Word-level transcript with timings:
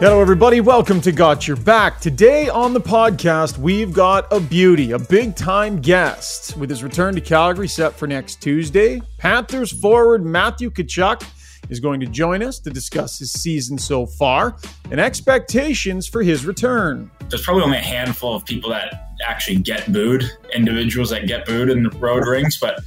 Hello, 0.00 0.20
everybody. 0.20 0.60
Welcome 0.60 1.00
to 1.02 1.12
Got 1.12 1.46
Your 1.46 1.56
Back. 1.56 2.00
Today 2.00 2.48
on 2.48 2.74
the 2.74 2.80
podcast, 2.80 3.58
we've 3.58 3.92
got 3.92 4.26
a 4.32 4.40
beauty, 4.40 4.90
a 4.90 4.98
big 4.98 5.36
time 5.36 5.80
guest. 5.80 6.56
With 6.56 6.68
his 6.68 6.82
return 6.82 7.14
to 7.14 7.20
Calgary 7.20 7.68
set 7.68 7.94
for 7.94 8.08
next 8.08 8.42
Tuesday, 8.42 9.00
Panthers 9.18 9.70
forward 9.70 10.24
Matthew 10.24 10.70
Tkachuk 10.70 11.24
is 11.70 11.78
going 11.78 12.00
to 12.00 12.06
join 12.06 12.42
us 12.42 12.58
to 12.58 12.70
discuss 12.70 13.20
his 13.20 13.32
season 13.32 13.78
so 13.78 14.04
far 14.04 14.56
and 14.90 15.00
expectations 15.00 16.08
for 16.08 16.22
his 16.22 16.44
return. 16.44 17.08
There's 17.28 17.44
probably 17.44 17.62
only 17.62 17.78
a 17.78 17.82
handful 17.82 18.34
of 18.34 18.44
people 18.44 18.70
that 18.70 19.12
actually 19.24 19.58
get 19.58 19.90
booed, 19.92 20.24
individuals 20.52 21.10
that 21.10 21.28
get 21.28 21.46
booed 21.46 21.70
in 21.70 21.84
the 21.84 21.90
road 21.90 22.26
rings, 22.26 22.58
but 22.60 22.80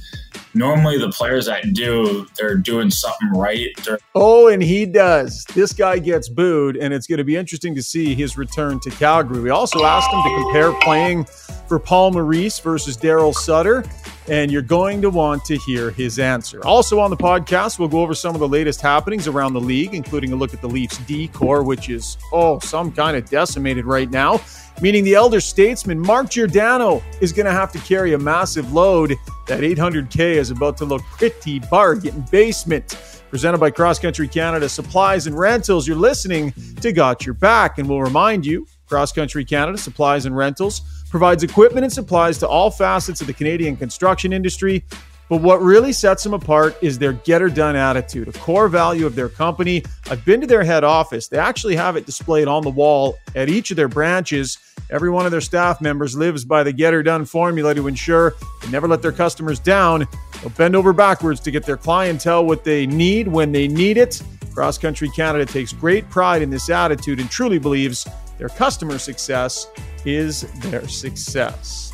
normally 0.54 0.98
the 0.98 1.10
players 1.10 1.46
that 1.46 1.72
do, 1.72 2.26
they're 2.36 2.56
doing 2.56 2.90
something 2.90 3.30
right. 3.30 3.68
They're- 3.84 3.98
oh, 4.14 4.48
and 4.48 4.62
he 4.62 4.86
does. 4.86 5.44
This 5.54 5.72
guy 5.72 5.98
gets 5.98 6.28
booed, 6.28 6.76
and 6.76 6.92
it's 6.94 7.06
going 7.06 7.18
to 7.18 7.24
be 7.24 7.36
interesting 7.36 7.74
to 7.74 7.82
see 7.82 8.14
his 8.14 8.36
return 8.36 8.80
to 8.80 8.90
Calgary. 8.90 9.40
We 9.40 9.50
also 9.50 9.84
asked 9.84 10.10
him 10.12 10.22
to 10.22 10.42
compare 10.42 10.72
playing 10.80 11.26
for 11.68 11.78
Paul 11.78 12.12
Maurice 12.12 12.58
versus 12.58 12.96
Daryl 12.96 13.34
Sutter, 13.34 13.84
and 14.28 14.50
you're 14.50 14.62
going 14.62 15.02
to 15.02 15.10
want 15.10 15.44
to 15.44 15.56
hear 15.58 15.90
his 15.90 16.18
answer. 16.18 16.64
Also 16.66 16.98
on 16.98 17.10
the 17.10 17.16
podcast, 17.16 17.78
we'll 17.78 17.88
go 17.88 18.00
over 18.00 18.14
some 18.14 18.34
of 18.34 18.40
the 18.40 18.48
latest 18.48 18.80
happenings 18.80 19.28
around 19.28 19.52
the 19.52 19.60
league, 19.60 19.94
including 19.94 20.32
a 20.32 20.36
look 20.36 20.54
at 20.54 20.60
the 20.60 20.68
Leafs 20.68 20.98
D 20.98 21.28
core, 21.28 21.62
which 21.62 21.88
is, 21.88 22.18
oh, 22.32 22.58
some 22.60 22.90
kind 22.90 23.16
of 23.16 23.28
decimated 23.28 23.84
right 23.84 24.10
now 24.10 24.40
meaning 24.80 25.04
the 25.04 25.14
elder 25.14 25.40
statesman 25.40 25.98
Mark 25.98 26.30
Giordano 26.30 27.02
is 27.20 27.32
going 27.32 27.46
to 27.46 27.52
have 27.52 27.72
to 27.72 27.78
carry 27.80 28.12
a 28.12 28.18
massive 28.18 28.72
load. 28.72 29.16
That 29.46 29.60
800K 29.60 30.18
is 30.34 30.50
about 30.50 30.76
to 30.78 30.84
look 30.84 31.02
pretty 31.02 31.58
bargain 31.58 32.24
basement. 32.30 32.96
Presented 33.30 33.58
by 33.58 33.70
Cross 33.70 33.98
Country 33.98 34.26
Canada 34.26 34.68
Supplies 34.68 35.26
and 35.26 35.38
Rentals, 35.38 35.86
you're 35.86 35.96
listening 35.96 36.52
to 36.80 36.92
Got 36.92 37.26
Your 37.26 37.34
Back, 37.34 37.78
and 37.78 37.88
we'll 37.88 38.00
remind 38.00 38.46
you 38.46 38.66
Cross 38.86 39.12
Country 39.12 39.44
Canada 39.44 39.76
Supplies 39.76 40.24
and 40.24 40.34
Rentals 40.34 40.97
provides 41.10 41.42
equipment 41.42 41.84
and 41.84 41.92
supplies 41.92 42.38
to 42.38 42.48
all 42.48 42.70
facets 42.70 43.20
of 43.20 43.26
the 43.26 43.32
Canadian 43.32 43.76
construction 43.76 44.32
industry. 44.32 44.84
But 45.28 45.42
what 45.42 45.60
really 45.60 45.92
sets 45.92 46.22
them 46.22 46.32
apart 46.32 46.76
is 46.80 46.98
their 46.98 47.12
get 47.12 47.42
her 47.42 47.50
done 47.50 47.76
attitude, 47.76 48.28
a 48.28 48.32
core 48.32 48.68
value 48.68 49.04
of 49.04 49.14
their 49.14 49.28
company. 49.28 49.84
I've 50.10 50.24
been 50.24 50.40
to 50.40 50.46
their 50.46 50.64
head 50.64 50.84
office. 50.84 51.28
They 51.28 51.36
actually 51.36 51.76
have 51.76 51.96
it 51.96 52.06
displayed 52.06 52.48
on 52.48 52.62
the 52.62 52.70
wall 52.70 53.18
at 53.34 53.50
each 53.50 53.70
of 53.70 53.76
their 53.76 53.88
branches. 53.88 54.56
Every 54.90 55.10
one 55.10 55.26
of 55.26 55.30
their 55.30 55.42
staff 55.42 55.82
members 55.82 56.16
lives 56.16 56.46
by 56.46 56.62
the 56.62 56.72
get 56.72 56.94
her 56.94 57.02
done 57.02 57.26
formula 57.26 57.74
to 57.74 57.88
ensure 57.88 58.34
they 58.62 58.70
never 58.70 58.88
let 58.88 59.02
their 59.02 59.12
customers 59.12 59.60
down. 59.60 60.08
They'll 60.40 60.50
bend 60.50 60.74
over 60.74 60.94
backwards 60.94 61.40
to 61.40 61.50
get 61.50 61.66
their 61.66 61.76
clientele 61.76 62.46
what 62.46 62.64
they 62.64 62.86
need 62.86 63.28
when 63.28 63.52
they 63.52 63.68
need 63.68 63.98
it. 63.98 64.22
Cross 64.54 64.78
Country 64.78 65.10
Canada 65.10 65.44
takes 65.44 65.74
great 65.74 66.08
pride 66.08 66.40
in 66.40 66.48
this 66.48 66.70
attitude 66.70 67.20
and 67.20 67.30
truly 67.30 67.58
believes 67.58 68.08
their 68.38 68.48
customer 68.48 68.98
success 68.98 69.66
is 70.04 70.42
their 70.70 70.86
success. 70.88 71.92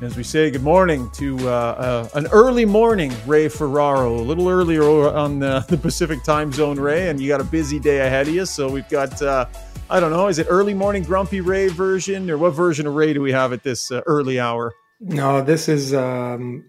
As 0.00 0.16
we 0.16 0.22
say 0.22 0.50
good 0.50 0.62
morning 0.62 1.10
to 1.12 1.38
uh, 1.48 1.52
uh, 1.52 2.08
an 2.14 2.26
early 2.32 2.64
morning, 2.64 3.12
Ray 3.26 3.48
Ferraro, 3.48 4.14
a 4.14 4.20
little 4.20 4.48
earlier 4.48 4.82
on 5.08 5.38
the, 5.38 5.64
the, 5.68 5.78
Pacific 5.78 6.24
time 6.24 6.52
zone, 6.52 6.78
Ray, 6.78 7.08
and 7.08 7.20
you 7.20 7.28
got 7.28 7.40
a 7.40 7.44
busy 7.44 7.78
day 7.78 8.00
ahead 8.00 8.28
of 8.28 8.34
you. 8.34 8.44
So 8.44 8.68
we've 8.68 8.88
got, 8.88 9.22
uh, 9.22 9.46
I 9.88 10.00
don't 10.00 10.10
know, 10.10 10.26
is 10.26 10.38
it 10.38 10.46
early 10.50 10.74
morning 10.74 11.04
grumpy 11.04 11.40
Ray 11.40 11.68
version, 11.68 12.28
or 12.30 12.36
what 12.36 12.50
version 12.50 12.86
of 12.86 12.94
Ray 12.94 13.12
do 13.12 13.20
we 13.20 13.32
have 13.32 13.52
at 13.52 13.62
this 13.62 13.92
uh, 13.92 14.00
early 14.06 14.40
hour? 14.40 14.74
No, 15.00 15.40
this 15.40 15.68
is 15.68 15.94
um, 15.94 16.64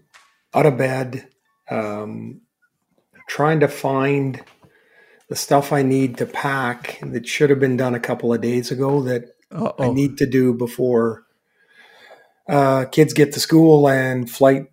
out 0.54 0.66
of 0.66 0.78
bed, 0.78 1.28
um, 1.70 2.40
trying 3.28 3.60
to 3.60 3.68
find 3.68 4.42
the 5.34 5.40
stuff 5.40 5.72
I 5.72 5.82
need 5.82 6.16
to 6.18 6.26
pack 6.26 7.00
that 7.02 7.26
should 7.26 7.50
have 7.50 7.58
been 7.58 7.76
done 7.76 7.92
a 7.92 7.98
couple 7.98 8.32
of 8.32 8.40
days 8.40 8.70
ago 8.70 9.02
that 9.02 9.34
Uh-oh. 9.50 9.74
I 9.84 9.92
need 9.92 10.16
to 10.18 10.26
do 10.26 10.54
before 10.54 11.24
uh, 12.48 12.84
kids 12.84 13.12
get 13.12 13.32
to 13.32 13.40
school 13.40 13.88
and 13.88 14.30
flight 14.30 14.70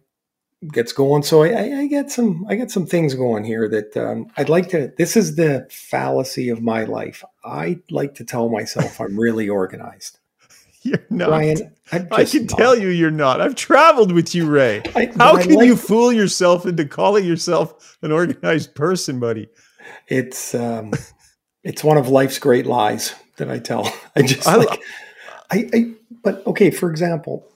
gets 0.72 0.94
going. 0.94 1.24
So 1.24 1.42
I, 1.42 1.80
I 1.80 1.88
get 1.88 2.12
some 2.12 2.46
I 2.48 2.54
get 2.54 2.70
some 2.70 2.86
things 2.86 3.16
going 3.16 3.44
here 3.44 3.68
that 3.70 3.98
um, 3.98 4.28
I'd 4.38 4.50
like 4.50 4.70
to. 4.70 4.94
This 5.00 5.18
is 5.18 5.36
the 5.36 5.68
fallacy 5.72 6.50
of 6.50 6.62
my 6.62 6.84
life. 6.84 7.24
I 7.44 7.80
like 7.90 8.14
to 8.16 8.24
tell 8.24 8.48
myself 8.48 9.02
I'm 9.02 9.20
really 9.20 9.50
organized. 9.50 10.20
You're 10.84 11.04
not. 11.10 11.32
Ryan, 11.32 11.76
I 11.92 12.24
can 12.26 12.46
not. 12.46 12.58
tell 12.58 12.78
you 12.78 12.90
you're 12.90 13.12
not. 13.12 13.42
I've 13.42 13.54
traveled 13.56 14.12
with 14.12 14.34
you, 14.34 14.48
Ray. 14.48 14.82
I, 14.96 15.12
How 15.18 15.40
can 15.40 15.54
like, 15.56 15.66
you 15.66 15.76
fool 15.76 16.12
yourself 16.12 16.66
into 16.66 16.86
calling 16.86 17.26
yourself 17.26 17.98
an 18.02 18.12
organized 18.12 18.74
person, 18.74 19.20
buddy? 19.20 19.48
It's 20.08 20.53
um, 20.56 20.94
it's 21.64 21.84
one 21.84 21.97
of 21.97 22.09
life's 22.09 22.40
great 22.40 22.66
lies 22.66 23.16
that 23.38 23.50
I 23.50 23.59
tell. 23.59 23.92
I 24.16 24.22
just 24.22 24.47
I, 24.47 24.56
like, 24.56 24.81
I, 25.50 25.69
I 25.74 25.92
but 26.24 26.46
okay, 26.47 26.72
for 26.72 26.90
example, 26.90 27.47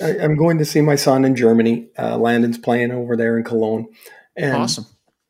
I, 0.00 0.16
am 0.16 0.36
going 0.36 0.58
to 0.58 0.64
see 0.64 0.80
my 0.80 0.96
son 0.96 1.24
in 1.24 1.36
Germany. 1.36 1.88
Uh, 1.98 2.16
Landon's 2.18 2.58
playing 2.58 2.92
over 2.92 3.16
there 3.16 3.38
in 3.38 3.44
Cologne, 3.44 3.88
and 4.36 4.56
awesome. 4.56 4.86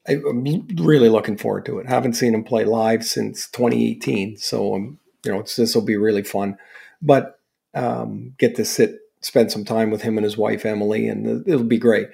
I, 0.09 0.13
am 0.13 0.67
really 0.77 1.09
looking 1.09 1.37
forward 1.37 1.67
to 1.67 1.79
it. 1.79 1.87
Haven't 1.87 2.15
seen 2.15 2.35
him 2.35 2.45
play 2.45 2.65
live 2.65 3.05
since 3.05 3.49
2018, 3.51 4.37
so 4.37 4.75
um, 4.75 4.99
you 5.25 5.33
know 5.33 5.43
this 5.43 5.75
will 5.75 5.83
be 5.83 5.97
really 5.97 6.23
fun. 6.23 6.57
But 7.03 7.39
um, 7.75 8.35
get 8.39 8.57
to 8.57 8.65
sit, 8.65 8.99
spend 9.21 9.53
some 9.53 9.65
time 9.65 9.91
with 9.91 10.03
him 10.03 10.17
and 10.17 10.25
his 10.25 10.37
wife 10.37 10.65
Emily, 10.65 11.09
and 11.09 11.47
it'll 11.47 11.65
be 11.65 11.79
great. 11.79 12.09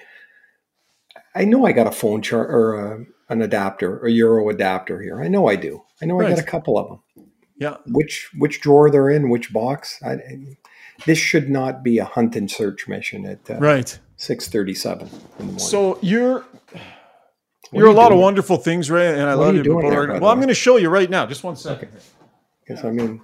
I 1.34 1.44
know 1.44 1.66
I 1.66 1.72
got 1.72 1.86
a 1.86 1.92
phone 1.92 2.22
chart 2.22 2.50
or 2.50 2.74
a, 2.74 3.06
an 3.28 3.42
adapter, 3.42 4.04
a 4.04 4.10
Euro 4.10 4.48
adapter 4.48 5.00
here. 5.00 5.22
I 5.22 5.28
know 5.28 5.48
I 5.48 5.56
do. 5.56 5.82
I 6.02 6.06
know 6.06 6.16
right. 6.16 6.26
I 6.26 6.30
got 6.30 6.38
a 6.38 6.42
couple 6.42 6.78
of 6.78 6.88
them. 6.88 7.26
Yeah. 7.58 7.76
Which 7.86 8.30
which 8.38 8.60
drawer 8.60 8.90
they're 8.90 9.10
in, 9.10 9.28
which 9.28 9.52
box? 9.52 10.02
I, 10.02 10.18
this 11.06 11.18
should 11.18 11.50
not 11.50 11.82
be 11.82 11.98
a 11.98 12.04
hunt 12.04 12.34
and 12.36 12.50
search 12.50 12.88
mission 12.88 13.26
at 13.26 13.50
uh, 13.50 13.58
right 13.58 13.98
six 14.16 14.48
thirty 14.48 14.74
seven 14.74 15.08
in 15.08 15.18
the 15.38 15.44
morning. 15.44 15.58
So 15.58 15.98
you're 16.02 16.44
you're 17.72 17.86
you 17.86 17.90
a 17.90 17.92
lot 17.92 18.08
doing? 18.08 18.18
of 18.18 18.22
wonderful 18.22 18.56
things, 18.56 18.90
Ray, 18.90 19.12
and 19.12 19.22
I 19.22 19.34
what 19.36 19.54
love 19.54 19.56
you. 19.56 19.62
There, 19.62 20.20
well, 20.20 20.30
I'm 20.30 20.38
going 20.38 20.48
to 20.48 20.54
show 20.54 20.76
you 20.78 20.88
right 20.88 21.08
now. 21.08 21.26
Just 21.26 21.44
one 21.44 21.56
second. 21.56 21.90
Because 22.62 22.84
okay. 22.84 22.88
I 22.88 22.90
mean, 22.90 23.20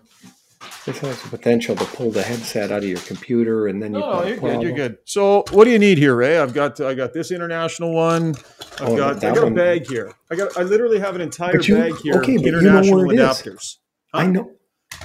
this 0.87 0.99
has 0.99 1.21
the 1.21 1.29
potential 1.29 1.75
to 1.75 1.85
pull 1.85 2.13
the 2.13 2.23
headset 2.23 2.71
out 2.71 2.79
of 2.79 2.85
your 2.89 3.01
computer, 3.01 3.67
and 3.67 3.83
then 3.83 3.93
you. 3.93 3.99
No, 3.99 4.13
oh, 4.13 4.25
you're 4.25 4.39
good. 4.39 4.63
You're 4.63 4.73
good. 4.73 4.99
So, 5.05 5.45
what 5.51 5.65
do 5.65 5.71
you 5.71 5.81
need 5.81 5.99
here, 5.99 6.15
Ray? 6.15 6.39
I've 6.39 6.55
got 6.55 6.81
I 6.81 6.95
got 6.95 7.13
this 7.13 7.33
international 7.33 7.93
one. 7.93 8.37
I've 8.81 8.89
oh, 8.89 8.97
got 8.97 9.17
I 9.25 9.35
got 9.35 9.43
one. 9.43 9.53
a 9.53 9.57
bag 9.57 9.89
here. 9.89 10.13
I 10.31 10.37
got 10.37 10.57
I 10.57 10.63
literally 10.63 11.01
have 11.01 11.17
an 11.17 11.21
entire 11.21 11.61
you, 11.61 11.75
bag 11.75 11.97
here. 11.97 12.15
Okay, 12.15 12.37
international 12.37 13.13
you 13.13 13.19
know 13.19 13.29
adapters. 13.29 13.79
Huh? 14.15 14.21
I 14.21 14.27
know. 14.27 14.53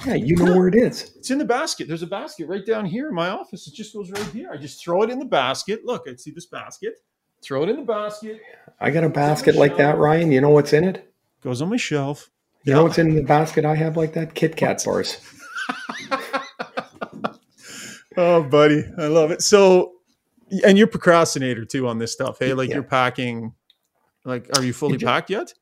Yeah, 0.06 0.14
you 0.14 0.36
know 0.36 0.56
where 0.56 0.68
it 0.68 0.76
is. 0.76 1.12
It's 1.18 1.32
in 1.32 1.40
the 1.40 1.46
basket. 1.46 1.88
There's 1.88 2.04
a 2.04 2.08
basket 2.08 2.48
right 2.48 2.66
down 2.66 2.86
here 2.86 3.10
in 3.10 3.16
my 3.16 3.30
office. 3.30 3.68
It 3.68 3.74
just 3.74 3.94
goes 3.94 4.12
right 4.12 4.28
here. 4.28 4.52
I 4.54 4.58
just 4.58 4.84
throw 4.84 5.02
it 5.02 5.10
in 5.10 5.18
the 5.18 5.26
basket. 5.26 5.82
Look, 5.84 6.08
I 6.08 6.16
see 6.16 6.32
this 6.32 6.46
basket. 6.46 6.94
Throw 7.44 7.64
it 7.64 7.70
in 7.70 7.78
the 7.78 7.82
basket. 7.82 8.40
I 8.80 8.92
got 8.92 9.04
a 9.04 9.10
basket 9.10 9.56
like 9.56 9.78
that, 9.78 9.98
Ryan. 9.98 10.32
You 10.32 10.42
know 10.42 10.52
what's 10.52 10.74
in 10.74 10.84
it? 10.84 11.12
Goes 11.44 11.62
on 11.62 11.70
my 11.70 11.78
shelf. 11.78 12.30
You 12.64 12.72
yeah. 12.72 12.78
know 12.78 12.84
what's 12.84 13.00
in 13.00 13.16
the 13.16 13.24
basket 13.24 13.66
I 13.66 13.76
have 13.76 13.98
like 13.98 14.14
that? 14.14 14.36
Kit 14.36 14.56
Kat 14.56 14.84
bars. 14.86 15.18
Oh, 18.18 18.44
buddy, 18.44 18.84
I 18.98 19.08
love 19.08 19.32
it. 19.32 19.42
So, 19.42 19.94
and 20.66 20.78
you're 20.78 20.88
procrastinator 20.88 21.66
too 21.66 21.88
on 21.88 22.00
this 22.00 22.12
stuff. 22.12 22.40
Hey, 22.40 22.54
like 22.54 22.70
yeah. 22.70 22.76
you're 22.76 22.84
packing. 22.84 23.54
Like, 24.26 24.50
are 24.58 24.64
you 24.64 24.74
fully 24.74 24.98
packed 24.98 25.30
yet? 25.30 25.54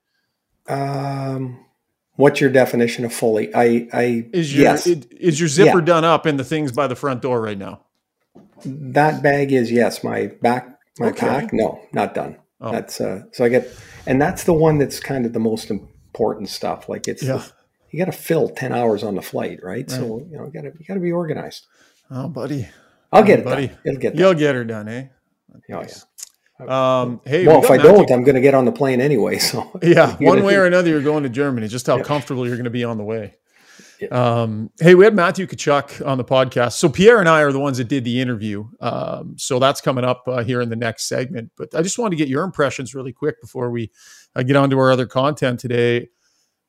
Um 0.67 1.65
What's 2.15 2.41
your 2.41 2.49
definition 2.49 3.05
of 3.05 3.13
fully? 3.13 3.55
I, 3.55 3.87
I 3.93 4.29
is 4.33 4.53
your 4.53 4.63
yes. 4.63 4.85
is 4.85 5.39
your 5.39 5.47
zipper 5.47 5.79
yeah. 5.79 5.85
done 5.85 6.03
up 6.03 6.25
and 6.25 6.37
the 6.37 6.43
things 6.43 6.73
by 6.73 6.85
the 6.85 6.95
front 6.95 7.21
door 7.21 7.41
right 7.41 7.57
now? 7.57 7.85
That 8.66 9.23
bag 9.23 9.53
is 9.53 9.71
yes. 9.71 10.03
My 10.03 10.27
back, 10.41 10.67
my 10.99 11.11
okay. 11.11 11.27
pack, 11.27 11.53
no, 11.53 11.79
not 11.93 12.13
done. 12.13 12.37
Oh. 12.59 12.73
That's 12.73 12.99
uh. 12.99 13.23
So 13.31 13.45
I 13.45 13.47
get, 13.47 13.69
and 14.05 14.22
that's 14.22 14.43
the 14.43 14.52
one 14.52 14.79
that's 14.79 14.99
kind 14.99 15.25
of 15.25 15.31
the 15.31 15.40
most 15.40 15.72
important 15.72 16.49
stuff. 16.49 16.90
Like 16.90 17.07
it's, 17.07 17.23
yeah. 17.23 17.37
The, 17.37 17.53
you 17.91 18.00
got 18.00 18.12
to 18.12 18.18
fill 18.18 18.50
ten 18.50 18.72
hours 18.74 19.03
on 19.03 19.16
the 19.16 19.22
flight, 19.22 19.59
right? 19.64 19.78
right. 19.80 19.91
So 19.91 20.26
you 20.30 20.38
know, 20.38 20.46
you 20.46 20.52
got 20.52 20.62
to 20.62 20.72
you 20.78 20.86
got 20.86 20.96
to 20.96 21.00
be 21.00 21.12
organized. 21.12 21.68
Oh, 22.12 22.28
buddy, 22.28 22.68
I'll 23.12 23.24
get 23.24 23.40
oh, 23.40 23.41
it, 23.41 23.46
buddy. 23.46 23.68
Done. 23.68 23.78
It'll 23.86 24.00
get. 24.00 24.14
Done. 24.14 24.20
You'll 24.20 24.34
get 24.34 24.56
her 24.56 24.64
done, 24.64 24.88
eh? 24.88 25.08
Oh 25.53 25.59
yeah. 25.68 25.88
Um, 26.68 27.22
hey, 27.26 27.47
well, 27.47 27.62
we 27.62 27.66
if 27.66 27.72
I 27.72 27.78
don't, 27.78 28.12
I'm 28.12 28.24
going 28.24 28.36
to 28.36 28.41
get 28.41 28.53
on 28.53 28.66
the 28.66 28.72
plane 28.72 29.00
anyway. 29.02 29.40
So 29.50 29.80
yeah, 29.82 30.16
one 30.20 30.44
way 30.44 30.56
or 30.56 30.66
another, 30.66 30.90
you're 30.90 31.02
going 31.02 31.24
to 31.24 31.30
Germany. 31.30 31.68
Just 31.68 31.88
how 31.88 31.97
yeah. 31.97 32.03
comfortable 32.03 32.46
you're 32.46 32.58
going 32.58 32.66
to 32.66 32.70
be 32.70 32.84
on 32.84 32.97
the 32.97 33.03
way. 33.03 33.36
Yeah. 34.00 34.08
Um, 34.09 34.70
hey, 34.80 34.96
we 34.96 35.03
had 35.03 35.14
Matthew 35.14 35.46
Tkachuk 35.46 36.06
on 36.06 36.18
the 36.18 36.24
podcast. 36.24 36.74
So 36.74 36.88
Pierre 36.88 37.20
and 37.20 37.28
I 37.28 37.41
are 37.41 37.52
the 37.52 37.59
ones 37.59 37.78
that 37.80 37.90
did 37.90 38.06
the 38.06 38.22
interview. 38.22 38.66
Um, 38.80 39.36
so 39.38 39.59
that's 39.59 39.82
coming 39.82 40.06
up 40.06 40.24
uh, 40.28 40.44
here 40.44 40.62
in 40.62 40.70
the 40.70 40.76
next 40.76 41.08
segment. 41.08 41.52
But 41.58 41.76
I 41.76 41.82
just 41.82 41.97
wanted 41.97 42.12
to 42.12 42.16
get 42.18 42.30
your 42.30 42.44
impressions 42.44 42.96
really 42.96 43.12
quick 43.12 43.41
before 43.41 43.72
we 43.72 43.91
uh, 44.36 44.44
get 44.44 44.56
on 44.56 44.70
to 44.70 44.80
our 44.80 44.91
other 44.91 45.06
content 45.06 45.59
today. 45.59 46.09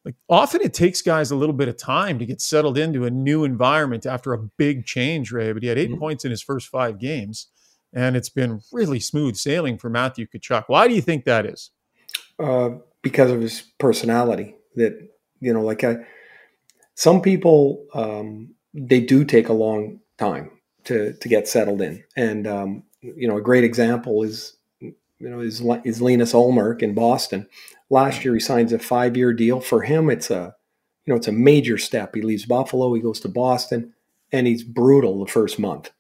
Like 0.04 0.14
often 0.28 0.62
it 0.62 0.72
takes 0.72 1.02
guys 1.02 1.30
a 1.30 1.36
little 1.36 1.54
bit 1.54 1.68
of 1.68 1.76
time 1.76 2.18
to 2.18 2.26
get 2.26 2.40
settled 2.40 2.78
into 2.78 3.04
a 3.04 3.10
new 3.10 3.44
environment 3.44 4.06
after 4.06 4.32
a 4.32 4.38
big 4.38 4.86
change, 4.86 5.30
Ray. 5.30 5.52
But 5.52 5.62
he 5.62 5.68
had 5.68 5.78
8 5.78 5.90
mm-hmm. 5.90 5.98
points 5.98 6.24
in 6.24 6.30
his 6.30 6.42
first 6.42 6.68
five 6.68 6.98
games 6.98 7.48
and 7.92 8.16
it's 8.16 8.28
been 8.28 8.60
really 8.72 9.00
smooth 9.00 9.36
sailing 9.36 9.78
for 9.78 9.90
Matthew 9.90 10.26
Tkachuk. 10.26 10.64
Why 10.68 10.88
do 10.88 10.94
you 10.94 11.02
think 11.02 11.24
that 11.24 11.46
is? 11.46 11.70
Uh, 12.38 12.70
because 13.02 13.30
of 13.30 13.40
his 13.40 13.64
personality. 13.78 14.54
That 14.76 15.08
you 15.40 15.52
know, 15.52 15.62
like 15.62 15.82
I, 15.82 15.96
some 16.94 17.20
people 17.20 17.84
um, 17.94 18.54
they 18.72 19.00
do 19.00 19.24
take 19.24 19.48
a 19.48 19.52
long 19.52 20.00
time 20.18 20.50
to 20.84 21.14
to 21.14 21.28
get 21.28 21.48
settled 21.48 21.82
in, 21.82 22.04
and 22.16 22.46
um, 22.46 22.82
you 23.00 23.26
know 23.26 23.36
a 23.36 23.42
great 23.42 23.64
example 23.64 24.22
is 24.22 24.56
you 25.20 25.28
know 25.28 25.40
is 25.40 25.62
is 25.84 26.02
Linus 26.02 26.32
Ullmark 26.32 26.82
in 26.82 26.94
Boston. 26.94 27.46
Last 27.90 28.24
year 28.24 28.34
he 28.34 28.40
signs 28.40 28.72
a 28.72 28.78
five 28.78 29.16
year 29.16 29.32
deal. 29.32 29.60
For 29.60 29.82
him, 29.82 30.10
it's 30.10 30.30
a 30.30 30.54
you 31.04 31.12
know 31.12 31.16
it's 31.16 31.28
a 31.28 31.32
major 31.32 31.78
step. 31.78 32.14
He 32.14 32.22
leaves 32.22 32.46
Buffalo, 32.46 32.92
he 32.94 33.02
goes 33.02 33.20
to 33.20 33.28
Boston, 33.28 33.92
and 34.32 34.46
he's 34.46 34.64
brutal 34.64 35.22
the 35.22 35.30
first 35.30 35.58
month. 35.58 35.90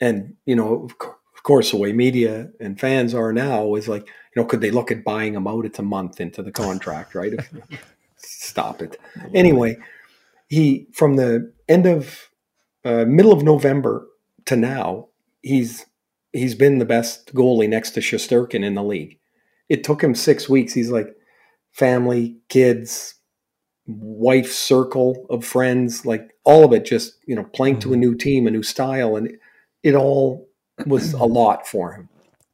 And 0.00 0.36
you 0.44 0.54
know, 0.54 0.84
of 0.84 1.42
course, 1.42 1.70
the 1.70 1.78
way 1.78 1.92
media 1.92 2.50
and 2.60 2.78
fans 2.78 3.14
are 3.14 3.32
now 3.32 3.74
is 3.74 3.88
like, 3.88 4.06
you 4.06 4.42
know, 4.42 4.44
could 4.44 4.60
they 4.60 4.70
look 4.70 4.92
at 4.92 5.04
buying 5.04 5.34
him 5.34 5.46
out? 5.46 5.64
It's 5.64 5.78
a 5.78 5.82
month 5.82 6.20
into 6.20 6.42
the 6.42 6.52
contract, 6.52 7.14
right? 7.14 7.32
Stop 8.16 8.82
it. 8.82 9.00
Anyway, 9.34 9.78
he 10.48 10.86
from 10.92 11.16
the 11.16 11.52
end 11.68 11.86
of 11.86 12.28
uh, 12.84 13.04
middle 13.06 13.32
of 13.32 13.42
November 13.42 14.06
to 14.44 14.56
now, 14.56 15.08
he's 15.42 15.86
he's 16.32 16.54
been 16.54 16.78
the 16.78 16.84
best 16.84 17.34
goalie 17.34 17.68
next 17.68 17.92
to 17.92 18.00
Shesterkin 18.00 18.64
in 18.64 18.74
the 18.74 18.82
league. 18.82 19.18
It 19.68 19.84
took 19.84 20.02
him 20.02 20.14
six 20.14 20.48
weeks. 20.48 20.72
He's 20.72 20.90
like 20.90 21.14
family, 21.72 22.38
kids, 22.48 23.14
wife 23.86 24.52
circle 24.52 25.26
of 25.30 25.44
friends, 25.44 26.06
like 26.06 26.30
all 26.44 26.64
of 26.64 26.72
it. 26.72 26.84
Just 26.84 27.14
you 27.26 27.34
know, 27.34 27.44
playing 27.44 27.76
mm-hmm. 27.76 27.80
to 27.80 27.88
a 27.88 27.92
mm-hmm. 27.92 28.00
new 28.00 28.14
team, 28.14 28.46
a 28.46 28.50
new 28.50 28.62
style, 28.62 29.16
and 29.16 29.36
it, 29.82 29.94
all 29.94 30.48
was 30.86 31.12
a 31.14 31.24
lot 31.24 31.66
for 31.66 31.92
him. 31.92 32.08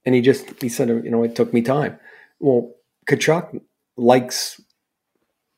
And 0.04 0.14
he 0.14 0.20
just 0.20 0.60
he 0.60 0.68
said, 0.68 0.88
you 0.88 1.10
know, 1.10 1.22
it 1.22 1.34
took 1.34 1.52
me 1.52 1.62
time. 1.62 1.98
Well, 2.40 2.74
Tkachuk 3.08 3.60
likes 3.96 4.60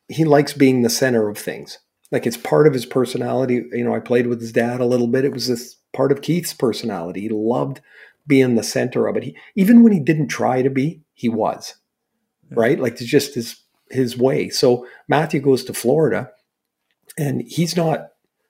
he 0.08 0.24
likes 0.24 0.52
being 0.52 0.82
the 0.82 0.90
center 0.90 1.28
of 1.28 1.38
things. 1.38 1.78
Like 2.10 2.26
it's 2.26 2.36
part 2.36 2.66
of 2.66 2.72
his 2.72 2.86
personality. 2.86 3.64
You 3.72 3.84
know, 3.84 3.94
I 3.94 4.00
played 4.00 4.26
with 4.26 4.40
his 4.40 4.52
dad 4.52 4.80
a 4.80 4.86
little 4.86 5.08
bit. 5.08 5.24
It 5.24 5.32
was 5.32 5.48
this 5.48 5.76
part 5.92 6.12
of 6.12 6.22
Keith's 6.22 6.52
personality. 6.52 7.22
He 7.22 7.28
loved 7.28 7.80
being 8.26 8.54
the 8.54 8.62
center 8.62 9.06
of 9.06 9.16
it. 9.16 9.22
He, 9.24 9.36
even 9.54 9.82
when 9.82 9.92
he 9.92 10.00
didn't 10.00 10.28
try 10.28 10.62
to 10.62 10.70
be, 10.70 11.02
he 11.14 11.28
was. 11.28 11.74
Right? 12.50 12.78
Like 12.78 12.94
it's 12.94 13.04
just 13.04 13.34
his 13.34 13.60
his 13.90 14.16
way. 14.16 14.48
So 14.48 14.86
Matthew 15.08 15.40
goes 15.40 15.64
to 15.64 15.74
Florida 15.74 16.30
and 17.18 17.42
he's 17.46 17.76
not 17.76 18.08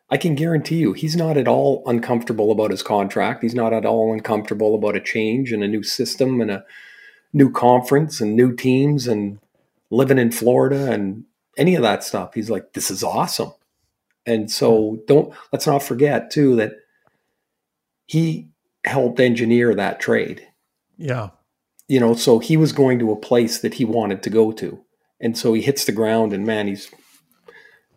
I 0.09 0.17
can 0.17 0.35
guarantee 0.35 0.77
you 0.77 0.93
he's 0.93 1.17
not 1.17 1.37
at 1.37 1.49
all 1.49 1.83
uncomfortable 1.87 2.53
about 2.53 2.71
his 2.71 2.83
contract. 2.83 3.43
He's 3.43 3.55
not 3.55 3.73
at 3.73 3.87
all 3.87 4.13
uncomfortable 4.13 4.75
about 4.75 4.97
a 4.97 5.01
change 5.01 5.53
and 5.53 5.65
a 5.65 5.69
new 5.69 5.83
system 5.83 6.41
and 6.41 6.51
a 6.51 6.65
new 7.33 7.51
conference 7.51 8.21
and 8.21 8.37
new 8.37 8.55
teams 8.55 9.07
and 9.07 9.39
living 9.91 10.19
in 10.19 10.31
Florida 10.31 10.91
and 10.91 11.25
any 11.57 11.75
of 11.75 11.83
that 11.83 12.05
stuff. 12.05 12.35
He's 12.35 12.51
like, 12.51 12.73
this 12.73 12.91
is 12.91 13.03
awesome. 13.03 13.53
And 14.27 14.51
so 14.51 15.01
don't 15.07 15.33
let's 15.53 15.67
not 15.67 15.83
forget 15.83 16.31
too 16.31 16.57
that 16.57 16.73
he 18.07 18.49
helped 18.85 19.21
engineer 19.21 19.75
that 19.75 20.01
trade. 20.01 20.47
Yeah. 20.99 21.31
You 21.89 22.01
know, 22.01 22.15
so 22.15 22.39
he 22.39 22.57
was 22.57 22.73
going 22.73 22.99
to 22.99 23.13
a 23.13 23.17
place 23.17 23.61
that 23.61 23.75
he 23.75 23.85
wanted 23.85 24.23
to 24.25 24.31
go 24.31 24.53
to. 24.53 24.83
And 25.21 25.39
so 25.39 25.55
he 25.55 25.63
hits 25.63 25.85
the 25.85 25.93
ground 25.93 26.33
and 26.33 26.45
man, 26.45 26.67
he's 26.67 26.91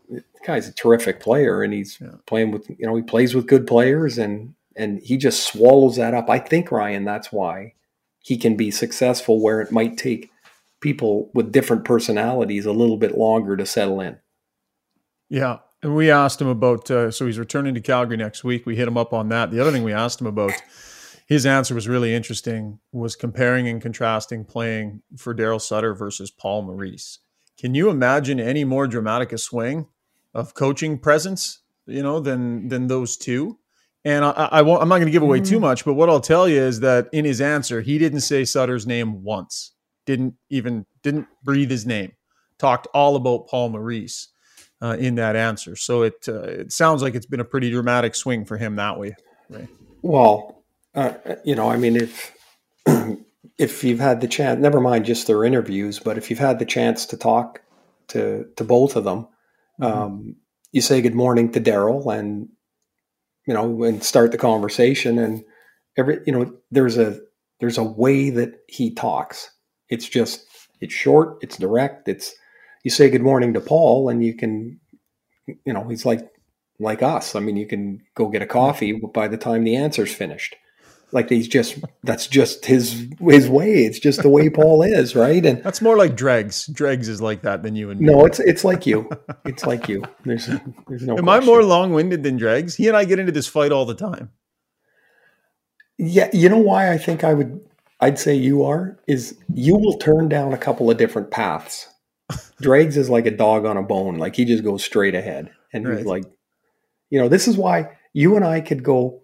the 0.10 0.24
guy's 0.46 0.68
a 0.68 0.74
terrific 0.74 1.20
player 1.20 1.64
and 1.64 1.74
he's 1.74 2.00
yeah. 2.00 2.16
playing 2.28 2.52
with 2.52 2.70
you 2.70 2.86
know, 2.86 2.96
he 2.96 3.02
plays 3.02 3.34
with 3.34 3.48
good 3.48 3.66
players 3.66 4.18
and 4.18 4.54
and 4.76 5.00
he 5.02 5.18
just 5.18 5.48
swallows 5.48 5.98
that 5.98 6.14
up. 6.14 6.30
I 6.30 6.40
think 6.40 6.72
Ryan, 6.72 7.04
that's 7.04 7.32
why 7.32 7.74
he 8.22 8.38
can 8.38 8.56
be 8.56 8.72
successful 8.72 9.42
where 9.42 9.62
it 9.62 9.72
might 9.72 9.98
take 9.98 10.32
people 10.82 11.30
with 11.34 11.52
different 11.52 11.86
personalities 11.86 12.66
a 12.66 12.72
little 12.72 12.98
bit 12.98 13.18
longer 13.18 13.58
to 13.58 13.66
settle 13.66 14.02
in. 14.02 14.18
Yeah. 15.30 15.60
And 15.82 15.96
we 15.96 16.12
asked 16.12 16.42
him 16.42 16.48
about, 16.48 16.92
uh, 16.92 17.12
so 17.12 17.26
he's 17.26 17.40
returning 17.40 17.74
to 17.74 17.82
Calgary 17.82 18.18
next 18.18 18.44
week. 18.44 18.66
We 18.66 18.76
hit 18.76 18.88
him 18.88 18.98
up 18.98 19.14
on 19.14 19.30
that. 19.30 19.52
The 19.52 19.62
other 19.62 19.72
thing 19.72 19.84
we 19.84 19.94
asked 19.94 20.20
him 20.20 20.28
about, 20.28 20.52
his 21.26 21.46
answer 21.46 21.74
was 21.74 21.88
really 21.88 22.14
interesting, 22.14 22.80
was 22.92 23.16
comparing 23.16 23.68
and 23.68 23.82
contrasting 23.82 24.44
playing 24.44 25.02
for 25.18 25.34
Daryl 25.34 25.62
Sutter 25.62 25.94
versus 25.94 26.32
Paul 26.32 26.64
Maurice. 26.64 27.20
Can 27.58 27.76
you 27.76 27.90
imagine 27.90 28.40
any 28.40 28.64
more 28.64 28.88
dramatic 28.88 29.32
a 29.32 29.38
swing 29.38 29.88
of 30.34 30.54
coaching 30.54 30.98
presence, 30.98 31.60
you 31.86 32.04
know, 32.04 32.20
than 32.20 32.68
than 32.70 32.88
those 32.88 33.16
two? 33.18 33.60
And 34.06 34.24
I, 34.24 34.32
I 34.52 34.62
won't, 34.62 34.82
I'm 34.82 34.88
not 34.88 34.96
going 34.96 35.08
to 35.08 35.12
give 35.12 35.24
away 35.24 35.42
too 35.42 35.56
mm-hmm. 35.56 35.62
much, 35.62 35.84
but 35.84 35.94
what 35.94 36.10
I'll 36.10 36.22
tell 36.22 36.48
you 36.48 36.60
is 36.60 36.80
that 36.80 37.10
in 37.12 37.26
his 37.26 37.42
answer, 37.42 37.82
he 37.82 37.98
didn't 37.98 38.22
say 38.22 38.46
Sutter's 38.46 38.88
name 38.88 39.24
once 39.24 39.74
didn't 40.10 40.34
even 40.50 40.88
didn't 41.04 41.28
breathe 41.44 41.70
his 41.70 41.86
name. 41.86 42.14
Talked 42.58 42.88
all 42.96 43.16
about 43.16 43.48
Paul 43.48 43.70
Maurice 43.70 44.30
uh, 44.82 44.98
in 45.00 45.14
that 45.16 45.36
answer. 45.36 45.76
So 45.76 46.02
it 46.02 46.26
uh, 46.28 46.42
it 46.42 46.72
sounds 46.72 47.04
like 47.04 47.14
it's 47.14 47.28
been 47.28 47.40
a 47.40 47.46
pretty 47.46 47.70
dramatic 47.70 48.16
swing 48.16 48.44
for 48.44 48.58
him 48.58 48.76
that 48.78 48.98
way. 48.98 49.16
Right? 49.50 49.68
Well, 50.02 50.64
uh, 50.96 51.14
you 51.46 51.54
know, 51.54 51.70
I 51.70 51.78
mean, 51.78 51.96
if 51.96 52.36
if 53.60 53.84
you've 53.84 54.00
had 54.00 54.22
the 54.22 54.28
chance, 54.28 54.60
never 54.60 54.82
mind 54.82 55.06
just 55.06 55.28
their 55.28 55.44
interviews, 55.44 56.00
but 56.00 56.18
if 56.18 56.32
you've 56.32 56.40
had 56.40 56.58
the 56.58 56.66
chance 56.66 57.06
to 57.06 57.18
talk 57.18 57.62
to 58.08 58.48
to 58.56 58.64
both 58.64 58.96
of 58.96 59.04
them, 59.04 59.28
mm-hmm. 59.80 59.84
um, 59.84 60.36
you 60.72 60.82
say 60.82 61.02
good 61.02 61.14
morning 61.14 61.52
to 61.52 61.62
Daryl 61.62 62.18
and 62.18 62.50
you 63.46 63.54
know 63.54 63.84
and 63.84 64.04
start 64.04 64.32
the 64.32 64.40
conversation 64.40 65.20
and 65.20 65.44
every 65.98 66.20
you 66.26 66.34
know 66.34 66.52
there's 66.72 66.98
a 66.98 67.20
there's 67.60 67.78
a 67.78 67.84
way 67.84 68.32
that 68.32 68.62
he 68.68 68.92
talks 68.92 69.52
it's 69.90 70.08
just 70.08 70.46
it's 70.82 70.94
short, 70.94 71.38
it's 71.42 71.58
direct. 71.58 72.08
It's 72.08 72.36
you 72.84 72.92
say 72.92 73.10
good 73.10 73.22
morning 73.22 73.54
to 73.54 73.62
Paul, 73.62 74.10
and 74.10 74.24
you 74.24 74.34
can, 74.34 74.80
you 75.48 75.74
know, 75.74 75.88
he's 75.88 76.06
like 76.06 76.30
like 76.80 77.04
us. 77.04 77.36
I 77.36 77.40
mean, 77.40 77.58
you 77.58 77.68
can 77.68 78.02
go 78.16 78.30
get 78.30 78.42
a 78.42 78.48
coffee 78.48 78.94
by 78.94 79.28
the 79.28 79.38
time 79.38 79.64
the 79.64 79.76
answer's 79.76 80.14
finished. 80.14 80.56
Like 81.12 81.30
he's 81.30 81.48
just 81.48 81.80
that's 82.04 82.28
just 82.28 82.66
his 82.66 83.08
his 83.20 83.50
way. 83.50 83.84
It's 83.84 84.00
just 84.00 84.22
the 84.22 84.30
way 84.30 84.50
Paul 84.52 84.84
is, 84.84 85.16
right? 85.16 85.44
And 85.44 85.64
that's 85.64 85.82
more 85.82 85.98
like 85.98 86.16
Dregs. 86.16 86.68
Dregs 86.68 87.10
is 87.10 87.20
like 87.20 87.42
that 87.42 87.64
than 87.64 87.76
you 87.76 87.90
and 87.90 88.00
me. 88.00 88.06
No, 88.06 88.26
it's 88.26 88.40
it's 88.40 88.64
like 88.64 88.86
you. 88.86 89.10
It's 89.44 89.66
like 89.66 89.90
you. 89.90 90.04
There's 90.24 90.46
there's 90.88 91.08
no. 91.08 91.14
Am 91.18 91.24
question. 91.26 91.30
I 91.30 91.40
more 91.40 91.64
long 91.64 91.94
winded 91.94 92.22
than 92.22 92.38
Dregs? 92.38 92.76
He 92.76 92.88
and 92.88 92.96
I 92.96 93.06
get 93.06 93.18
into 93.18 93.32
this 93.32 93.48
fight 93.48 93.72
all 93.72 93.86
the 93.86 93.96
time. 93.96 94.30
Yeah, 95.98 96.30
you 96.32 96.48
know 96.48 96.60
why 96.60 96.92
I 96.92 96.98
think 96.98 97.24
I 97.24 97.34
would 97.34 97.60
I'd 98.00 98.20
say 98.20 98.36
you 98.36 98.64
are 98.64 98.98
is 99.08 99.38
you 99.54 99.76
will 99.76 99.98
turn 99.98 100.30
down 100.30 100.54
a 100.54 100.58
couple 100.58 100.90
of 100.90 100.98
different 100.98 101.32
paths. 101.32 101.88
Dregs 102.62 102.98
is 102.98 103.10
like 103.10 103.26
a 103.26 103.32
dog 103.32 103.66
on 103.66 103.78
a 103.78 103.84
bone, 103.84 104.18
like 104.18 104.36
he 104.36 104.46
just 104.46 104.64
goes 104.64 104.84
straight 104.84 105.16
ahead, 105.16 105.52
and 105.74 105.88
right. 105.88 105.98
he's 105.98 106.06
like, 106.06 106.24
you 107.10 107.20
know, 107.20 107.28
this 107.28 107.48
is 107.48 107.58
why 107.58 107.90
you 108.14 108.36
and 108.36 108.46
I 108.46 108.62
could 108.62 108.84
go. 108.84 109.22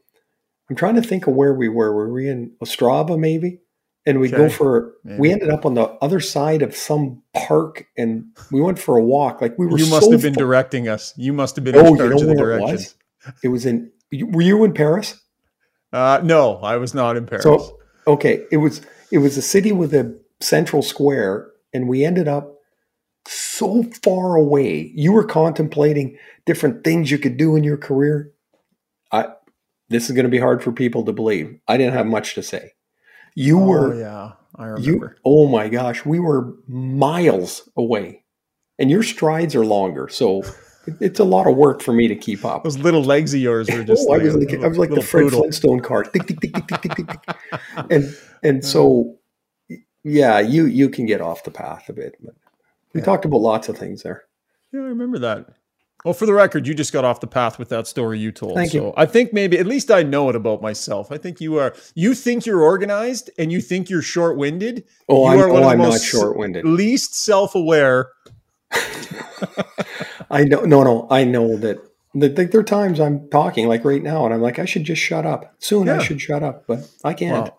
I'm 0.70 0.76
trying 0.76 0.96
to 0.96 1.02
think 1.02 1.28
of 1.28 1.36
where 1.36 1.54
we 1.54 1.70
were. 1.70 1.94
Were 1.94 2.12
we 2.12 2.28
in 2.28 2.52
Ostrava 2.64 3.18
maybe? 3.18 3.60
And 4.08 4.20
we 4.20 4.28
okay. 4.28 4.38
go 4.38 4.50
for. 4.50 4.94
Maybe. 5.04 5.20
We 5.20 5.32
ended 5.32 5.50
up 5.50 5.66
on 5.66 5.76
the 5.76 5.84
other 6.02 6.20
side 6.20 6.62
of 6.62 6.76
some 6.76 7.22
park, 7.34 7.88
and 7.98 8.26
we 8.52 8.62
went 8.62 8.80
for 8.80 8.98
a 8.98 9.04
walk. 9.04 9.42
Like 9.42 9.58
we 9.58 9.68
were. 9.68 9.78
You 9.78 9.88
must 9.88 10.06
so 10.06 10.12
have 10.12 10.22
been 10.22 10.34
far. 10.34 10.44
directing 10.44 10.88
us. 10.88 11.14
You 11.18 11.34
must 11.34 11.56
have 11.56 11.64
been. 11.64 11.76
Oh, 11.76 11.96
you 11.96 12.10
know 12.10 12.34
where 12.34 12.58
it 12.58 12.62
was? 12.62 12.96
It 13.44 13.48
was 13.48 13.66
in. 13.66 13.92
Were 14.12 14.42
you 14.42 14.64
in 14.64 14.74
Paris? 14.74 15.20
Uh, 15.92 16.20
no, 16.24 16.58
I 16.58 16.78
was 16.78 16.94
not 16.94 17.18
in 17.18 17.26
Paris. 17.26 17.44
So 17.44 17.80
Okay, 18.08 18.44
it 18.52 18.58
was 18.58 18.82
it 19.12 19.20
was 19.20 19.38
a 19.38 19.42
city 19.42 19.72
with 19.72 19.94
a 19.94 20.18
central 20.42 20.82
square, 20.82 21.52
and 21.74 21.88
we 21.88 22.06
ended 22.06 22.28
up 22.28 22.56
so 23.28 23.84
far 24.04 24.36
away. 24.36 24.92
You 24.96 25.12
were 25.12 25.26
contemplating 25.26 26.18
different 26.46 26.84
things 26.84 27.10
you 27.10 27.18
could 27.18 27.38
do 27.38 27.56
in 27.56 27.64
your 27.64 27.78
career. 27.78 28.32
I 29.12 29.28
this 29.90 30.10
is 30.10 30.16
going 30.16 30.26
to 30.26 30.32
be 30.32 30.40
hard 30.40 30.64
for 30.64 30.72
people 30.72 31.04
to 31.06 31.14
believe. 31.14 31.60
I 31.68 31.78
didn't 31.78 31.94
have 31.94 32.08
much 32.08 32.36
to 32.36 32.44
say. 32.44 32.74
You 33.36 33.60
oh, 33.60 33.66
were 33.66 34.00
yeah, 34.00 34.32
I 34.56 34.66
remember. 34.66 34.90
You, 34.90 35.10
oh 35.26 35.48
my 35.48 35.70
gosh, 35.70 36.06
we 36.06 36.20
were 36.20 36.54
miles 36.68 37.70
away, 37.76 38.24
and 38.80 38.90
your 38.90 39.04
strides 39.04 39.56
are 39.56 39.66
longer, 39.66 40.08
so. 40.10 40.44
It's 41.00 41.20
a 41.20 41.24
lot 41.24 41.48
of 41.48 41.56
work 41.56 41.82
for 41.82 41.94
me 41.94 42.08
to 42.08 42.16
keep 42.16 42.46
up. 42.46 42.64
Those 42.64 42.78
little 42.78 43.04
legs 43.04 43.34
of 43.34 43.40
yours 43.40 43.70
were 43.70 43.84
just. 43.84 44.08
oh, 44.08 44.12
like 44.12 44.22
I 44.22 44.26
was 44.26 44.36
like, 44.36 44.54
I 44.54 44.68
was 44.68 44.78
like 44.78 44.90
the 44.90 45.02
Fred 45.02 45.24
poodle. 45.24 45.40
Flintstone 45.42 45.80
car, 45.80 46.06
and 47.90 48.18
and 48.44 48.64
so, 48.64 49.18
yeah, 50.04 50.40
you 50.40 50.66
you 50.66 50.90
can 50.90 51.06
get 51.06 51.22
off 51.22 51.44
the 51.44 51.52
path 51.52 51.90
a 51.90 51.94
bit. 51.94 52.16
But 52.22 52.36
we 52.94 53.02
yeah. 53.02 53.06
talked 53.06 53.26
about 53.26 53.42
lots 53.42 53.70
of 53.70 53.78
things 53.78 54.04
there. 54.04 54.24
Yeah, 54.72 54.82
I 54.82 54.84
remember 54.84 55.20
that. 55.20 55.48
Well, 56.04 56.14
for 56.14 56.28
the 56.28 56.34
record, 56.34 56.68
you 56.68 56.76
just 56.76 56.94
got 56.94 57.04
off 57.04 57.20
the 57.20 57.26
path 57.26 57.58
with 57.58 57.70
that 57.70 57.88
story 57.88 58.20
you 58.20 58.32
told. 58.32 58.54
Thank 58.54 58.74
so 58.74 58.78
you. 58.78 58.94
I 58.96 59.08
think 59.08 59.34
maybe 59.34 59.58
at 59.58 59.66
least 59.66 59.90
I 59.90 60.04
know 60.04 60.30
it 60.30 60.36
about 60.36 60.62
myself. 60.62 61.12
I 61.12 61.18
think 61.18 61.42
you 61.42 61.58
are. 61.58 61.74
You 61.96 62.14
think 62.14 62.46
you're 62.46 62.62
organized, 62.62 63.32
and 63.40 63.52
you 63.52 63.60
think 63.60 63.90
you're 63.90 64.04
short-winded. 64.04 64.84
Oh, 65.10 65.32
you 65.34 65.44
I'm, 65.44 65.52
oh, 65.52 65.68
I'm 65.68 65.80
not 65.80 66.00
short-winded. 66.00 66.64
Least 66.64 67.16
self-aware 67.16 68.10
I 70.32 70.44
know, 70.44 70.62
no, 70.62 70.84
no, 70.84 71.08
I 71.10 71.24
know 71.24 71.58
that, 71.58 71.80
there 72.14 72.60
are 72.60 72.64
times 72.64 73.00
I'm 73.00 73.30
talking 73.30 73.68
like 73.68 73.84
right 73.84 74.02
now, 74.02 74.26
and 74.26 74.34
I'm 74.34 74.42
like, 74.42 74.58
I 74.58 74.66
should 74.66 74.86
just 74.86 75.02
shut 75.02 75.26
up. 75.26 75.54
Soon 75.60 75.88
yeah. 75.88 75.98
I 75.98 76.04
should 76.04 76.22
shut 76.22 76.44
up, 76.44 76.66
but 76.66 76.90
I 77.04 77.14
can't. 77.14 77.52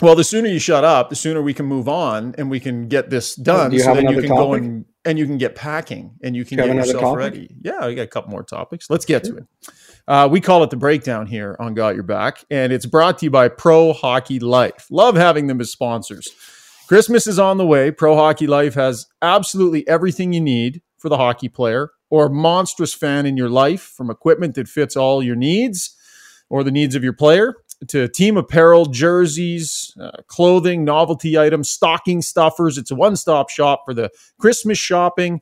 Well, 0.00 0.16
the 0.16 0.24
sooner 0.24 0.48
you 0.48 0.58
shut 0.58 0.82
up, 0.82 1.10
the 1.10 1.16
sooner 1.16 1.40
we 1.40 1.54
can 1.54 1.66
move 1.66 1.88
on 1.88 2.34
and 2.36 2.50
we 2.50 2.58
can 2.58 2.88
get 2.88 3.08
this 3.08 3.36
done. 3.36 3.70
Do 3.70 3.76
you 3.76 3.82
so 3.84 3.94
then 3.94 4.08
you 4.08 4.20
can 4.20 4.30
topic? 4.30 4.36
go 4.36 4.54
and 4.54 4.84
and 5.04 5.16
you 5.16 5.26
can 5.26 5.38
get 5.38 5.54
packing 5.54 6.12
and 6.24 6.34
you 6.34 6.44
can 6.44 6.56
get 6.56 6.74
yourself 6.74 7.16
ready. 7.16 7.54
Yeah, 7.60 7.86
we 7.86 7.94
got 7.94 8.02
a 8.02 8.08
couple 8.08 8.30
more 8.30 8.42
topics. 8.42 8.90
Let's 8.90 9.04
get 9.04 9.22
to 9.24 9.36
it. 9.36 9.44
Uh, 10.08 10.28
we 10.30 10.40
call 10.40 10.64
it 10.64 10.70
the 10.70 10.76
breakdown 10.76 11.28
here 11.28 11.56
on 11.60 11.74
Got 11.74 11.94
Your 11.94 12.02
Back, 12.02 12.44
and 12.50 12.72
it's 12.72 12.86
brought 12.86 13.18
to 13.18 13.26
you 13.26 13.30
by 13.30 13.46
Pro 13.46 13.92
Hockey 13.92 14.40
Life. 14.40 14.88
Love 14.90 15.14
having 15.14 15.46
them 15.46 15.60
as 15.60 15.70
sponsors. 15.70 16.28
Christmas 16.86 17.26
is 17.26 17.38
on 17.38 17.58
the 17.58 17.66
way. 17.66 17.90
Pro 17.90 18.16
Hockey 18.16 18.46
Life 18.46 18.74
has 18.74 19.06
absolutely 19.22 19.86
everything 19.88 20.32
you 20.32 20.40
need 20.40 20.82
for 20.98 21.08
the 21.08 21.16
hockey 21.16 21.48
player 21.48 21.90
or 22.10 22.28
monstrous 22.28 22.92
fan 22.92 23.24
in 23.24 23.36
your 23.36 23.48
life, 23.48 23.80
from 23.80 24.10
equipment 24.10 24.54
that 24.54 24.68
fits 24.68 24.96
all 24.96 25.22
your 25.22 25.36
needs 25.36 25.96
or 26.50 26.62
the 26.62 26.70
needs 26.70 26.94
of 26.94 27.02
your 27.02 27.14
player 27.14 27.54
to 27.88 28.08
team 28.08 28.36
apparel, 28.36 28.86
jerseys, 28.86 29.92
uh, 30.00 30.10
clothing, 30.26 30.84
novelty 30.84 31.38
items, 31.38 31.70
stocking 31.70 32.22
stuffers. 32.22 32.78
It's 32.78 32.90
a 32.90 32.94
one 32.94 33.16
stop 33.16 33.50
shop 33.50 33.82
for 33.84 33.94
the 33.94 34.10
Christmas 34.38 34.78
shopping. 34.78 35.40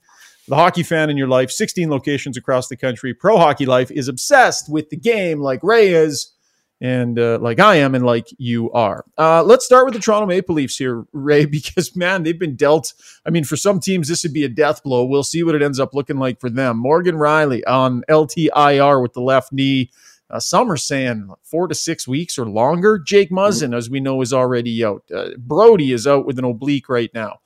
The 0.48 0.56
hockey 0.56 0.82
fan 0.82 1.10
in 1.10 1.16
your 1.16 1.28
life, 1.28 1.50
16 1.50 1.90
locations 1.90 2.36
across 2.36 2.68
the 2.68 2.76
country. 2.76 3.14
Pro 3.14 3.36
Hockey 3.36 3.66
Life 3.66 3.90
is 3.90 4.08
obsessed 4.08 4.70
with 4.70 4.90
the 4.90 4.96
game 4.96 5.40
like 5.40 5.62
Ray 5.62 5.88
is, 5.88 6.32
and 6.80 7.18
uh, 7.18 7.38
like 7.40 7.60
I 7.60 7.76
am, 7.76 7.94
and 7.94 8.04
like 8.04 8.28
you 8.38 8.70
are. 8.72 9.04
Uh, 9.18 9.42
let's 9.42 9.66
start 9.66 9.84
with 9.84 9.94
the 9.94 10.00
Toronto 10.00 10.26
Maple 10.26 10.54
Leafs 10.54 10.76
here, 10.76 11.04
Ray, 11.12 11.44
because 11.46 11.94
man, 11.94 12.22
they've 12.22 12.38
been 12.38 12.56
dealt. 12.56 12.94
I 13.26 13.30
mean, 13.30 13.44
for 13.44 13.56
some 13.56 13.80
teams, 13.80 14.08
this 14.08 14.22
would 14.22 14.32
be 14.32 14.44
a 14.44 14.48
death 14.48 14.82
blow. 14.82 15.04
We'll 15.04 15.22
see 15.22 15.42
what 15.42 15.54
it 15.54 15.62
ends 15.62 15.80
up 15.80 15.94
looking 15.94 16.18
like 16.18 16.40
for 16.40 16.50
them. 16.50 16.78
Morgan 16.78 17.16
Rielly 17.16 17.62
on 17.66 18.02
LTIR 18.08 19.02
with 19.02 19.12
the 19.12 19.22
left 19.22 19.52
knee. 19.52 19.90
Uh, 20.30 20.38
some 20.38 20.70
are 20.70 20.76
saying 20.76 21.28
four 21.42 21.66
to 21.66 21.74
six 21.74 22.06
weeks 22.06 22.38
or 22.38 22.46
longer. 22.46 22.98
Jake 22.98 23.30
Muzzin, 23.30 23.76
as 23.76 23.90
we 23.90 23.98
know, 23.98 24.22
is 24.22 24.32
already 24.32 24.84
out. 24.84 25.02
Uh, 25.12 25.30
Brodie 25.36 25.92
is 25.92 26.06
out 26.06 26.24
with 26.24 26.38
an 26.38 26.44
oblique 26.44 26.88
right 26.88 27.10
now. 27.12 27.40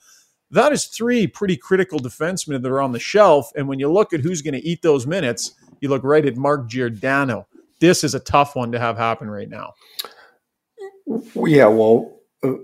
That 0.51 0.71
is 0.71 0.85
three 0.85 1.25
pretty 1.25 1.57
critical 1.57 1.99
defensemen 1.99 2.61
that 2.61 2.71
are 2.71 2.81
on 2.81 2.91
the 2.91 2.99
shelf. 2.99 3.51
And 3.55 3.67
when 3.67 3.79
you 3.79 3.91
look 3.91 4.13
at 4.13 4.19
who's 4.19 4.43
going 4.43 4.53
to 4.53 4.65
eat 4.65 4.83
those 4.83 5.07
minutes, 5.07 5.55
you 5.81 5.89
look 5.89 6.03
right 6.03 6.25
at 6.25 6.37
Mark 6.37 6.69
Giordano. 6.69 7.47
This 7.79 8.03
is 8.03 8.15
a 8.15 8.19
tough 8.19 8.55
one 8.55 8.71
to 8.71 8.79
have 8.79 8.97
happen 8.97 9.29
right 9.29 9.49
now. 9.49 9.73
Yeah, 11.35 11.67
well, 11.67 12.15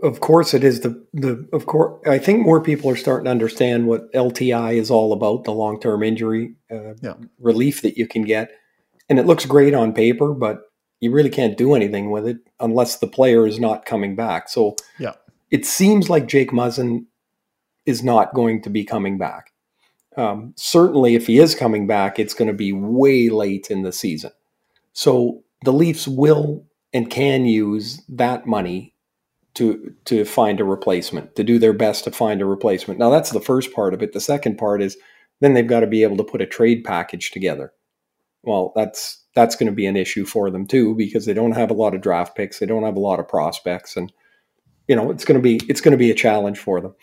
of 0.04 0.20
course 0.20 0.54
it 0.54 0.64
is 0.64 0.82
the 0.82 1.06
the 1.14 1.48
of 1.54 1.66
course 1.66 2.02
I 2.08 2.20
think 2.20 2.46
more 2.46 2.62
people 2.62 2.90
are 2.90 2.96
starting 2.96 3.26
to 3.26 3.32
understand 3.32 3.88
what 3.88 4.12
LTI 4.14 4.76
is 4.76 4.92
all 4.92 5.14
about, 5.14 5.44
the 5.44 5.52
long 5.52 5.80
term 5.80 6.04
injury 6.04 6.56
uh, 6.72 6.94
yeah. 7.02 7.16
relief 7.40 7.82
that 7.82 7.98
you 7.98 8.08
can 8.08 8.24
get 8.24 8.52
and 9.12 9.20
it 9.20 9.26
looks 9.26 9.46
great 9.46 9.74
on 9.74 9.92
paper, 9.92 10.34
but 10.34 10.62
you 11.02 11.12
really 11.12 11.30
can't 11.30 11.58
do 11.58 11.74
anything 11.74 12.12
with 12.12 12.26
it 12.26 12.38
unless 12.62 13.00
the 13.00 13.08
player 13.08 13.46
is 13.46 13.60
not 13.60 13.86
coming 13.86 14.16
back. 14.16 14.48
So 14.48 14.78
yeah, 15.00 15.16
it 15.50 15.66
seems 15.66 16.10
like 16.10 16.28
Jake 16.28 16.52
Muzzin 16.52 17.06
is 17.86 18.04
not 18.04 18.34
going 18.34 18.62
to 18.62 18.70
be 18.70 18.86
coming 18.86 19.18
back. 19.18 19.52
Um, 20.16 20.54
certainly, 20.56 21.16
if 21.16 21.28
he 21.28 21.40
is 21.40 21.56
coming 21.56 21.88
back, 21.88 22.20
it's 22.20 22.34
going 22.34 22.48
to 22.48 22.54
be 22.54 22.72
way 22.72 23.30
late 23.30 23.70
in 23.70 23.82
the 23.82 23.92
season. 23.92 24.32
So 24.94 25.44
the 25.64 25.74
Leafs 25.74 26.08
will 26.08 26.66
and 26.94 27.10
can 27.10 27.46
use 27.46 28.02
that 28.10 28.46
money 28.46 28.94
to 29.54 29.94
to 30.06 30.26
find 30.26 30.60
a 30.60 30.66
replacement, 30.66 31.36
to 31.36 31.44
do 31.44 31.60
their 31.60 31.74
best 31.74 32.06
to 32.06 32.12
find 32.12 32.42
a 32.42 32.46
replacement. 32.46 33.00
Now 33.00 33.10
that's 33.10 33.32
the 33.32 33.42
first 33.42 33.74
part 33.74 33.94
of 33.94 34.02
it. 34.02 34.14
The 34.14 34.20
second 34.22 34.58
part 34.58 34.82
is 34.82 34.98
then 35.40 35.54
they've 35.54 35.68
got 35.68 35.82
to 35.82 35.88
be 35.88 36.04
able 36.04 36.18
to 36.18 36.24
put 36.24 36.42
a 36.42 36.46
trade 36.46 36.84
package 36.84 37.32
together 37.32 37.74
well, 38.44 38.72
that's 38.76 39.24
that's 39.36 39.56
going 39.56 39.68
to 39.68 39.76
be 39.76 39.86
an 39.86 39.96
issue 39.96 40.26
for 40.26 40.50
them 40.50 40.66
too 40.66 40.96
because 40.96 41.26
they 41.26 41.34
don't 41.34 41.54
have 41.54 41.72
a 41.72 41.76
lot 41.76 41.94
of 41.94 42.02
draft 42.02 42.36
picks, 42.36 42.60
they 42.60 42.66
don't 42.66 42.84
have 42.84 42.96
a 42.96 43.02
lot 43.02 43.20
of 43.20 43.28
prospects, 43.28 43.96
and 43.96 44.12
you 44.88 44.96
know 44.96 45.12
it's 45.12 45.26
going 45.26 45.40
to 45.40 45.42
be 45.42 45.62
it's 45.70 45.82
going 45.82 45.92
to 45.92 45.98
be 45.98 46.12
a 46.12 46.16
challenge 46.16 46.58
for 46.58 46.82
them. 46.82 46.96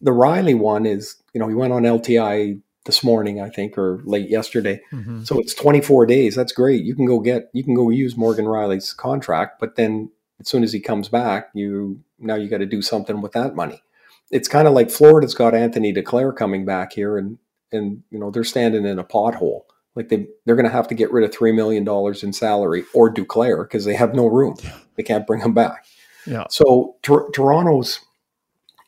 The 0.00 0.12
Rielly 0.12 0.56
one 0.56 0.86
is, 0.86 1.16
you 1.32 1.40
know, 1.40 1.48
he 1.48 1.54
went 1.54 1.72
on 1.72 1.82
LTI 1.82 2.60
this 2.84 3.02
morning, 3.02 3.40
I 3.40 3.48
think, 3.48 3.78
or 3.78 4.00
late 4.04 4.28
yesterday. 4.28 4.80
Mm-hmm. 4.92 5.24
So 5.24 5.38
it's 5.38 5.54
24 5.54 6.06
days. 6.06 6.34
That's 6.34 6.52
great. 6.52 6.84
You 6.84 6.94
can 6.94 7.06
go 7.06 7.20
get, 7.20 7.50
you 7.52 7.64
can 7.64 7.74
go 7.74 7.90
use 7.90 8.16
Morgan 8.16 8.44
Rielly's 8.44 8.92
contract, 8.92 9.58
but 9.58 9.76
then 9.76 10.10
as 10.40 10.48
soon 10.48 10.62
as 10.62 10.72
he 10.72 10.80
comes 10.80 11.08
back, 11.08 11.48
you 11.54 12.00
now 12.18 12.34
you 12.34 12.48
got 12.48 12.58
to 12.58 12.66
do 12.66 12.82
something 12.82 13.20
with 13.20 13.32
that 13.32 13.54
money. 13.54 13.82
It's 14.30 14.48
kind 14.48 14.66
of 14.66 14.74
like 14.74 14.90
Florida's 14.90 15.34
got 15.34 15.54
Anthony 15.54 15.92
Duclair 15.92 16.34
coming 16.36 16.64
back 16.64 16.92
here, 16.92 17.16
and 17.16 17.38
and 17.72 18.02
you 18.10 18.18
know 18.18 18.30
they're 18.30 18.44
standing 18.44 18.84
in 18.84 18.98
a 18.98 19.04
pothole. 19.04 19.62
Like 19.94 20.08
they 20.08 20.26
they're 20.44 20.56
going 20.56 20.66
to 20.66 20.72
have 20.72 20.88
to 20.88 20.94
get 20.94 21.12
rid 21.12 21.24
of 21.24 21.32
three 21.32 21.52
million 21.52 21.84
dollars 21.84 22.22
in 22.22 22.32
salary 22.32 22.84
or 22.94 23.12
Duclair 23.12 23.64
because 23.64 23.84
they 23.84 23.94
have 23.94 24.14
no 24.14 24.26
room. 24.26 24.56
They 24.96 25.02
can't 25.02 25.26
bring 25.26 25.40
him 25.40 25.54
back. 25.54 25.86
Yeah. 26.26 26.44
So 26.50 26.96
Toronto's 27.02 28.00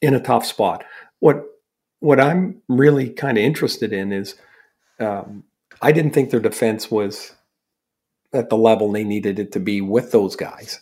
in 0.00 0.14
a 0.14 0.20
tough 0.20 0.46
spot. 0.46 0.84
What 1.20 1.44
what 2.00 2.20
I'm 2.20 2.62
really 2.68 3.10
kind 3.10 3.38
of 3.38 3.44
interested 3.44 3.92
in 3.92 4.12
is 4.12 4.34
um, 5.00 5.44
I 5.82 5.92
didn't 5.92 6.12
think 6.12 6.30
their 6.30 6.40
defense 6.40 6.90
was 6.90 7.32
at 8.32 8.50
the 8.50 8.56
level 8.56 8.90
they 8.90 9.04
needed 9.04 9.38
it 9.38 9.52
to 9.52 9.60
be 9.60 9.80
with 9.80 10.12
those 10.12 10.36
guys, 10.36 10.80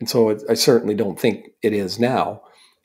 and 0.00 0.08
so 0.08 0.30
it, 0.30 0.42
I 0.48 0.54
certainly 0.54 0.94
don't 0.94 1.18
think 1.18 1.48
it 1.62 1.72
is 1.72 1.98
now. 1.98 2.42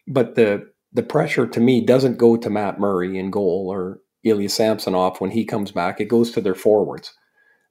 But 0.07 0.35
the 0.35 0.69
the 0.93 1.03
pressure 1.03 1.47
to 1.47 1.59
me 1.59 1.81
doesn't 1.81 2.17
go 2.17 2.37
to 2.37 2.49
Matt 2.49 2.79
Murray 2.79 3.17
in 3.17 3.31
goal 3.31 3.67
or 3.71 3.99
Ilya 4.23 4.49
Samsonov 4.49 5.19
when 5.19 5.31
he 5.31 5.45
comes 5.45 5.71
back. 5.71 5.99
It 5.99 6.05
goes 6.05 6.31
to 6.31 6.41
their 6.41 6.55
forwards 6.55 7.13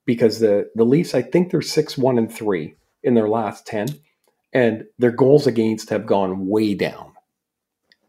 because 0.07 0.41
the 0.41 0.71
the 0.75 0.85
Leafs, 0.85 1.15
I 1.15 1.23
think 1.23 1.51
they're 1.51 1.63
six 1.63 1.97
one 1.97 2.19
and 2.19 2.33
three 2.33 2.75
in 3.03 3.15
their 3.15 3.29
last 3.29 3.67
ten, 3.67 3.89
and 4.53 4.85
their 4.99 5.13
goals 5.13 5.47
against 5.47 5.91
have 5.91 6.07
gone 6.07 6.49
way 6.49 6.75
down. 6.75 7.13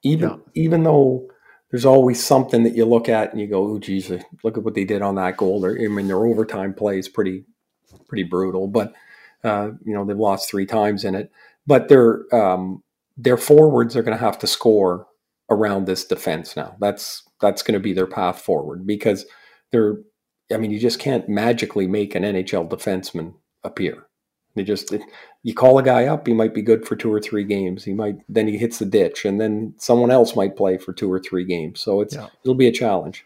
Even 0.03 0.29
yeah. 0.29 0.37
even 0.55 0.83
though 0.83 1.27
there's 1.71 1.85
always 1.85 2.23
something 2.23 2.63
that 2.63 2.75
you 2.75 2.85
look 2.85 3.09
at 3.09 3.31
and 3.31 3.41
you 3.41 3.47
go, 3.47 3.65
"Oh, 3.65 3.79
geez, 3.79 4.11
look 4.43 4.57
at 4.57 4.63
what 4.63 4.75
they 4.75 4.85
did 4.85 5.01
on 5.01 5.15
that 5.15 5.37
goal." 5.37 5.61
They're, 5.61 5.77
I 5.79 5.87
mean, 5.87 6.07
their 6.07 6.25
overtime 6.25 6.73
play 6.73 6.99
is 6.99 7.09
pretty 7.09 7.45
pretty 8.07 8.23
brutal, 8.23 8.67
but 8.67 8.93
uh, 9.43 9.71
you 9.85 9.93
know 9.93 10.05
they've 10.05 10.17
lost 10.17 10.49
three 10.49 10.65
times 10.65 11.05
in 11.05 11.15
it. 11.15 11.31
But 11.65 11.87
their 11.87 12.23
um, 12.35 12.83
their 13.17 13.37
forwards 13.37 13.95
are 13.95 14.03
going 14.03 14.17
to 14.17 14.23
have 14.23 14.37
to 14.39 14.47
score 14.47 15.07
around 15.49 15.85
this 15.85 16.05
defense 16.05 16.55
now. 16.55 16.75
That's 16.79 17.23
that's 17.39 17.63
going 17.63 17.73
to 17.73 17.79
be 17.79 17.93
their 17.93 18.07
path 18.07 18.41
forward 18.41 18.85
because 18.85 19.25
they're 19.71 19.97
I 20.53 20.57
mean 20.57 20.71
you 20.71 20.79
just 20.79 20.99
can't 20.99 21.27
magically 21.29 21.87
make 21.87 22.15
an 22.15 22.23
NHL 22.23 22.69
defenseman 22.69 23.35
appear. 23.63 24.07
They 24.55 24.63
just 24.63 24.93
you 25.43 25.53
call 25.53 25.77
a 25.77 25.83
guy 25.83 26.05
up, 26.05 26.27
he 26.27 26.33
might 26.33 26.53
be 26.53 26.61
good 26.61 26.87
for 26.87 26.95
two 26.95 27.11
or 27.11 27.19
three 27.19 27.43
games. 27.43 27.83
He 27.83 27.93
might 27.93 28.17
then 28.27 28.47
he 28.47 28.57
hits 28.57 28.79
the 28.79 28.85
ditch, 28.85 29.25
and 29.25 29.39
then 29.39 29.73
someone 29.77 30.11
else 30.11 30.35
might 30.35 30.55
play 30.55 30.77
for 30.77 30.93
two 30.93 31.11
or 31.11 31.19
three 31.19 31.45
games. 31.45 31.81
So 31.81 32.01
it's 32.01 32.15
yeah. 32.15 32.27
it'll 32.43 32.55
be 32.55 32.67
a 32.67 32.71
challenge. 32.71 33.25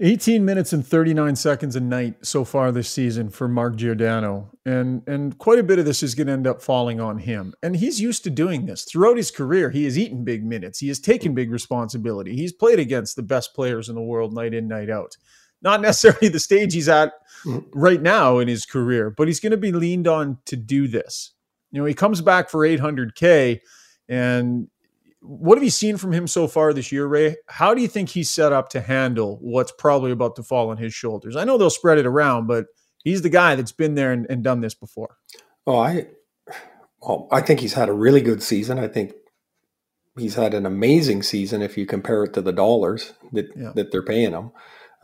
18 0.00 0.44
minutes 0.44 0.72
and 0.72 0.84
39 0.84 1.36
seconds 1.36 1.76
a 1.76 1.80
night 1.80 2.26
so 2.26 2.44
far 2.44 2.72
this 2.72 2.90
season 2.90 3.30
for 3.30 3.46
Mark 3.46 3.76
Giordano. 3.76 4.50
And 4.66 5.06
and 5.06 5.38
quite 5.38 5.58
a 5.58 5.62
bit 5.62 5.78
of 5.78 5.84
this 5.84 6.02
is 6.02 6.14
going 6.14 6.26
to 6.26 6.32
end 6.32 6.46
up 6.46 6.60
falling 6.60 7.00
on 7.00 7.18
him. 7.18 7.54
And 7.62 7.76
he's 7.76 8.00
used 8.00 8.24
to 8.24 8.30
doing 8.30 8.66
this. 8.66 8.84
Throughout 8.84 9.16
his 9.16 9.30
career, 9.30 9.70
he 9.70 9.84
has 9.84 9.96
eaten 9.96 10.24
big 10.24 10.44
minutes. 10.44 10.80
He 10.80 10.88
has 10.88 10.98
taken 10.98 11.34
big 11.34 11.52
responsibility. 11.52 12.34
He's 12.34 12.52
played 12.52 12.80
against 12.80 13.16
the 13.16 13.22
best 13.22 13.54
players 13.54 13.88
in 13.88 13.94
the 13.94 14.02
world 14.02 14.34
night 14.34 14.54
in, 14.54 14.66
night 14.66 14.90
out. 14.90 15.16
Not 15.62 15.80
necessarily 15.80 16.28
the 16.28 16.40
stage 16.40 16.74
he's 16.74 16.88
at 16.88 17.12
mm. 17.44 17.64
right 17.72 18.02
now 18.02 18.38
in 18.38 18.48
his 18.48 18.66
career, 18.66 19.10
but 19.10 19.28
he's 19.28 19.40
going 19.40 19.52
to 19.52 19.56
be 19.56 19.72
leaned 19.72 20.08
on 20.08 20.38
to 20.46 20.56
do 20.56 20.88
this. 20.88 21.32
You 21.70 21.80
know, 21.80 21.86
he 21.86 21.94
comes 21.94 22.20
back 22.20 22.50
for 22.50 22.66
800K 22.66 23.60
and 24.08 24.68
what 25.22 25.56
have 25.56 25.62
you 25.62 25.70
seen 25.70 25.96
from 25.96 26.12
him 26.12 26.26
so 26.26 26.48
far 26.48 26.72
this 26.72 26.90
year, 26.90 27.06
Ray? 27.06 27.36
How 27.46 27.74
do 27.74 27.80
you 27.80 27.88
think 27.88 28.08
he's 28.08 28.28
set 28.28 28.52
up 28.52 28.68
to 28.70 28.80
handle 28.80 29.38
what's 29.40 29.72
probably 29.78 30.10
about 30.10 30.36
to 30.36 30.42
fall 30.42 30.70
on 30.70 30.76
his 30.76 30.92
shoulders? 30.92 31.36
I 31.36 31.44
know 31.44 31.56
they'll 31.56 31.70
spread 31.70 31.98
it 31.98 32.06
around, 32.06 32.48
but 32.48 32.66
he's 33.04 33.22
the 33.22 33.28
guy 33.28 33.54
that's 33.54 33.72
been 33.72 33.94
there 33.94 34.12
and, 34.12 34.26
and 34.28 34.42
done 34.42 34.60
this 34.60 34.74
before. 34.74 35.16
Oh, 35.64 35.78
I, 35.78 36.08
well, 37.00 37.28
I 37.30 37.40
think 37.40 37.60
he's 37.60 37.74
had 37.74 37.88
a 37.88 37.92
really 37.92 38.20
good 38.20 38.42
season. 38.42 38.80
I 38.80 38.88
think 38.88 39.12
he's 40.18 40.34
had 40.34 40.54
an 40.54 40.66
amazing 40.66 41.22
season 41.22 41.62
if 41.62 41.78
you 41.78 41.86
compare 41.86 42.24
it 42.24 42.34
to 42.34 42.42
the 42.42 42.52
dollars 42.52 43.12
that 43.32 43.48
yeah. 43.56 43.72
that 43.76 43.92
they're 43.92 44.02
paying 44.02 44.32
him. 44.32 44.50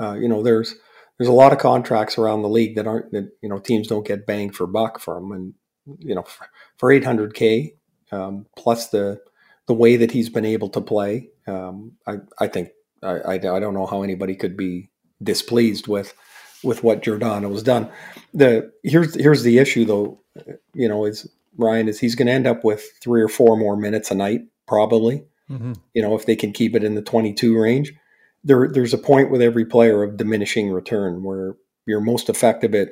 Uh, 0.01 0.15
you 0.15 0.29
know, 0.29 0.43
there's 0.43 0.75
there's 1.19 1.29
a 1.29 1.33
lot 1.33 1.53
of 1.53 1.59
contracts 1.59 2.17
around 2.17 2.43
the 2.43 2.49
league 2.49 2.77
that 2.77 2.87
aren't 2.87 3.11
that 3.13 3.31
you 3.43 3.49
know 3.49 3.59
teams 3.59 3.89
don't 3.89 4.07
get 4.07 4.27
bang 4.27 4.51
for 4.51 4.67
buck 4.67 5.01
from, 5.01 5.33
and 5.33 5.55
you 5.99 6.15
know 6.15 6.23
for, 6.23 6.47
for 6.77 6.89
800k 6.91 7.73
um, 8.13 8.47
plus 8.57 8.89
the 8.89 9.21
the 9.67 9.75
way 9.75 9.97
that 9.97 10.11
he's 10.11 10.31
been 10.31 10.47
able 10.47 10.71
to 10.71 10.81
play. 10.81 11.29
Um, 11.47 11.93
I, 12.07 12.17
I 12.39 12.49
think 12.49 12.71
I, 13.03 13.19
I, 13.19 13.33
I, 13.35 13.61
don't 13.61 13.75
know 13.75 13.87
how 13.87 14.03
anybody 14.03 14.35
could 14.35 14.57
be 14.57 14.91
displeased 15.23 15.87
with 15.87 16.15
with 16.65 16.83
what 16.83 17.03
Giordano 17.03 17.51
has 17.51 17.63
done. 17.63 17.91
The 18.33 18.73
here's 18.83 19.15
here's 19.15 19.43
the 19.43 19.59
issue 19.59 19.85
though. 19.85 20.21
You 20.75 20.89
know, 20.89 21.05
is 21.05 21.29
Ryan 21.57 21.89
is 21.89 21.99
he's 21.99 22.15
going 22.15 22.27
to 22.27 22.33
end 22.33 22.47
up 22.47 22.65
with 22.65 22.85
three 23.03 23.23
or 23.23 23.29
four 23.29 23.57
more 23.57 23.77
minutes 23.77 24.11
a 24.11 24.15
night 24.15 24.43
probably. 24.67 25.25
Mm-hmm. 25.51 25.75
You 25.95 26.03
know, 26.03 26.15
if 26.15 26.27
they 26.27 26.37
can 26.37 26.53
keep 26.53 26.75
it 26.75 26.85
in 26.85 26.95
the 26.95 27.03
22 27.03 27.59
range. 27.59 27.93
There, 28.45 28.69
there's 28.73 28.95
a 28.95 28.99
point 28.99 29.31
with 29.31 29.43
every 29.43 29.65
player 29.65 30.03
of 30.03 30.17
diminishing 30.17 30.71
return 30.71 31.23
where 31.23 31.57
you're 31.87 32.01
most 32.01 32.29
effective 32.29 32.75
at 32.75 32.91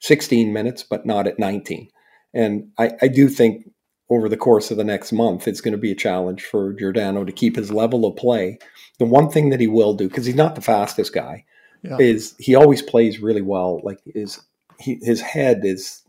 16 0.00 0.52
minutes, 0.52 0.82
but 0.82 1.06
not 1.06 1.26
at 1.26 1.38
19. 1.38 1.88
And 2.32 2.70
I, 2.78 2.92
I 3.02 3.08
do 3.08 3.28
think 3.28 3.70
over 4.10 4.28
the 4.28 4.36
course 4.36 4.70
of 4.70 4.76
the 4.76 4.84
next 4.84 5.12
month, 5.12 5.48
it's 5.48 5.60
going 5.60 5.72
to 5.72 5.78
be 5.78 5.90
a 5.90 5.96
challenge 5.96 6.44
for 6.44 6.74
Giordano 6.74 7.24
to 7.24 7.32
keep 7.32 7.56
his 7.56 7.70
level 7.70 8.04
of 8.04 8.16
play. 8.16 8.58
The 8.98 9.06
one 9.06 9.30
thing 9.30 9.50
that 9.50 9.60
he 9.60 9.66
will 9.66 9.94
do, 9.94 10.08
because 10.08 10.26
he's 10.26 10.34
not 10.34 10.54
the 10.54 10.60
fastest 10.60 11.14
guy, 11.14 11.44
yeah. 11.82 11.96
is 11.98 12.34
he 12.38 12.54
always 12.54 12.82
plays 12.82 13.20
really 13.20 13.42
well. 13.42 13.80
Like 13.82 14.00
his 14.04 14.40
he, 14.78 14.98
his 15.02 15.20
head 15.20 15.60
is 15.64 16.02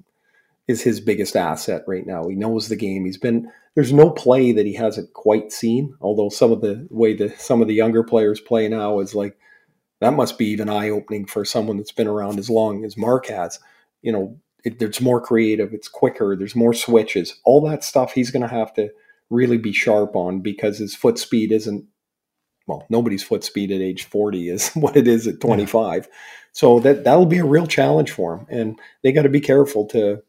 is 0.67 0.81
his 0.81 0.99
biggest 0.99 1.35
asset 1.35 1.83
right 1.87 2.05
now. 2.05 2.27
He 2.27 2.35
knows 2.35 2.67
the 2.67 2.75
game. 2.75 3.05
He's 3.05 3.17
been 3.17 3.51
there's 3.75 3.93
no 3.93 4.09
play 4.09 4.51
that 4.53 4.65
he 4.65 4.73
hasn't 4.73 5.13
quite 5.13 5.51
seen. 5.51 5.95
Although 6.01 6.29
some 6.29 6.51
of 6.51 6.61
the 6.61 6.87
way 6.89 7.13
that 7.15 7.39
some 7.39 7.61
of 7.61 7.67
the 7.67 7.73
younger 7.73 8.03
players 8.03 8.39
play 8.39 8.67
now 8.67 8.99
is 8.99 9.13
like 9.13 9.37
that 10.01 10.13
must 10.13 10.37
be 10.37 10.47
even 10.47 10.69
eye 10.69 10.89
opening 10.89 11.25
for 11.25 11.45
someone 11.45 11.77
that's 11.77 11.91
been 11.91 12.07
around 12.07 12.39
as 12.39 12.49
long 12.49 12.83
as 12.83 12.97
Mark 12.97 13.27
has. 13.27 13.59
You 14.01 14.11
know, 14.11 14.39
it, 14.63 14.81
it's 14.81 15.01
more 15.01 15.21
creative, 15.21 15.73
it's 15.73 15.87
quicker, 15.87 16.35
there's 16.35 16.55
more 16.55 16.73
switches, 16.73 17.39
all 17.45 17.61
that 17.67 17.83
stuff. 17.83 18.13
He's 18.13 18.31
going 18.31 18.41
to 18.41 18.53
have 18.53 18.73
to 18.75 18.89
really 19.29 19.57
be 19.57 19.71
sharp 19.71 20.15
on 20.15 20.41
because 20.41 20.77
his 20.79 20.95
foot 20.95 21.17
speed 21.17 21.51
isn't 21.51 21.85
well, 22.67 22.85
nobody's 22.89 23.23
foot 23.23 23.43
speed 23.43 23.71
at 23.71 23.81
age 23.81 24.05
40 24.05 24.49
is 24.49 24.69
what 24.73 24.95
it 24.97 25.07
is 25.07 25.27
at 25.27 25.39
25. 25.39 26.07
Yeah. 26.07 26.13
So 26.51 26.79
that 26.79 27.03
that'll 27.03 27.25
be 27.25 27.39
a 27.39 27.45
real 27.45 27.67
challenge 27.67 28.11
for 28.11 28.37
him, 28.37 28.47
and 28.49 28.79
they 29.03 29.11
got 29.11 29.23
to 29.23 29.29
be 29.29 29.41
careful 29.41 29.85
to 29.87 30.23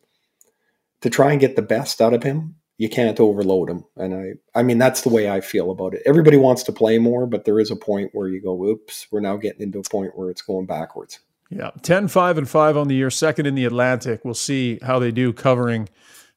to 1.03 1.11
try 1.11 1.31
and 1.31 1.41
get 1.41 1.55
the 1.55 1.63
best 1.63 2.01
out 2.01 2.15
of 2.15 2.25
him. 2.25 2.57
You 2.79 2.89
can't 2.89 3.19
overload 3.19 3.69
them. 3.69 3.85
and 3.97 4.15
I 4.15 4.59
I 4.59 4.63
mean 4.63 4.79
that's 4.79 5.01
the 5.01 5.09
way 5.09 5.31
I 5.31 5.41
feel 5.41 5.71
about 5.71 5.95
it. 5.95 6.03
Everybody 6.05 6.37
wants 6.37 6.63
to 6.65 6.73
play 6.73 6.99
more, 6.99 7.27
but 7.27 7.45
there 7.45 7.59
is 7.59 7.71
a 7.71 7.77
point 7.77 8.11
where 8.13 8.29
you 8.29 8.41
go, 8.43 8.65
"Oops, 8.65 9.07
we're 9.11 9.21
now 9.21 9.37
getting 9.37 9.63
into 9.63 9.79
a 9.79 9.83
point 9.83 10.17
where 10.17 10.31
it's 10.31 10.43
going 10.43 10.67
backwards." 10.67 11.21
Yeah, 11.49 11.71
10, 11.83 12.09
5, 12.09 12.39
and 12.39 12.49
5 12.49 12.77
on 12.77 12.89
the 12.89 12.97
year, 12.97 13.09
second 13.09 13.47
in 13.47 13.55
the 13.55 13.65
Atlantic. 13.65 14.25
We'll 14.25 14.35
see 14.35 14.81
how 14.83 14.99
they 14.99 15.13
do 15.13 15.33
covering 15.33 15.89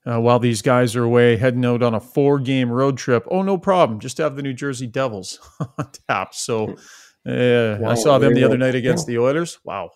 uh, 0.05 0.19
while 0.21 0.37
these 0.39 0.61
guys 0.61 0.95
are 0.95 1.03
away, 1.03 1.35
heading 1.35 1.65
out 1.65 1.81
on 1.81 1.95
a 1.95 1.99
four 1.99 2.39
game 2.39 2.71
road 2.71 2.97
trip. 2.97 3.25
Oh, 3.29 3.41
no 3.41 3.57
problem. 3.57 3.99
Just 3.99 4.19
have 4.19 4.35
the 4.35 4.43
New 4.43 4.53
Jersey 4.53 4.87
Devils 4.87 5.39
on 5.77 5.89
tap. 6.07 6.33
So 6.35 6.75
uh, 7.27 7.77
wow, 7.79 7.89
I 7.89 7.95
saw 7.95 8.17
them 8.19 8.33
the 8.33 8.43
other 8.43 8.57
night 8.57 8.75
against 8.75 9.07
the 9.07 9.17
Oilers. 9.17 9.59
Wow. 9.63 9.91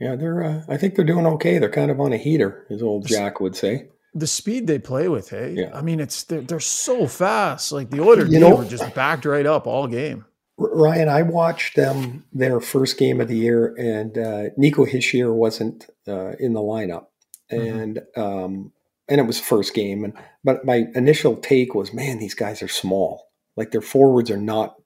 Yeah, 0.00 0.14
they're. 0.14 0.44
Uh, 0.44 0.62
I 0.68 0.76
think 0.76 0.94
they're 0.94 1.04
doing 1.04 1.26
okay. 1.26 1.58
They're 1.58 1.70
kind 1.70 1.90
of 1.90 2.00
on 2.00 2.12
a 2.12 2.16
heater, 2.18 2.66
as 2.70 2.82
old 2.82 3.06
Jack 3.06 3.40
would 3.40 3.56
say. 3.56 3.88
The 4.18 4.26
speed 4.26 4.66
they 4.66 4.78
play 4.78 5.08
with, 5.08 5.28
hey. 5.28 5.54
Yeah. 5.58 5.70
I 5.74 5.82
mean, 5.82 6.00
it's 6.00 6.24
they're, 6.24 6.40
they're 6.40 6.58
so 6.58 7.06
fast. 7.06 7.70
Like 7.70 7.90
the 7.90 8.00
Oilers, 8.00 8.30
you 8.30 8.40
know, 8.40 8.56
were 8.56 8.64
just 8.64 8.94
backed 8.94 9.26
right 9.26 9.44
up 9.44 9.66
all 9.66 9.86
game. 9.86 10.24
Ryan, 10.58 11.10
I 11.10 11.20
watched 11.20 11.76
them 11.76 12.24
their 12.32 12.60
first 12.60 12.96
game 12.98 13.20
of 13.20 13.28
the 13.28 13.36
year, 13.36 13.74
and 13.78 14.16
uh, 14.16 14.42
Nico 14.56 14.86
Hischier 14.86 15.34
wasn't 15.34 15.86
uh, 16.08 16.32
in 16.40 16.54
the 16.54 16.60
lineup, 16.60 17.08
mm-hmm. 17.52 17.78
and 17.78 17.96
mm-hmm. 18.16 18.20
um, 18.20 18.72
and 19.06 19.20
it 19.20 19.24
was 19.24 19.38
first 19.38 19.74
game. 19.74 20.02
And 20.02 20.14
but 20.42 20.64
my 20.64 20.86
initial 20.94 21.36
take 21.36 21.74
was, 21.74 21.92
man, 21.92 22.18
these 22.18 22.34
guys 22.34 22.62
are 22.62 22.68
small. 22.68 23.28
Like 23.54 23.70
their 23.70 23.82
forwards 23.82 24.30
are 24.30 24.38
not 24.38 24.76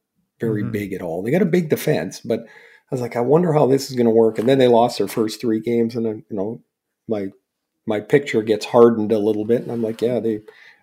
very 0.40 0.62
mm-hmm. 0.62 0.72
big 0.72 0.92
at 0.92 1.02
all. 1.02 1.22
They 1.22 1.30
got 1.30 1.42
a 1.42 1.46
big 1.46 1.68
defense, 1.68 2.20
but 2.20 2.40
I 2.40 2.94
was 2.94 3.00
like, 3.00 3.14
I 3.14 3.20
wonder 3.20 3.52
how 3.52 3.66
this 3.66 3.90
is 3.90 3.96
going 3.96 4.06
to 4.06 4.10
work. 4.10 4.40
And 4.40 4.48
then 4.48 4.58
they 4.58 4.66
lost 4.66 4.98
their 4.98 5.06
first 5.06 5.40
three 5.40 5.60
games, 5.60 5.94
and 5.94 6.04
then, 6.04 6.24
you 6.28 6.36
know, 6.36 6.62
my 7.06 7.28
my 7.90 8.00
picture 8.00 8.42
gets 8.42 8.66
hardened 8.66 9.12
a 9.12 9.18
little 9.18 9.44
bit, 9.44 9.62
and 9.62 9.70
I'm 9.70 9.82
like, 9.82 10.00
yeah, 10.00 10.20
they, 10.20 10.36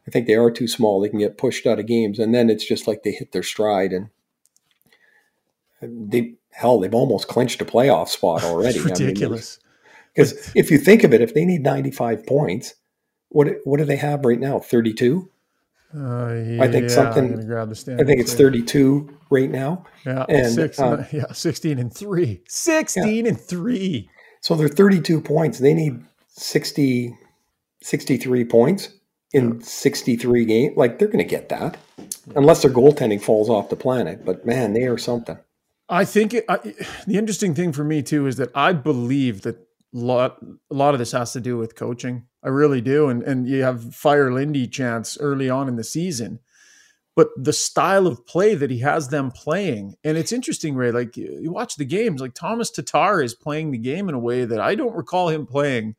I 0.08 0.12
think 0.12 0.28
they 0.28 0.36
are 0.36 0.52
too 0.52 0.68
small. 0.68 1.02
They 1.02 1.10
can 1.10 1.20
get 1.20 1.38
pushed 1.38 1.66
out 1.66 1.80
of 1.80 1.88
games, 1.88 2.20
and 2.20 2.36
then 2.36 2.50
it's 2.50 2.68
just 2.68 2.88
like 2.88 3.02
they 3.02 3.12
hit 3.12 3.32
their 3.32 3.44
stride, 3.44 3.94
and 3.94 4.10
they 5.82 6.36
hell, 6.52 6.80
they've 6.80 6.94
almost 6.94 7.28
clinched 7.28 7.62
a 7.62 7.66
playoff 7.66 8.10
spot 8.10 8.44
already. 8.44 8.80
ridiculous. 8.80 9.60
Because 10.14 10.34
I 10.34 10.36
mean, 10.36 10.52
if 10.56 10.72
you 10.72 10.78
think 10.78 11.04
of 11.04 11.14
it, 11.14 11.22
if 11.22 11.34
they 11.34 11.46
need 11.46 11.64
95 11.64 12.26
points, 12.26 12.76
what 13.30 13.48
what 13.64 13.78
do 13.78 13.86
they 13.86 13.98
have 13.98 14.26
right 14.26 14.40
now? 14.40 14.60
32. 14.60 15.30
Uh, 15.96 16.34
yeah, 16.34 16.64
I 16.64 16.68
think 16.68 16.90
something. 16.90 17.52
I 17.52 18.04
think 18.04 18.20
it's 18.20 18.34
32 18.34 19.18
right 19.30 19.50
now. 19.50 19.86
Yeah, 20.06 20.26
and 20.28 20.54
six, 20.54 20.80
uh, 20.80 21.08
yeah, 21.14 21.32
16 21.32 21.80
and 21.80 21.94
three. 21.94 22.42
16 22.48 23.06
yeah. 23.06 23.30
and 23.30 23.40
three. 23.40 24.10
So 24.42 24.56
they're 24.56 24.68
32 24.68 25.22
points. 25.22 25.60
They 25.60 25.74
need 25.74 26.04
60, 26.38 27.18
63 27.82 28.46
points 28.46 28.90
in 29.34 29.62
63 29.62 30.46
games. 30.46 30.78
Like 30.78 31.00
they're 31.00 31.08
going 31.08 31.18
to 31.20 31.24
get 31.24 31.50
that, 31.50 31.78
unless 32.36 32.62
their 32.62 32.72
goaltending 32.72 33.22
falls 33.22 33.50
off 33.50 33.70
the 33.70 33.76
planet. 33.76 34.24
But 34.24 34.46
man, 34.46 34.74
they 34.74 34.84
are 34.84 34.98
something. 34.98 35.38
I 35.90 36.06
think 36.06 36.34
it, 36.34 36.46
I, 36.50 36.58
the 37.06 37.18
interesting 37.18 37.54
thing 37.54 37.72
for 37.72 37.84
me 37.84 38.02
too 38.02 38.28
is 38.28 38.38
that 38.38 38.52
I 38.56 38.74
believe 38.74 39.42
that 39.42 39.58
lot 39.94 40.38
a 40.70 40.74
lot 40.74 40.94
of 40.94 41.00
this 41.00 41.14
has 41.14 41.34
to 41.34 41.42
do 41.42 41.58
with 41.58 41.76
coaching. 41.76 42.26
I 42.44 42.50
really 42.50 42.82
do. 42.82 43.10
And 43.10 43.24
and 43.24 43.48
you 43.48 43.64
have 43.64 43.96
fire 43.96 44.32
Lindy 44.32 44.68
chance 44.68 45.18
early 45.20 45.50
on 45.50 45.68
in 45.68 45.76
the 45.76 45.84
season. 45.84 46.40
But 47.16 47.30
the 47.36 47.54
style 47.54 48.06
of 48.06 48.28
play 48.28 48.54
that 48.54 48.70
he 48.70 48.80
has 48.82 49.10
them 49.10 49.32
playing, 49.32 49.96
and 50.04 50.20
it's 50.20 50.32
interesting, 50.32 50.76
Ray. 50.76 50.92
Like 50.92 51.18
you 51.18 51.52
watch 51.52 51.76
the 51.76 51.86
games, 51.86 52.22
like 52.22 52.36
Thomas 52.36 52.70
Tatar 52.70 53.24
is 53.24 53.34
playing 53.34 53.72
the 53.72 53.80
game 53.80 54.08
in 54.08 54.14
a 54.14 54.20
way 54.20 54.46
that 54.46 54.60
I 54.60 54.76
don't 54.76 54.96
recall 54.96 55.30
him 55.30 55.48
playing 55.48 55.96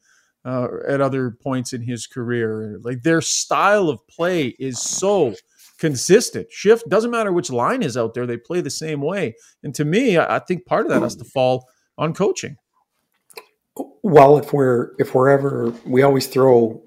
uh, 0.48 0.68
at 0.86 1.02
other 1.02 1.30
points 1.30 1.74
in 1.74 1.82
his 1.82 2.06
career. 2.06 2.78
Like 2.82 3.02
their 3.02 3.20
style 3.20 3.90
of 3.90 4.06
play 4.08 4.56
is 4.58 4.80
so 4.80 5.34
consistent. 5.78 6.50
Shift 6.50 6.88
doesn't 6.88 7.10
matter 7.10 7.32
which 7.32 7.50
line 7.50 7.82
is 7.82 7.96
out 7.96 8.14
there; 8.14 8.26
they 8.26 8.38
play 8.38 8.62
the 8.62 8.70
same 8.70 9.02
way. 9.02 9.34
And 9.62 9.74
to 9.74 9.84
me, 9.84 10.16
I, 10.16 10.36
I 10.36 10.38
think 10.38 10.64
part 10.64 10.86
of 10.86 10.90
that 10.90 11.02
has 11.02 11.16
to 11.16 11.24
fall 11.24 11.68
on 11.98 12.14
coaching. 12.14 12.56
Well, 14.02 14.38
if 14.38 14.54
we're 14.54 14.92
if 14.98 15.14
we're 15.14 15.28
ever, 15.28 15.70
we 15.84 16.02
always 16.02 16.26
throw 16.26 16.82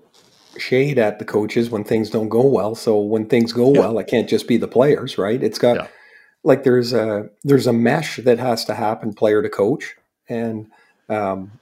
shade 0.58 0.98
at 0.98 1.20
the 1.20 1.26
coaches 1.26 1.70
when 1.70 1.84
things 1.84 2.10
don't 2.10 2.30
go 2.30 2.46
well. 2.46 2.74
So 2.74 3.00
when 3.00 3.28
things 3.28 3.54
go 3.54 3.74
yeah. 3.74 3.82
well, 3.82 4.00
it 4.00 4.08
can't 4.08 4.28
just 4.28 4.48
be 4.48 4.58
the 4.58 4.68
players, 4.68 5.20
right? 5.20 5.42
It's 5.42 5.60
got 5.60 5.76
yeah. 5.76 5.88
like 6.44 6.64
there's 6.64 6.94
a 6.94 7.30
there's 7.44 7.68
a 7.68 7.74
mesh 7.74 8.18
that 8.18 8.40
has 8.40 8.66
to 8.66 8.74
happen 8.74 9.14
player 9.14 9.44
to 9.44 9.50
coach, 9.50 9.96
and 10.28 10.66
um, 11.10 11.60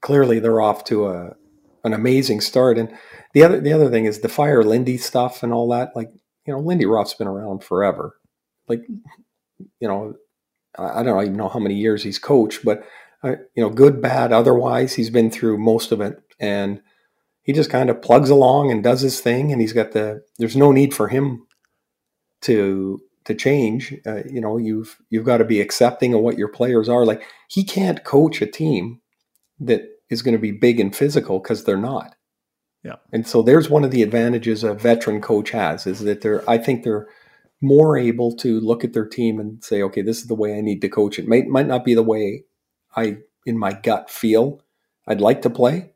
clearly 0.00 0.38
they're 0.38 0.60
off 0.60 0.84
to 0.84 1.08
a 1.08 1.36
an 1.84 1.92
amazing 1.92 2.40
start. 2.40 2.78
And 2.78 2.92
the 3.34 3.42
other 3.42 3.60
the 3.60 3.72
other 3.72 3.90
thing 3.90 4.04
is 4.04 4.20
the 4.20 4.28
fire 4.28 4.62
Lindy 4.62 4.96
stuff 4.96 5.42
and 5.42 5.52
all 5.52 5.68
that. 5.70 5.94
Like 5.94 6.10
you 6.46 6.52
know, 6.52 6.60
Lindy 6.60 6.86
Ruff's 6.86 7.14
been 7.14 7.26
around 7.26 7.62
forever. 7.64 8.16
Like 8.68 8.82
you 9.78 9.88
know, 9.88 10.14
I 10.78 11.02
don't 11.02 11.22
even 11.22 11.36
know 11.36 11.48
how 11.48 11.58
many 11.58 11.74
years 11.74 12.02
he's 12.02 12.18
coached, 12.18 12.64
but 12.64 12.82
uh, 13.22 13.36
you 13.54 13.62
know, 13.62 13.70
good, 13.70 14.00
bad, 14.00 14.32
otherwise. 14.32 14.94
He's 14.94 15.10
been 15.10 15.30
through 15.30 15.58
most 15.58 15.92
of 15.92 16.00
it, 16.00 16.22
and 16.38 16.80
he 17.42 17.52
just 17.52 17.70
kind 17.70 17.90
of 17.90 18.02
plugs 18.02 18.30
along 18.30 18.70
and 18.70 18.82
does 18.82 19.02
his 19.02 19.20
thing. 19.20 19.52
And 19.52 19.60
he's 19.60 19.72
got 19.72 19.92
the. 19.92 20.22
There's 20.38 20.56
no 20.56 20.72
need 20.72 20.94
for 20.94 21.08
him 21.08 21.46
to 22.42 23.00
to 23.24 23.34
change. 23.34 23.94
Uh, 24.06 24.22
you 24.30 24.40
know, 24.40 24.56
you've 24.56 24.98
you've 25.10 25.26
got 25.26 25.38
to 25.38 25.44
be 25.44 25.60
accepting 25.60 26.14
of 26.14 26.20
what 26.20 26.38
your 26.38 26.48
players 26.48 26.88
are. 26.88 27.04
Like 27.04 27.22
he 27.48 27.64
can't 27.64 28.04
coach 28.04 28.40
a 28.40 28.46
team 28.46 29.00
that 29.58 29.82
is 30.10 30.22
going 30.22 30.34
to 30.34 30.40
be 30.40 30.52
big 30.52 30.80
and 30.80 30.94
physical 30.94 31.38
because 31.38 31.64
they're 31.64 31.76
not. 31.76 32.16
Yeah. 32.82 32.96
And 33.12 33.26
so 33.26 33.42
there's 33.42 33.70
one 33.70 33.84
of 33.84 33.90
the 33.90 34.02
advantages 34.02 34.64
a 34.64 34.74
veteran 34.74 35.20
coach 35.20 35.50
has 35.50 35.86
is 35.86 36.00
that 36.00 36.22
they're. 36.22 36.48
I 36.48 36.58
think 36.58 36.82
they're 36.82 37.08
more 37.60 37.98
able 37.98 38.34
to 38.36 38.58
look 38.60 38.84
at 38.84 38.94
their 38.94 39.06
team 39.06 39.38
and 39.38 39.62
say, 39.62 39.82
okay, 39.82 40.02
this 40.02 40.18
is 40.18 40.26
the 40.28 40.34
way 40.34 40.56
I 40.56 40.60
need 40.60 40.80
to 40.80 40.88
coach 40.88 41.18
it. 41.18 41.28
Might 41.28 41.46
might 41.46 41.66
not 41.66 41.84
be 41.84 41.94
the 41.94 42.02
way 42.02 42.44
I, 42.96 43.18
in 43.46 43.58
my 43.58 43.72
gut, 43.72 44.10
feel 44.10 44.62
I'd 45.06 45.20
like 45.20 45.42
to 45.42 45.50
play, 45.50 45.90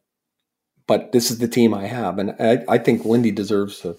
but 0.87 1.12
this 1.12 1.31
is 1.31 1.38
the 1.38 1.48
team 1.48 1.72
I 1.74 1.87
have, 1.87 2.18
and 2.18 2.35
I, 2.38 2.64
I 2.68 2.79
think 2.79 3.05
Lindy 3.05 3.31
deserves 3.31 3.85
a, 3.85 3.96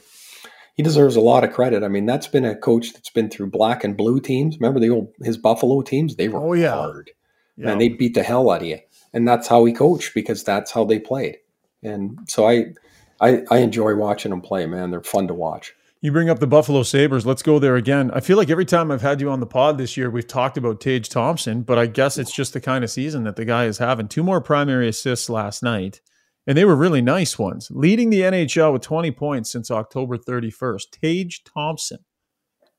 he 0.75 0.83
deserves 0.83 1.15
a 1.15 1.21
lot 1.21 1.43
of 1.43 1.53
credit. 1.53 1.83
I 1.83 1.87
mean, 1.87 2.05
that's 2.05 2.27
been 2.27 2.45
a 2.45 2.55
coach 2.55 2.93
that's 2.93 3.09
been 3.09 3.29
through 3.29 3.49
black 3.49 3.83
and 3.83 3.97
blue 3.97 4.19
teams. 4.19 4.59
Remember 4.59 4.79
the 4.79 4.89
old 4.89 5.13
his 5.23 5.37
Buffalo 5.37 5.81
teams? 5.81 6.15
They 6.15 6.27
were 6.27 6.39
oh, 6.39 6.53
yeah. 6.53 6.75
hard, 6.75 7.11
yeah. 7.57 7.71
and 7.71 7.81
they 7.81 7.89
beat 7.89 8.13
the 8.13 8.23
hell 8.23 8.51
out 8.51 8.61
of 8.61 8.67
you. 8.67 8.79
And 9.15 9.27
that's 9.27 9.47
how 9.47 9.65
he 9.65 9.73
coached 9.73 10.13
because 10.13 10.43
that's 10.43 10.71
how 10.71 10.83
they 10.83 10.99
played. 10.99 11.37
And 11.81 12.19
so 12.27 12.47
I, 12.47 12.73
I, 13.21 13.41
I 13.49 13.57
enjoy 13.59 13.95
watching 13.95 14.29
them 14.29 14.41
play. 14.41 14.65
Man, 14.67 14.91
they're 14.91 15.01
fun 15.01 15.27
to 15.29 15.33
watch. 15.33 15.73
You 16.01 16.11
bring 16.11 16.29
up 16.29 16.39
the 16.39 16.47
Buffalo 16.47 16.83
Sabres. 16.83 17.25
Let's 17.25 17.41
go 17.41 17.57
there 17.57 17.77
again. 17.77 18.11
I 18.13 18.19
feel 18.19 18.37
like 18.37 18.49
every 18.49 18.65
time 18.65 18.91
I've 18.91 19.01
had 19.01 19.21
you 19.21 19.31
on 19.31 19.39
the 19.39 19.47
pod 19.47 19.77
this 19.77 19.97
year, 19.97 20.09
we've 20.09 20.27
talked 20.27 20.57
about 20.57 20.81
Tage 20.81 21.09
Thompson, 21.09 21.63
but 21.63 21.79
I 21.79 21.87
guess 21.87 22.17
it's 22.17 22.35
just 22.35 22.53
the 22.53 22.61
kind 22.61 22.83
of 22.83 22.91
season 22.91 23.23
that 23.23 23.37
the 23.37 23.45
guy 23.45 23.65
is 23.65 23.79
having. 23.79 24.07
Two 24.07 24.21
more 24.21 24.41
primary 24.41 24.87
assists 24.89 25.29
last 25.29 25.63
night, 25.63 26.01
and 26.45 26.55
they 26.57 26.65
were 26.65 26.75
really 26.75 27.01
nice 27.01 27.39
ones. 27.39 27.69
Leading 27.71 28.11
the 28.11 28.21
NHL 28.21 28.73
with 28.73 28.83
20 28.83 29.11
points 29.11 29.51
since 29.51 29.71
October 29.71 30.17
31st. 30.17 30.91
Tage 30.91 31.43
Thompson. 31.43 31.99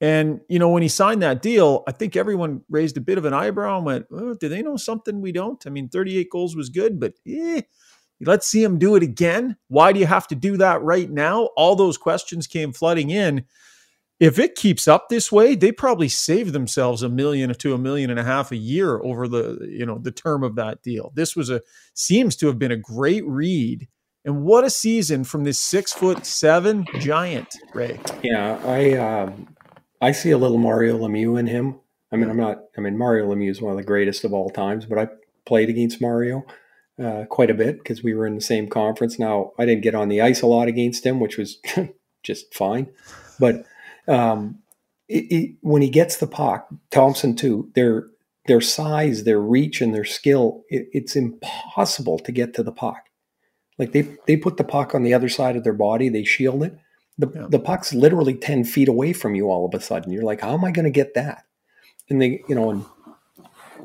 And, 0.01 0.41
you 0.49 0.59
know, 0.59 0.69
when 0.69 0.83
he 0.83 0.89
signed 0.89 1.23
that 1.23 1.41
deal, 1.41 1.83
I 1.89 1.93
think 1.93 2.17
everyone 2.17 2.63
raised 2.69 2.99
a 2.99 3.01
bit 3.01 3.17
of 3.17 3.25
an 3.25 3.33
eyebrow 3.33 3.79
and 3.79 3.87
went, 3.87 4.07
oh, 4.11 4.35
do 4.35 4.49
they 4.49 4.63
know 4.63 4.77
something 4.77 5.23
we 5.23 5.33
don't? 5.33 5.67
I 5.67 5.71
mean, 5.71 5.89
38 5.89 6.29
goals 6.31 6.55
was 6.55 6.69
good, 6.69 7.01
but 7.01 7.15
eh, 7.27 7.63
Let's 8.21 8.47
see 8.47 8.63
him 8.63 8.79
do 8.79 8.97
it 8.97 9.03
again. 9.03 9.57
Why 9.69 9.93
do 9.93 10.01
you 10.01 10.07
have 10.07 10.27
to 10.29 10.35
do 10.35 10.57
that 10.57 10.83
right 10.83 11.11
now? 11.11 11.51
All 11.57 11.77
those 11.77 11.99
questions 11.99 12.47
came 12.47 12.73
flooding 12.73 13.11
in. 13.11 13.45
If 14.19 14.39
it 14.39 14.55
keeps 14.55 14.89
up 14.89 15.09
this 15.09 15.31
way, 15.31 15.55
they 15.55 15.71
probably 15.71 16.09
save 16.09 16.55
themselves 16.55 17.03
a 17.03 17.11
million 17.11 17.53
to 17.53 17.75
a 17.75 17.79
million 17.79 18.09
and 18.09 18.19
a 18.19 18.25
half 18.25 18.51
a 18.51 18.57
year 18.57 18.99
over 19.03 19.29
the 19.29 19.69
you 19.69 19.85
know 19.85 19.99
the 19.99 20.11
term 20.11 20.43
of 20.43 20.57
that 20.57 20.83
deal. 20.83 21.13
This 21.15 21.37
was 21.37 21.51
a 21.51 21.61
seems 21.93 22.35
to 22.37 22.47
have 22.47 22.59
been 22.59 22.73
a 22.73 22.79
great 22.79 23.27
read 23.27 23.89
And 24.25 24.43
what 24.43 24.65
a 24.65 24.71
season 24.71 25.25
from 25.25 25.45
this 25.45 25.59
six 25.59 25.93
foot 25.93 26.25
seven 26.25 26.87
giant, 26.99 27.49
Ray. 27.75 28.01
Yeah, 28.23 28.59
I 28.65 28.93
um, 28.95 29.55
I 30.01 30.13
see 30.13 30.31
a 30.31 30.39
little 30.39 30.59
Mario 30.59 30.99
Lemieux 30.99 31.39
in 31.39 31.47
him. 31.47 31.81
I 32.13 32.17
mean, 32.17 32.31
I'm 32.31 32.37
not. 32.37 32.59
I 32.77 32.81
mean, 32.81 32.97
Mario 32.97 33.29
Lemieux 33.29 33.51
is 33.51 33.61
one 33.61 33.73
of 33.73 33.77
the 33.77 33.85
greatest 33.85 34.25
of 34.25 34.33
all 34.33 34.51
times, 34.51 34.87
but 34.87 34.99
I 34.99 35.09
played 35.45 35.69
against 35.69 36.01
Mario 36.01 36.45
uh, 37.03 37.25
quite 37.29 37.51
a 37.51 37.55
bit 37.55 37.79
because 37.79 38.03
we 38.03 38.15
were 38.15 38.27
in 38.27 38.35
the 38.35 38.41
same 38.41 38.69
conference. 38.69 39.19
Now, 39.19 39.53
I 39.59 39.67
didn't 39.67 39.83
get 39.83 39.95
on 39.95 40.09
the 40.09 40.21
ice 40.21 40.43
a 40.43 40.47
lot 40.47 40.69
against 40.69 41.05
him, 41.05 41.21
which 41.21 41.37
was 41.37 41.59
just 42.23 42.55
fine. 42.55 42.89
But 43.39 43.65
um, 44.09 44.61
it, 45.09 45.25
it, 45.31 45.57
when 45.61 45.83
he 45.83 45.91
gets 45.91 46.17
the 46.17 46.27
puck, 46.27 46.69
Thompson 46.91 47.35
too, 47.35 47.71
their 47.75 48.09
their 48.47 48.61
size, 48.61 49.25
their 49.25 49.41
reach, 49.41 49.81
and 49.81 49.93
their 49.93 50.05
skill, 50.05 50.63
it, 50.69 50.89
it's 50.93 51.17
impossible 51.17 52.19
to 52.21 52.33
get 52.33 52.55
to 52.55 52.63
the 52.63 52.73
puck. 52.73 53.07
Like 53.79 53.93
they 53.93 54.17
they 54.27 54.37
put 54.37 54.57
the 54.57 54.65
puck 54.65 54.95
on 54.95 55.03
the 55.03 55.15
other 55.15 55.29
side 55.29 55.57
of 55.57 55.65
their 55.65 55.73
body, 55.73 56.09
they 56.09 56.25
shield 56.25 56.63
it. 56.63 56.79
The 57.19 57.31
yeah. 57.35 57.47
the 57.49 57.59
puck's 57.59 57.95
literally 57.95 58.35
ten 58.35 58.65
feet 58.65 58.89
away 58.89 59.13
from 59.13 59.35
you 59.35 59.51
all 59.51 59.67
of 59.67 59.75
a 59.75 59.81
sudden. 59.81 60.13
You're 60.13 60.25
like, 60.25 60.41
how 60.41 60.53
am 60.53 60.65
I 60.65 60.71
going 60.71 60.85
to 60.85 60.91
get 60.91 61.15
that? 61.15 61.45
And 62.09 62.21
they, 62.21 62.43
you 62.49 62.55
know, 62.55 62.71
and 62.71 62.85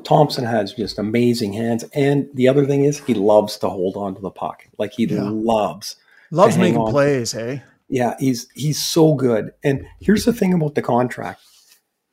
Thompson 0.04 0.44
has 0.44 0.74
just 0.74 0.98
amazing 0.98 1.52
hands. 1.52 1.84
And 1.94 2.28
the 2.34 2.48
other 2.48 2.66
thing 2.66 2.84
is, 2.84 2.98
he 2.98 3.14
loves 3.14 3.56
to 3.58 3.68
hold 3.68 3.96
on 3.96 4.14
to 4.14 4.20
the 4.20 4.30
puck. 4.30 4.66
Like 4.78 4.92
he 4.92 5.06
yeah. 5.06 5.22
loves 5.22 5.96
loves 6.30 6.58
making 6.58 6.86
plays. 6.86 7.32
Hey, 7.32 7.62
yeah, 7.88 8.14
he's 8.18 8.48
he's 8.54 8.82
so 8.82 9.14
good. 9.14 9.52
And 9.62 9.86
here's 10.00 10.24
the 10.24 10.32
thing 10.32 10.52
about 10.52 10.74
the 10.74 10.82
contract, 10.82 11.40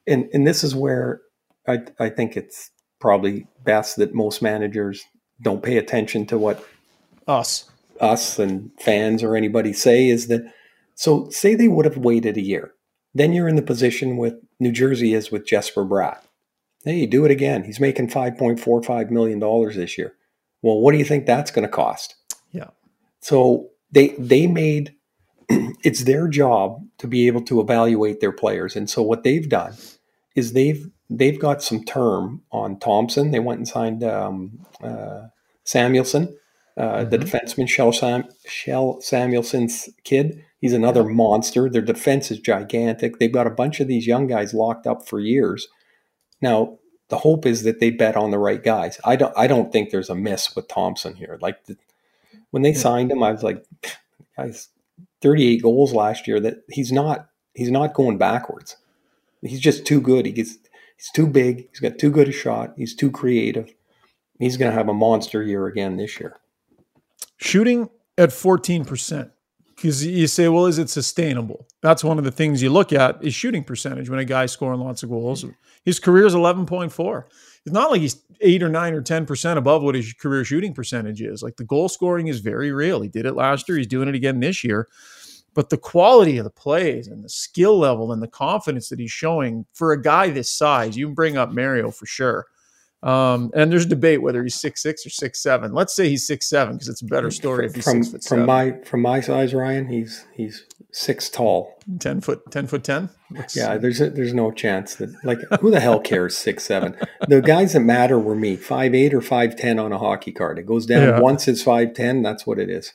and 0.07 0.29
and 0.33 0.47
this 0.47 0.63
is 0.63 0.75
where 0.75 1.21
I 1.67 1.79
I 1.99 2.09
think 2.09 2.37
it's 2.37 2.71
probably 2.99 3.47
best 3.63 3.97
that 3.97 4.13
most 4.13 4.41
managers 4.41 5.03
don't 5.41 5.63
pay 5.63 5.77
attention 5.77 6.25
to 6.27 6.37
what 6.37 6.65
us 7.27 7.69
us 7.99 8.39
and 8.39 8.71
fans 8.79 9.23
or 9.23 9.35
anybody 9.35 9.73
say 9.73 10.07
is 10.07 10.27
that 10.27 10.41
so 10.99 11.29
say 11.29 11.55
they 11.55 11.69
would 11.69 11.85
have 11.85 11.95
waited 11.95 12.35
a 12.35 12.41
year. 12.41 12.73
Then 13.13 13.31
you're 13.31 13.47
in 13.47 13.55
the 13.55 13.61
position 13.61 14.17
with 14.17 14.33
new 14.59 14.73
jersey 14.73 15.13
is 15.13 15.31
with 15.31 15.47
jesper 15.47 15.85
bratt. 15.85 16.19
Hey 16.83 17.05
do 17.05 17.23
it 17.23 17.31
again. 17.31 17.63
He's 17.63 17.79
making 17.79 18.09
5.45 18.09 19.09
million 19.09 19.39
dollars 19.39 19.77
this 19.77 19.97
year. 19.97 20.15
Well 20.61 20.81
what 20.81 20.91
do 20.91 20.97
you 20.97 21.05
think 21.05 21.25
that's 21.25 21.51
going 21.51 21.65
to 21.65 21.71
cost? 21.71 22.15
Yeah. 22.51 22.71
So 23.21 23.69
they 23.89 24.09
they 24.19 24.45
made 24.45 24.93
it's 25.49 26.03
their 26.03 26.27
job 26.27 26.85
to 26.97 27.07
be 27.07 27.27
able 27.27 27.43
to 27.43 27.61
evaluate 27.61 28.19
their 28.19 28.33
players. 28.33 28.75
And 28.75 28.89
so 28.89 29.01
what 29.01 29.23
they've 29.23 29.47
done 29.47 29.75
is 30.35 30.51
they've 30.51 30.85
they've 31.09 31.39
got 31.39 31.63
some 31.63 31.85
term 31.85 32.41
on 32.51 32.77
thompson. 32.77 33.31
They 33.31 33.39
went 33.39 33.59
and 33.59 33.67
signed 33.69 34.03
um, 34.03 34.65
uh, 34.83 35.27
samuelsson 35.63 36.35
uh, 36.79 36.99
mm-hmm. 36.99 37.09
The 37.09 37.19
defenseman, 37.19 37.67
Shell, 37.67 37.91
Sam- 37.91 38.29
Kjell 38.47 39.03
Samuelsson's 39.03 39.89
kid, 40.05 40.43
he's 40.61 40.71
another 40.71 41.01
yeah. 41.01 41.13
monster. 41.13 41.69
Their 41.69 41.81
defense 41.81 42.31
is 42.31 42.39
gigantic. 42.39 43.19
They've 43.19 43.31
got 43.31 43.47
a 43.47 43.51
bunch 43.51 43.81
of 43.81 43.87
these 43.87 44.07
young 44.07 44.27
guys 44.27 44.53
locked 44.53 44.87
up 44.87 45.05
for 45.05 45.19
years. 45.19 45.67
Now, 46.41 46.79
the 47.09 47.17
hope 47.17 47.45
is 47.45 47.63
that 47.63 47.81
they 47.81 47.89
bet 47.89 48.15
on 48.15 48.31
the 48.31 48.39
right 48.39 48.63
guys. 48.63 48.97
I 49.03 49.17
don't. 49.17 49.33
I 49.37 49.47
don't 49.47 49.73
think 49.73 49.89
there's 49.89 50.09
a 50.09 50.15
miss 50.15 50.55
with 50.55 50.69
Thompson 50.69 51.15
here. 51.15 51.37
Like 51.41 51.65
the, 51.65 51.75
when 52.51 52.63
they 52.63 52.71
yeah. 52.71 52.79
signed 52.79 53.11
him, 53.11 53.23
I 53.23 53.31
was 53.31 53.43
like, 53.43 53.65
guys, 54.37 54.69
38 55.21 55.61
goals 55.61 55.93
last 55.93 56.27
year. 56.27 56.39
That 56.39 56.63
he's 56.69 56.93
not. 56.93 57.27
He's 57.53 57.71
not 57.71 57.93
going 57.93 58.17
backwards. 58.17 58.77
He's 59.41 59.59
just 59.59 59.85
too 59.85 59.99
good. 59.99 60.25
He 60.25 60.31
gets. 60.31 60.57
He's 60.95 61.11
too 61.11 61.27
big. 61.27 61.67
He's 61.71 61.79
got 61.81 61.97
too 61.97 62.11
good 62.11 62.29
a 62.29 62.31
shot. 62.31 62.73
He's 62.77 62.95
too 62.95 63.11
creative. 63.11 63.73
He's 64.37 64.55
going 64.55 64.71
to 64.71 64.77
have 64.77 64.87
a 64.87 64.93
monster 64.93 65.43
year 65.43 65.65
again 65.65 65.97
this 65.97 66.19
year. 66.19 66.37
Shooting 67.39 67.89
at 68.17 68.29
14%. 68.29 69.31
Because 69.75 70.05
you 70.05 70.27
say, 70.27 70.49
well, 70.49 70.65
is 70.65 70.77
it 70.77 70.89
sustainable? 70.89 71.65
That's 71.81 72.03
one 72.03 72.17
of 72.17 72.25
the 72.25 72.31
things 72.31 72.61
you 72.61 72.69
look 72.69 72.91
at 72.91 73.23
is 73.23 73.33
shooting 73.33 73.63
percentage 73.63 74.09
when 74.09 74.19
a 74.19 74.25
guy's 74.25 74.51
scoring 74.51 74.81
lots 74.81 75.03
of 75.03 75.09
goals. 75.09 75.45
His 75.85 76.01
career 76.01 76.25
is 76.25 76.35
11.4. 76.35 77.23
It's 77.65 77.73
not 77.73 77.89
like 77.89 78.01
he's 78.01 78.21
eight 78.41 78.61
or 78.61 78.67
nine 78.67 78.93
or 78.93 79.01
10% 79.01 79.55
above 79.55 79.81
what 79.81 79.95
his 79.95 80.11
career 80.13 80.43
shooting 80.43 80.73
percentage 80.73 81.21
is. 81.21 81.41
Like 81.41 81.55
the 81.55 81.63
goal 81.63 81.87
scoring 81.87 82.27
is 82.27 82.41
very 82.41 82.73
real. 82.73 82.99
He 82.99 83.07
did 83.07 83.25
it 83.25 83.35
last 83.35 83.69
year. 83.69 83.77
He's 83.77 83.87
doing 83.87 84.09
it 84.09 84.15
again 84.15 84.41
this 84.41 84.65
year. 84.65 84.89
But 85.53 85.69
the 85.69 85.77
quality 85.77 86.37
of 86.39 86.43
the 86.43 86.49
plays 86.49 87.07
and 87.07 87.23
the 87.23 87.29
skill 87.29 87.77
level 87.77 88.11
and 88.11 88.21
the 88.21 88.27
confidence 88.27 88.89
that 88.89 88.99
he's 88.99 89.11
showing 89.11 89.65
for 89.73 89.93
a 89.93 90.01
guy 90.01 90.29
this 90.29 90.51
size, 90.51 90.97
you 90.97 91.07
can 91.07 91.15
bring 91.15 91.37
up 91.37 91.51
Mario 91.51 91.89
for 91.89 92.05
sure. 92.05 92.47
Um, 93.01 93.51
and 93.53 93.71
there's 93.71 93.85
a 93.85 93.89
debate 93.89 94.21
whether 94.21 94.43
he's 94.43 94.59
six 94.59 94.81
six 94.81 95.05
or 95.05 95.09
six 95.09 95.41
seven. 95.41 95.73
Let's 95.73 95.95
say 95.95 96.09
he's 96.09 96.27
six 96.27 96.49
seven 96.49 96.75
because 96.75 96.89
it's 96.89 97.01
a 97.01 97.05
better 97.05 97.31
story 97.31 97.65
if 97.65 97.75
he's 97.75 97.85
from, 97.85 98.03
six 98.03 98.27
foot 98.27 98.37
from 98.37 98.45
my 98.45 98.73
from 98.83 99.01
my 99.01 99.21
size, 99.21 99.53
Ryan. 99.53 99.87
He's 99.87 100.25
he's 100.33 100.65
six 100.91 101.29
tall, 101.29 101.79
ten 101.99 102.19
foot 102.19 102.41
ten 102.51 102.67
foot 102.67 102.83
ten. 102.83 103.09
yeah, 103.55 103.77
there's 103.77 104.01
a, 104.01 104.09
there's 104.09 104.33
no 104.33 104.51
chance 104.51 104.95
that 104.95 105.13
like 105.23 105.39
who 105.61 105.71
the 105.71 105.79
hell 105.79 106.01
cares 106.01 106.37
six 106.37 106.63
seven? 106.63 106.97
The 107.27 107.41
guys 107.41 107.71
that 107.73 107.81
matter 107.81 108.19
were 108.19 108.35
me, 108.35 108.57
five 108.57 108.93
eight 108.93 109.13
or 109.13 109.21
five 109.21 109.55
ten 109.55 109.79
on 109.79 109.93
a 109.93 109.97
hockey 109.97 110.33
card. 110.33 110.59
It 110.59 110.65
goes 110.65 110.85
down 110.85 111.03
yeah. 111.03 111.19
once 111.19 111.47
it's 111.47 111.63
five 111.63 111.93
ten. 111.93 112.21
That's 112.21 112.45
what 112.45 112.59
it 112.59 112.69
is. 112.69 112.93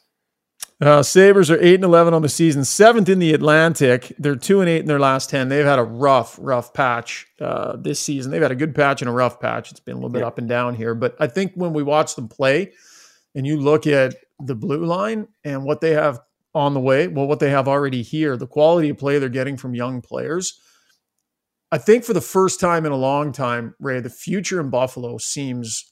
Uh, 0.84 1.02
Sabres 1.02 1.50
are 1.50 1.58
eight 1.62 1.76
and 1.76 1.84
eleven 1.84 2.12
on 2.12 2.20
the 2.20 2.28
season, 2.28 2.62
seventh 2.62 3.08
in 3.08 3.18
the 3.18 3.32
Atlantic. 3.32 4.12
They're 4.18 4.36
two 4.36 4.60
and 4.60 4.68
eight 4.68 4.80
in 4.80 4.86
their 4.86 5.00
last 5.00 5.30
ten. 5.30 5.48
They've 5.48 5.64
had 5.64 5.78
a 5.78 5.82
rough, 5.82 6.36
rough 6.38 6.74
patch 6.74 7.26
uh, 7.40 7.76
this 7.76 7.98
season. 7.98 8.30
They've 8.30 8.42
had 8.42 8.52
a 8.52 8.54
good 8.54 8.74
patch 8.74 9.00
and 9.00 9.08
a 9.08 9.12
rough 9.12 9.40
patch. 9.40 9.70
It's 9.70 9.80
been 9.80 9.94
a 9.94 9.96
little 9.96 10.10
bit 10.10 10.22
up 10.22 10.36
and 10.36 10.46
down 10.46 10.74
here, 10.74 10.94
but 10.94 11.16
I 11.18 11.26
think 11.26 11.52
when 11.54 11.72
we 11.72 11.82
watch 11.82 12.16
them 12.16 12.28
play, 12.28 12.74
and 13.34 13.46
you 13.46 13.58
look 13.58 13.86
at 13.86 14.14
the 14.40 14.54
blue 14.54 14.84
line 14.84 15.26
and 15.42 15.64
what 15.64 15.80
they 15.80 15.92
have 15.92 16.20
on 16.54 16.74
the 16.74 16.80
way, 16.80 17.08
well, 17.08 17.26
what 17.26 17.40
they 17.40 17.48
have 17.48 17.66
already 17.66 18.02
here, 18.02 18.36
the 18.36 18.46
quality 18.46 18.90
of 18.90 18.98
play 18.98 19.18
they're 19.18 19.30
getting 19.30 19.56
from 19.56 19.74
young 19.74 20.02
players. 20.02 20.60
I 21.72 21.78
think 21.78 22.04
for 22.04 22.12
the 22.12 22.20
first 22.20 22.60
time 22.60 22.84
in 22.84 22.92
a 22.92 22.96
long 22.96 23.32
time, 23.32 23.74
Ray, 23.80 24.00
the 24.00 24.10
future 24.10 24.60
in 24.60 24.68
Buffalo 24.68 25.16
seems 25.16 25.90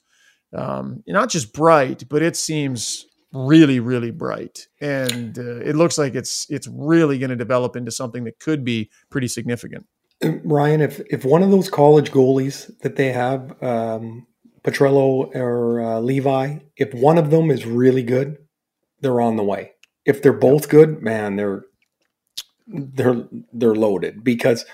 um, 0.54 1.02
not 1.06 1.30
just 1.30 1.54
bright, 1.54 2.04
but 2.10 2.20
it 2.20 2.36
seems 2.36 3.06
really 3.32 3.80
really 3.80 4.10
bright. 4.10 4.68
And 4.80 5.38
uh, 5.38 5.60
it 5.60 5.76
looks 5.76 5.98
like 5.98 6.14
it's 6.14 6.46
it's 6.50 6.68
really 6.68 7.18
going 7.18 7.30
to 7.30 7.36
develop 7.36 7.76
into 7.76 7.90
something 7.90 8.24
that 8.24 8.38
could 8.38 8.64
be 8.64 8.90
pretty 9.10 9.28
significant. 9.28 9.86
Ryan 10.44 10.80
if 10.80 11.00
if 11.10 11.24
one 11.24 11.42
of 11.42 11.50
those 11.50 11.68
college 11.68 12.12
goalies 12.12 12.70
that 12.80 12.96
they 12.96 13.12
have 13.12 13.60
um 13.62 14.26
Portillo 14.62 15.30
or 15.34 15.80
uh, 15.80 15.98
levi 15.98 16.58
if 16.76 16.94
one 16.94 17.18
of 17.18 17.30
them 17.30 17.50
is 17.50 17.66
really 17.66 18.02
good 18.02 18.38
they're 19.00 19.20
on 19.20 19.36
the 19.36 19.42
way. 19.42 19.72
If 20.04 20.22
they're 20.22 20.32
both 20.32 20.68
good 20.68 21.02
man 21.02 21.36
they're 21.36 21.64
they're 22.68 23.26
they're 23.52 23.74
loaded. 23.74 24.22
Because 24.22 24.64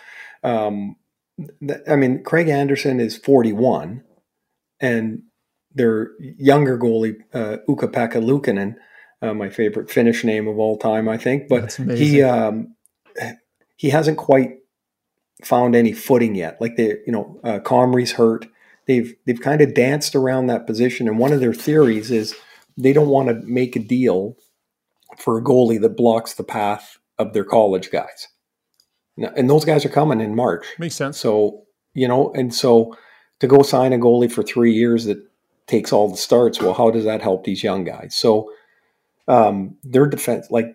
um 0.44 0.96
th- 1.66 1.80
i 1.88 1.96
mean 1.96 2.22
craig 2.22 2.48
anderson 2.48 3.00
is 3.00 3.16
41 3.16 4.02
and 4.80 5.22
their 5.78 6.10
younger 6.18 6.76
goalie, 6.76 7.16
uh, 7.32 7.56
Ukko-Pekka 7.68 8.20
Luukkonen, 8.22 8.74
uh, 9.22 9.32
my 9.32 9.48
favorite 9.48 9.90
Finnish 9.90 10.24
name 10.24 10.46
of 10.46 10.58
all 10.58 10.76
time, 10.76 11.08
I 11.08 11.16
think. 11.16 11.48
But 11.48 11.72
he 11.72 12.22
um, 12.22 12.74
he 13.76 13.90
hasn't 13.90 14.18
quite 14.18 14.58
found 15.42 15.74
any 15.74 15.92
footing 15.92 16.34
yet. 16.34 16.60
Like 16.60 16.76
they, 16.76 16.98
you 17.06 17.12
know, 17.12 17.40
uh, 17.42 17.60
Comrie's 17.60 18.12
hurt. 18.12 18.46
They've 18.86 19.14
they've 19.26 19.40
kind 19.40 19.60
of 19.60 19.74
danced 19.74 20.14
around 20.14 20.46
that 20.46 20.66
position, 20.66 21.08
and 21.08 21.18
one 21.18 21.32
of 21.32 21.40
their 21.40 21.54
theories 21.54 22.10
is 22.10 22.34
they 22.76 22.92
don't 22.92 23.08
want 23.08 23.28
to 23.28 23.34
make 23.46 23.76
a 23.76 23.80
deal 23.80 24.36
for 25.18 25.38
a 25.38 25.42
goalie 25.42 25.80
that 25.80 25.96
blocks 25.96 26.34
the 26.34 26.44
path 26.44 26.98
of 27.18 27.32
their 27.32 27.44
college 27.44 27.90
guys. 27.90 28.28
Now, 29.16 29.32
and 29.36 29.50
those 29.50 29.64
guys 29.64 29.84
are 29.84 29.90
coming 29.90 30.20
in 30.20 30.34
March. 30.34 30.66
Makes 30.78 30.94
sense. 30.94 31.18
So 31.18 31.64
you 31.94 32.08
know, 32.08 32.32
and 32.34 32.54
so 32.54 32.96
to 33.40 33.46
go 33.46 33.62
sign 33.62 33.92
a 33.92 33.98
goalie 33.98 34.30
for 34.30 34.42
three 34.42 34.72
years 34.72 35.04
that 35.04 35.18
takes 35.68 35.92
all 35.92 36.08
the 36.08 36.16
starts. 36.16 36.60
Well, 36.60 36.74
how 36.74 36.90
does 36.90 37.04
that 37.04 37.22
help 37.22 37.44
these 37.44 37.62
young 37.62 37.84
guys? 37.84 38.14
So 38.14 38.50
um, 39.28 39.76
their 39.84 40.06
defense, 40.06 40.48
like 40.50 40.74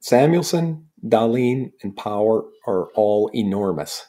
Samuelsson, 0.00 0.84
Dahlin, 1.06 1.72
and 1.82 1.96
Power, 1.96 2.44
are 2.66 2.88
all 2.94 3.30
enormous. 3.34 4.06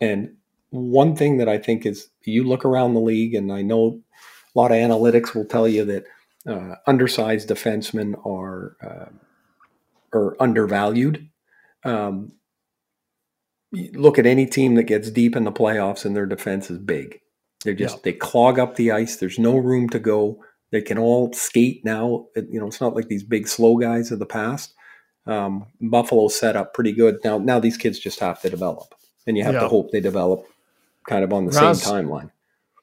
And 0.00 0.36
one 0.70 1.16
thing 1.16 1.38
that 1.38 1.48
I 1.48 1.58
think 1.58 1.86
is 1.86 2.08
you 2.24 2.44
look 2.44 2.64
around 2.64 2.94
the 2.94 3.00
league, 3.00 3.34
and 3.34 3.52
I 3.52 3.62
know 3.62 4.00
a 4.54 4.58
lot 4.58 4.70
of 4.70 4.76
analytics 4.76 5.34
will 5.34 5.46
tell 5.46 5.66
you 5.66 5.84
that 5.84 6.04
uh, 6.46 6.76
undersized 6.86 7.48
defensemen 7.48 8.14
are 8.26 8.76
uh, 8.82 9.10
are 10.12 10.36
undervalued. 10.40 11.28
Um, 11.84 12.32
look 13.72 14.18
at 14.18 14.26
any 14.26 14.46
team 14.46 14.74
that 14.76 14.84
gets 14.84 15.10
deep 15.10 15.34
in 15.36 15.44
the 15.44 15.52
playoffs 15.52 16.04
and 16.04 16.14
their 16.14 16.26
defense 16.26 16.70
is 16.70 16.78
big. 16.78 17.20
They 17.64 17.74
just 17.74 17.96
yeah. 17.96 18.00
they 18.04 18.12
clog 18.12 18.58
up 18.58 18.76
the 18.76 18.92
ice. 18.92 19.16
There's 19.16 19.38
no 19.38 19.56
room 19.56 19.88
to 19.90 19.98
go. 19.98 20.42
They 20.70 20.82
can 20.82 20.98
all 20.98 21.32
skate 21.32 21.84
now. 21.84 22.26
It, 22.34 22.46
you 22.50 22.60
know, 22.60 22.66
it's 22.66 22.80
not 22.80 22.94
like 22.94 23.08
these 23.08 23.22
big 23.22 23.48
slow 23.48 23.76
guys 23.76 24.10
of 24.10 24.18
the 24.18 24.26
past. 24.26 24.74
Um, 25.26 25.66
Buffalo 25.80 26.28
set 26.28 26.56
up 26.56 26.74
pretty 26.74 26.92
good. 26.92 27.18
Now, 27.24 27.38
now 27.38 27.58
these 27.58 27.76
kids 27.76 27.98
just 27.98 28.20
have 28.20 28.40
to 28.42 28.50
develop, 28.50 28.94
and 29.26 29.36
you 29.36 29.44
have 29.44 29.54
yeah. 29.54 29.60
to 29.60 29.68
hope 29.68 29.90
they 29.90 30.00
develop 30.00 30.46
kind 31.08 31.24
of 31.24 31.32
on 31.32 31.46
the 31.46 31.52
Raz, 31.52 31.82
same 31.82 32.06
timeline. 32.06 32.30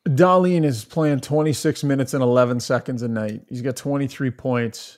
Dahlin 0.08 0.66
is 0.66 0.84
playing 0.84 1.20
26 1.20 1.84
minutes 1.84 2.14
and 2.14 2.24
11 2.24 2.60
seconds 2.60 3.04
a 3.04 3.08
night. 3.08 3.44
He's 3.50 3.62
got 3.62 3.76
23 3.76 4.32
points. 4.32 4.98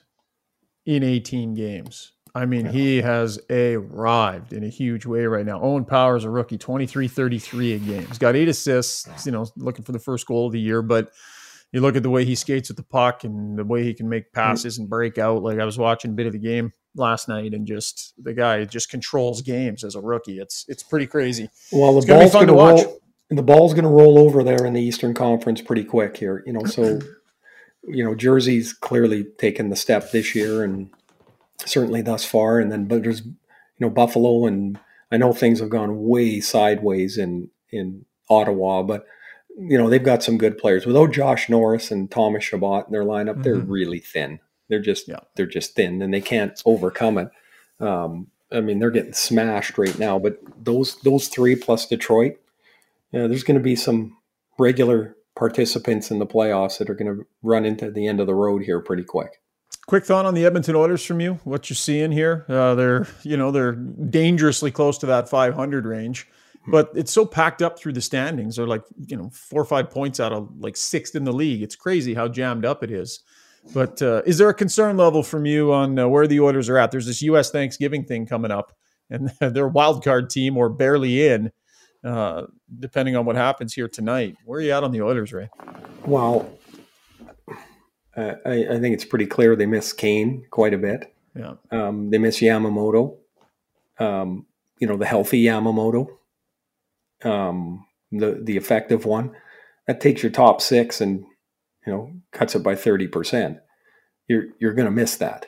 in 0.86 1.02
18 1.02 1.54
games. 1.54 2.12
I 2.36 2.46
mean, 2.46 2.66
he 2.66 3.00
has 3.00 3.38
arrived 3.48 4.52
in 4.52 4.64
a 4.64 4.68
huge 4.68 5.06
way 5.06 5.24
right 5.24 5.46
now. 5.46 5.60
Owen 5.60 5.84
Power's 5.84 6.24
a 6.24 6.30
rookie, 6.30 6.58
23 6.58 7.06
33 7.06 7.74
a 7.74 7.78
game. 7.78 8.06
He's 8.06 8.18
got 8.18 8.34
eight 8.34 8.48
assists, 8.48 9.24
you 9.24 9.30
know, 9.30 9.46
looking 9.56 9.84
for 9.84 9.92
the 9.92 10.00
first 10.00 10.26
goal 10.26 10.46
of 10.46 10.52
the 10.52 10.60
year. 10.60 10.82
But 10.82 11.12
you 11.72 11.80
look 11.80 11.94
at 11.94 12.02
the 12.02 12.10
way 12.10 12.24
he 12.24 12.34
skates 12.34 12.68
with 12.68 12.76
the 12.76 12.82
puck 12.82 13.22
and 13.22 13.56
the 13.56 13.64
way 13.64 13.84
he 13.84 13.94
can 13.94 14.08
make 14.08 14.32
passes 14.32 14.78
and 14.78 14.88
break 14.88 15.16
out. 15.16 15.42
Like 15.42 15.60
I 15.60 15.64
was 15.64 15.78
watching 15.78 16.10
a 16.10 16.14
bit 16.14 16.26
of 16.26 16.32
the 16.32 16.38
game 16.40 16.72
last 16.96 17.28
night 17.28 17.54
and 17.54 17.66
just 17.66 18.14
the 18.18 18.34
guy 18.34 18.64
just 18.64 18.90
controls 18.90 19.40
games 19.40 19.84
as 19.84 19.94
a 19.94 20.00
rookie. 20.00 20.38
It's 20.38 20.64
it's 20.66 20.82
pretty 20.82 21.06
crazy. 21.06 21.48
Well, 21.70 22.00
the 22.00 22.06
ball's 22.06 22.32
going 22.32 22.48
to 22.48 22.52
roll. 22.52 23.00
The 23.30 23.42
ball's 23.42 23.74
going 23.74 23.84
to 23.84 23.90
roll 23.90 24.18
over 24.18 24.42
there 24.42 24.64
in 24.66 24.72
the 24.72 24.82
Eastern 24.82 25.14
Conference 25.14 25.60
pretty 25.60 25.84
quick 25.84 26.16
here. 26.16 26.42
You 26.46 26.52
know, 26.52 26.64
so 26.64 27.00
you 27.84 28.04
know 28.04 28.16
Jersey's 28.16 28.72
clearly 28.72 29.24
taken 29.38 29.70
the 29.70 29.76
step 29.76 30.10
this 30.10 30.34
year 30.34 30.64
and 30.64 30.90
certainly 31.58 32.02
thus 32.02 32.24
far. 32.24 32.60
And 32.60 32.70
then, 32.70 32.86
but 32.86 33.02
there's, 33.02 33.22
you 33.24 33.34
know, 33.80 33.90
Buffalo, 33.90 34.46
and 34.46 34.78
I 35.10 35.16
know 35.16 35.32
things 35.32 35.60
have 35.60 35.70
gone 35.70 36.04
way 36.04 36.40
sideways 36.40 37.18
in 37.18 37.50
in 37.70 38.04
Ottawa, 38.30 38.82
but 38.82 39.06
you 39.56 39.78
know 39.78 39.88
they've 39.88 40.02
got 40.02 40.22
some 40.22 40.38
good 40.38 40.58
players. 40.58 40.86
Without 40.86 41.12
Josh 41.12 41.48
Norris 41.48 41.90
and 41.90 42.10
Thomas 42.10 42.44
Chabot 42.44 42.86
in 42.86 42.92
their 42.92 43.04
lineup, 43.04 43.34
mm-hmm. 43.34 43.42
they're 43.42 43.56
really 43.56 44.00
thin. 44.00 44.40
They're 44.68 44.80
just 44.80 45.08
yeah. 45.08 45.20
they're 45.36 45.46
just 45.46 45.74
thin, 45.74 46.02
and 46.02 46.12
they 46.12 46.20
can't 46.20 46.60
overcome 46.64 47.18
it. 47.18 47.28
Um, 47.80 48.28
I 48.52 48.60
mean, 48.60 48.78
they're 48.78 48.90
getting 48.90 49.12
smashed 49.12 49.78
right 49.78 49.98
now. 49.98 50.18
But 50.18 50.38
those 50.62 50.96
those 51.02 51.28
three 51.28 51.56
plus 51.56 51.86
Detroit, 51.86 52.36
you 53.12 53.18
know, 53.18 53.28
there's 53.28 53.44
going 53.44 53.58
to 53.58 53.62
be 53.62 53.76
some 53.76 54.16
regular 54.58 55.16
participants 55.36 56.10
in 56.10 56.18
the 56.18 56.26
playoffs 56.26 56.78
that 56.78 56.88
are 56.88 56.94
going 56.94 57.14
to 57.14 57.26
run 57.42 57.64
into 57.64 57.90
the 57.90 58.06
end 58.06 58.20
of 58.20 58.26
the 58.26 58.34
road 58.34 58.62
here 58.62 58.80
pretty 58.80 59.02
quick. 59.02 59.40
Quick 59.86 60.04
thought 60.04 60.26
on 60.26 60.34
the 60.34 60.46
Edmonton 60.46 60.76
Oilers 60.76 61.04
from 61.04 61.20
you. 61.20 61.34
What 61.44 61.68
you're 61.68 61.76
seeing 61.76 62.10
here? 62.10 62.46
Uh, 62.48 62.74
they're 62.74 63.06
you 63.22 63.36
know 63.36 63.50
they're 63.50 63.72
dangerously 63.72 64.70
close 64.70 64.98
to 64.98 65.06
that 65.06 65.28
500 65.28 65.84
range, 65.84 66.26
but 66.68 66.90
it's 66.94 67.12
so 67.12 67.26
packed 67.26 67.62
up 67.62 67.78
through 67.78 67.92
the 67.92 68.00
standings. 68.00 68.56
They're 68.56 68.66
like 68.66 68.82
you 69.06 69.16
know 69.16 69.30
four 69.30 69.60
or 69.60 69.66
five 69.66 69.90
points 69.90 70.20
out 70.20 70.32
of 70.32 70.50
like 70.58 70.76
sixth 70.76 71.14
in 71.14 71.24
the 71.24 71.32
league. 71.32 71.62
It's 71.62 71.76
crazy 71.76 72.14
how 72.14 72.28
jammed 72.28 72.64
up 72.64 72.82
it 72.82 72.90
is. 72.90 73.20
But 73.72 74.02
uh, 74.02 74.22
is 74.26 74.38
there 74.38 74.48
a 74.48 74.54
concern 74.54 74.96
level 74.96 75.22
from 75.22 75.46
you 75.46 75.72
on 75.72 75.98
uh, 75.98 76.08
where 76.08 76.26
the 76.26 76.40
Oilers 76.40 76.68
are 76.68 76.76
at? 76.76 76.90
There's 76.90 77.06
this 77.06 77.22
U.S. 77.22 77.50
Thanksgiving 77.50 78.04
thing 78.04 78.26
coming 78.26 78.50
up, 78.50 78.72
and 79.10 79.30
they're 79.40 79.66
a 79.66 79.70
wild 79.70 80.04
card 80.04 80.28
team 80.28 80.56
or 80.56 80.68
barely 80.68 81.26
in, 81.28 81.50
uh, 82.04 82.42
depending 82.78 83.16
on 83.16 83.24
what 83.24 83.36
happens 83.36 83.72
here 83.72 83.88
tonight. 83.88 84.36
Where 84.44 84.58
are 84.58 84.62
you 84.62 84.72
at 84.72 84.84
on 84.84 84.92
the 84.92 85.02
Oilers, 85.02 85.32
Ray? 85.32 85.48
Well, 86.04 86.58
uh, 88.16 88.34
I, 88.44 88.66
I, 88.70 88.80
think 88.80 88.94
it's 88.94 89.04
pretty 89.04 89.26
clear 89.26 89.56
they 89.56 89.66
miss 89.66 89.92
Kane 89.92 90.46
quite 90.50 90.74
a 90.74 90.78
bit. 90.78 91.12
Yeah. 91.34 91.54
Um, 91.70 92.10
they 92.10 92.18
miss 92.18 92.40
Yamamoto. 92.40 93.16
Um, 93.98 94.46
you 94.78 94.86
know, 94.86 94.96
the 94.96 95.06
healthy 95.06 95.44
Yamamoto, 95.44 96.08
um, 97.24 97.86
the 98.12 98.40
the 98.42 98.56
effective 98.56 99.04
one. 99.04 99.34
That 99.86 100.00
takes 100.00 100.22
your 100.22 100.32
top 100.32 100.60
six 100.60 101.00
and 101.00 101.24
you 101.86 101.92
know 101.92 102.12
cuts 102.32 102.54
it 102.54 102.62
by 102.62 102.74
thirty 102.74 103.08
percent. 103.08 103.58
You're 104.28 104.46
you're 104.58 104.74
going 104.74 104.86
to 104.86 104.92
miss 104.92 105.16
that. 105.16 105.46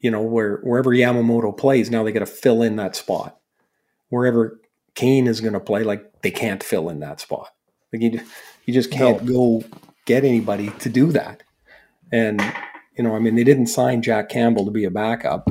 You 0.00 0.10
know, 0.10 0.22
where 0.22 0.58
wherever 0.58 0.90
Yamamoto 0.90 1.56
plays, 1.56 1.90
now 1.90 2.04
they 2.04 2.12
got 2.12 2.20
to 2.20 2.26
fill 2.26 2.62
in 2.62 2.76
that 2.76 2.96
spot. 2.96 3.38
Wherever 4.08 4.60
Kane 4.94 5.26
is 5.26 5.40
going 5.40 5.52
to 5.52 5.60
play, 5.60 5.82
like 5.82 6.22
they 6.22 6.30
can't 6.30 6.62
fill 6.62 6.88
in 6.88 7.00
that 7.00 7.20
spot. 7.20 7.50
Like 7.92 8.02
you, 8.02 8.20
you 8.64 8.74
just 8.74 8.90
can't 8.90 9.22
no. 9.24 9.32
go 9.32 9.64
get 10.06 10.24
anybody 10.24 10.70
to 10.80 10.88
do 10.88 11.12
that. 11.12 11.42
And, 12.12 12.40
you 12.96 13.04
know, 13.04 13.14
I 13.14 13.18
mean, 13.18 13.34
they 13.34 13.44
didn't 13.44 13.66
sign 13.66 14.02
Jack 14.02 14.28
Campbell 14.28 14.64
to 14.64 14.70
be 14.70 14.84
a 14.84 14.90
backup. 14.90 15.48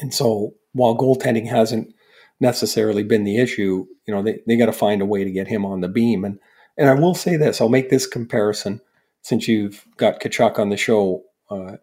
And 0.00 0.12
so 0.12 0.54
while 0.72 0.96
goaltending 0.96 1.48
hasn't 1.48 1.94
necessarily 2.40 3.02
been 3.02 3.24
the 3.24 3.38
issue, 3.38 3.86
you 4.06 4.14
know, 4.14 4.22
they, 4.22 4.40
they 4.46 4.56
got 4.56 4.66
to 4.66 4.72
find 4.72 5.00
a 5.00 5.06
way 5.06 5.24
to 5.24 5.30
get 5.30 5.48
him 5.48 5.64
on 5.64 5.80
the 5.80 5.88
beam. 5.88 6.24
And, 6.24 6.38
and 6.76 6.88
I 6.88 6.94
will 6.94 7.14
say 7.14 7.36
this, 7.36 7.60
I'll 7.60 7.68
make 7.68 7.90
this 7.90 8.06
comparison 8.06 8.80
since 9.22 9.48
you've 9.48 9.84
got 9.96 10.20
Tkachuk 10.20 10.58
on 10.58 10.68
the 10.68 10.76
show 10.76 11.22
uh, 11.50 11.76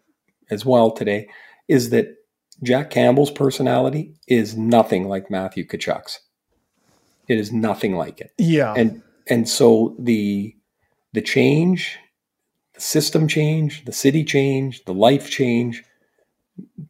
as 0.50 0.64
well 0.64 0.90
today, 0.90 1.28
is 1.66 1.90
that 1.90 2.16
Jack 2.62 2.90
Campbell's 2.90 3.30
personality 3.30 4.14
is 4.28 4.56
nothing 4.56 5.08
like 5.08 5.30
Matthew 5.30 5.66
Tkachuk's. 5.66 6.20
It 7.28 7.38
is 7.38 7.52
nothing 7.52 7.96
like 7.96 8.20
it. 8.20 8.32
Yeah. 8.38 8.74
And 8.76 9.02
and 9.28 9.48
so 9.48 9.96
the 9.98 10.54
the 11.12 11.22
change 11.22 11.98
the 12.74 12.80
system 12.80 13.28
change, 13.28 13.84
the 13.84 13.92
city 13.92 14.24
change, 14.24 14.84
the 14.84 14.94
life 14.94 15.30
change. 15.30 15.84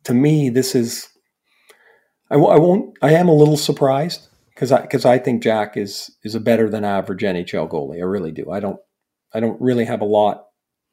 To 0.04 0.14
me, 0.14 0.48
this 0.48 0.74
is. 0.74 1.08
I, 2.30 2.36
won't. 2.36 2.96
I 3.02 3.12
am 3.12 3.28
a 3.28 3.34
little 3.34 3.58
surprised 3.58 4.26
because 4.54 4.72
I 4.72 4.80
because 4.80 5.04
I 5.04 5.18
think 5.18 5.42
Jack 5.42 5.76
is 5.76 6.10
is 6.22 6.34
a 6.34 6.40
better 6.40 6.70
than 6.70 6.84
average 6.84 7.22
NHL 7.22 7.68
goalie. 7.68 7.98
I 7.98 8.04
really 8.04 8.32
do. 8.32 8.50
I 8.50 8.60
don't. 8.60 8.80
I 9.34 9.40
don't 9.40 9.60
really 9.60 9.84
have 9.84 10.00
a 10.00 10.06
lot 10.06 10.46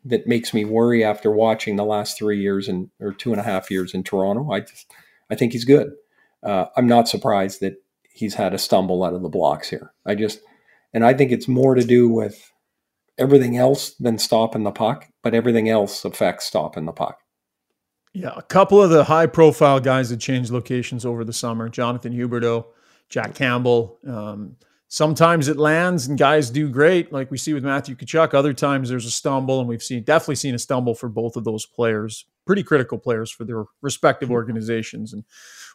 that 0.06 0.28
makes 0.28 0.54
me 0.54 0.66
worry 0.66 1.04
after 1.04 1.32
watching 1.32 1.76
the 1.76 1.84
last 1.86 2.18
three 2.18 2.42
years 2.42 2.68
and 2.68 2.90
or 3.00 3.14
two 3.14 3.32
and 3.32 3.40
a 3.40 3.44
half 3.44 3.70
years 3.70 3.94
in 3.94 4.04
Toronto. 4.04 4.52
I 4.52 4.62
just 4.62 4.92
I 5.30 5.36
think 5.36 5.54
he's 5.54 5.66
good. 5.66 5.92
Uh, 6.42 6.66
I'm 6.78 6.88
not 6.88 7.08
surprised 7.08 7.62
that 7.62 7.84
he's 8.14 8.36
had 8.36 8.54
a 8.54 8.58
stumble 8.58 9.04
out 9.04 9.14
of 9.14 9.22
the 9.22 9.30
blocks 9.30 9.70
here. 9.70 9.94
I 10.06 10.16
just 10.16 10.40
and 10.94 11.06
I 11.06 11.14
think 11.14 11.32
it's 11.32 11.48
more 11.48 11.76
to 11.76 11.84
do 11.84 12.10
with 12.10 12.52
everything 13.20 13.58
else 13.58 13.94
than 13.96 14.18
stopping 14.18 14.64
the 14.64 14.72
puck, 14.72 15.08
but 15.22 15.34
everything 15.34 15.70
else 15.70 16.06
affects 16.06 16.46
stopping 16.46 16.86
the 16.86 16.92
puck. 16.92 17.20
Yeah, 18.14 18.34
a 18.36 18.42
couple 18.42 18.82
of 18.82 18.90
the 18.90 19.04
high 19.04 19.28
profile 19.28 19.80
guys 19.80 20.10
that 20.10 20.18
changed 20.18 20.52
locations 20.52 21.06
over 21.06 21.24
the 21.24 21.34
summer 21.34 21.70
Jonathan 21.70 22.14
Huberdeau, 22.14 22.66
Jack 23.10 23.36
Campbell. 23.36 24.00
Um, 24.08 24.56
sometimes 24.88 25.48
it 25.48 25.58
lands 25.58 26.08
and 26.08 26.18
guys 26.18 26.50
do 26.50 26.70
great, 26.70 27.14
like 27.14 27.30
we 27.30 27.38
see 27.38 27.54
with 27.54 27.64
Matthew 27.64 27.96
Tkachuk. 27.96 28.34
Other 28.34 28.54
times 28.54 28.90
there's 28.90 29.06
a 29.06 29.12
stumble, 29.12 29.60
and 29.60 29.70
we've 29.70 29.84
seen 29.84 30.04
definitely 30.04 30.36
seen 30.36 30.56
a 30.56 30.60
stumble 30.60 30.96
for 30.96 31.08
both 31.08 31.36
of 31.36 31.44
those 31.44 31.66
players. 31.66 32.26
Pretty 32.46 32.64
critical 32.64 32.98
players 32.98 33.30
for 33.30 33.44
their 33.44 33.66
respective 33.82 34.32
organizations. 34.32 35.14
And 35.14 35.24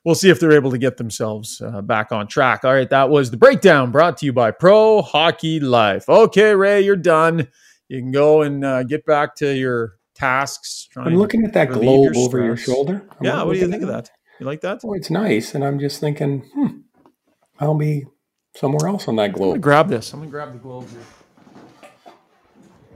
we'll 0.05 0.15
see 0.15 0.31
if 0.31 0.39
they're 0.39 0.53
able 0.53 0.71
to 0.71 0.79
get 0.79 0.97
themselves 0.97 1.61
uh, 1.61 1.83
back 1.83 2.13
on 2.13 2.27
track. 2.27 2.65
All 2.65 2.73
right, 2.73 2.89
that 2.91 3.11
was 3.11 3.31
the 3.31 3.37
breakdown 3.37 3.91
brought 3.91 4.19
to 4.19 4.27
you 4.27 4.33
by 4.33 4.51
Pro 4.51 5.03
Hockey 5.03 5.61
Life. 5.61 6.09
Okay, 6.09 6.55
Ray, 6.55 6.83
you're 6.83 6.97
done. 6.97 7.49
You 7.89 8.01
can 8.01 8.13
go 8.13 8.43
and 8.43 8.65
uh, 8.65 8.83
get 8.85 9.05
back 9.05 9.35
to 9.37 9.55
your 9.55 9.97
tasks. 10.15 10.89
I'm 10.97 11.17
looking 11.17 11.45
at 11.45 11.53
that 11.55 11.71
globe 11.71 12.15
your 12.15 12.25
over 12.25 12.43
your 12.43 12.57
shoulder. 12.57 13.07
I'm 13.19 13.25
yeah, 13.25 13.43
what 13.43 13.55
do 13.55 13.59
you 13.59 13.69
think 13.69 13.83
of 13.83 13.89
that? 13.89 14.11
You 14.41 14.47
like 14.47 14.61
that? 14.63 14.81
Oh, 14.85 14.95
it's 14.95 15.11
nice, 15.11 15.55
and 15.55 15.65
I'm 15.65 15.79
just 15.79 16.01
thinking, 16.01 16.41
hmm, 16.55 16.67
I'll 17.61 17.75
be 17.75 18.07
somewhere 18.57 18.89
else 18.89 19.07
on 19.09 19.17
that 19.17 19.33
globe. 19.33 19.61
grab 19.61 19.89
this. 19.89 20.13
I'm 20.13 20.21
gonna 20.21 20.31
grab 20.31 20.53
the 20.53 20.59
globe 20.59 20.89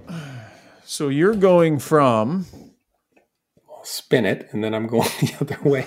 here. 0.08 0.18
So 0.84 1.10
you're 1.10 1.34
going 1.34 1.80
from. 1.80 2.46
I'll 3.68 3.84
spin 3.84 4.24
it, 4.24 4.48
and 4.52 4.64
then 4.64 4.74
I'm 4.74 4.86
going 4.86 5.02
the 5.20 5.36
other 5.38 5.58
way. 5.68 5.84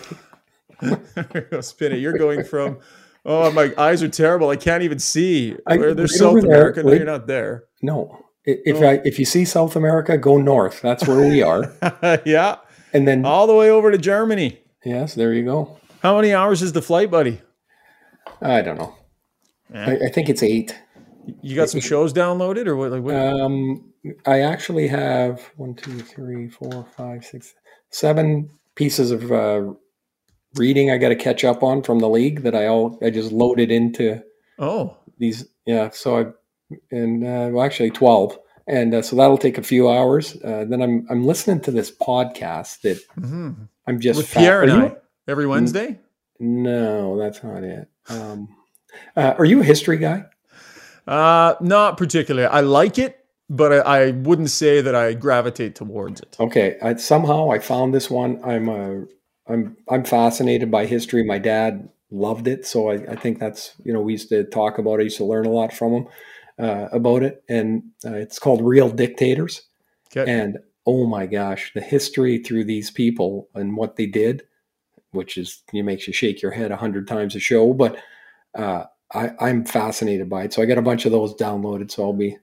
spin 1.62 1.94
it. 1.94 2.00
You're 2.00 2.18
going 2.18 2.44
from, 2.44 2.80
oh, 3.26 3.52
my 3.52 3.74
eyes 3.78 4.04
are 4.04 4.10
terrible. 4.10 4.50
I 4.50 4.56
can't 4.56 4.84
even 4.84 5.00
see. 5.00 5.56
I, 5.68 5.78
Where 5.78 5.94
there's 5.94 6.18
South 6.18 6.44
America. 6.44 6.82
There, 6.82 6.92
no, 6.92 6.98
you're 6.98 7.06
not 7.06 7.28
there. 7.28 7.66
No. 7.82 8.26
If 8.44 8.78
oh. 8.78 8.88
I, 8.88 9.02
if 9.06 9.20
you 9.20 9.26
see 9.26 9.46
South 9.46 9.76
America, 9.76 10.18
go 10.18 10.38
north. 10.38 10.82
That's 10.82 11.08
where 11.08 11.28
we 11.28 11.44
are. 11.44 11.72
yeah. 12.26 12.58
And 12.94 13.08
then 13.08 13.26
all 13.26 13.48
the 13.48 13.56
way 13.56 13.70
over 13.70 13.92
to 13.92 13.98
Germany. 13.98 14.60
Yes, 14.84 15.14
there 15.14 15.34
you 15.34 15.46
go. 15.46 15.78
How 16.02 16.16
many 16.16 16.34
hours 16.34 16.62
is 16.62 16.74
the 16.74 16.82
flight, 16.82 17.12
buddy? 17.12 17.42
I 18.42 18.62
don't 18.62 18.78
know. 18.78 18.96
Eh. 19.74 19.86
I, 19.86 20.06
I, 20.08 20.10
think 20.10 20.30
it's 20.30 20.42
eight. 20.42 20.76
You 21.42 21.56
got 21.56 21.70
some 21.70 21.80
shows 21.80 22.12
downloaded, 22.12 22.66
or 22.66 22.76
what? 22.76 22.92
Like 22.92 23.04
what? 23.04 23.16
Um, 23.16 23.94
I 24.26 24.42
actually 24.42 24.88
have 24.88 25.42
one, 25.58 25.76
two, 25.76 26.00
three, 26.00 26.50
four, 26.50 26.86
five, 26.98 27.24
six, 27.24 27.54
seven 27.92 28.50
pieces 28.76 29.12
of 29.12 29.32
uh, 29.32 29.74
reading 30.56 30.92
I 30.92 30.98
got 30.98 31.10
to 31.10 31.16
catch 31.16 31.44
up 31.44 31.64
on 31.64 31.84
from 31.84 32.00
the 32.00 32.10
league 32.10 32.42
that 32.44 32.56
I 32.56 32.68
all 32.68 32.98
I 33.02 33.10
just 33.10 33.32
loaded 33.32 33.72
into. 33.72 34.22
Oh, 34.60 34.98
these 35.18 35.46
yeah. 35.66 35.90
So 35.92 36.20
I 36.20 36.26
and 36.92 37.24
uh, 37.24 37.50
well, 37.52 37.64
actually 37.64 37.92
twelve, 37.92 38.38
and 38.68 38.94
uh, 38.94 39.02
so 39.02 39.16
that'll 39.16 39.38
take 39.38 39.58
a 39.58 39.64
few 39.64 39.90
hours. 39.90 40.36
Uh, 40.44 40.66
then 40.68 40.82
I'm 40.82 41.08
I'm 41.10 41.26
listening 41.26 41.62
to 41.62 41.72
this 41.72 41.92
podcast 41.92 42.82
that 42.82 43.00
mm-hmm. 43.18 43.52
I'm 43.88 44.00
just 44.00 44.18
with 44.18 44.32
Pierre 44.32 44.64
and 44.64 44.72
I 44.72 44.96
every 45.28 45.48
Wednesday. 45.48 46.00
No, 46.40 47.18
that's 47.18 47.44
not 47.44 47.64
it. 47.64 47.88
Um, 48.10 48.50
uh, 49.16 49.36
are 49.38 49.46
you 49.46 49.62
a 49.62 49.64
history 49.64 49.98
guy? 49.98 50.26
Uh, 51.08 51.56
not 51.62 51.98
particularly. 51.98 52.48
I 52.48 52.62
like 52.62 52.98
it, 52.98 53.26
but 53.50 53.72
I, 53.72 53.78
I, 53.78 54.12
wouldn't 54.12 54.50
say 54.50 54.82
that 54.82 54.96
I 54.96 55.14
gravitate 55.14 55.76
towards 55.76 56.22
it. 56.22 56.38
Okay, 56.40 56.78
I, 56.82 56.96
somehow 56.96 57.52
I 57.52 57.60
found 57.60 57.94
this 57.94 58.10
one. 58.10 58.40
I'm 58.44 58.70
a 58.70 59.06
I'm 59.52 59.78
I'm 59.90 60.04
fascinated 60.04 60.72
by 60.72 60.86
history. 60.86 61.24
My 61.24 61.38
dad 61.38 61.90
loved 62.10 62.48
it, 62.48 62.66
so 62.66 62.90
I, 62.90 62.96
I 63.12 63.16
think 63.16 63.40
that's 63.40 63.74
you 63.84 63.94
know 63.94 64.02
we 64.02 64.14
used 64.14 64.30
to 64.30 64.44
talk 64.46 64.78
about. 64.78 64.96
it. 64.96 65.02
I 65.02 65.04
used 65.04 65.18
to 65.18 65.26
learn 65.26 65.46
a 65.46 65.52
lot 65.52 65.74
from 65.74 65.94
him 65.94 66.08
uh, 66.60 66.88
about 66.92 67.24
it, 67.24 67.44
and 67.50 67.84
uh, 68.06 68.16
it's 68.16 68.40
called 68.40 68.62
Real 68.62 68.90
Dictators. 68.90 69.64
Okay. 70.16 70.32
And 70.32 70.60
oh 70.86 71.06
my 71.06 71.26
gosh, 71.26 71.72
the 71.74 71.82
history 71.82 72.38
through 72.40 72.66
these 72.66 72.92
people 72.92 73.50
and 73.54 73.78
what 73.78 73.96
they 73.96 74.06
did, 74.06 74.44
which 75.12 75.38
is 75.38 75.62
it 75.74 75.84
makes 75.84 76.08
you 76.08 76.14
shake 76.14 76.42
your 76.42 76.52
head 76.52 76.72
a 76.72 76.78
hundred 76.78 77.08
times 77.08 77.36
a 77.36 77.40
show. 77.40 77.74
But 77.74 77.98
uh, 78.56 78.86
I, 79.14 79.32
I'm 79.40 79.66
fascinated 79.66 80.30
by 80.30 80.44
it. 80.44 80.54
So 80.54 80.62
I 80.62 80.66
got 80.66 80.78
a 80.78 80.84
bunch 80.84 81.06
of 81.06 81.12
those 81.12 81.34
downloaded. 81.36 81.92
So 81.92 82.04
I'll 82.04 82.14
be 82.14 82.38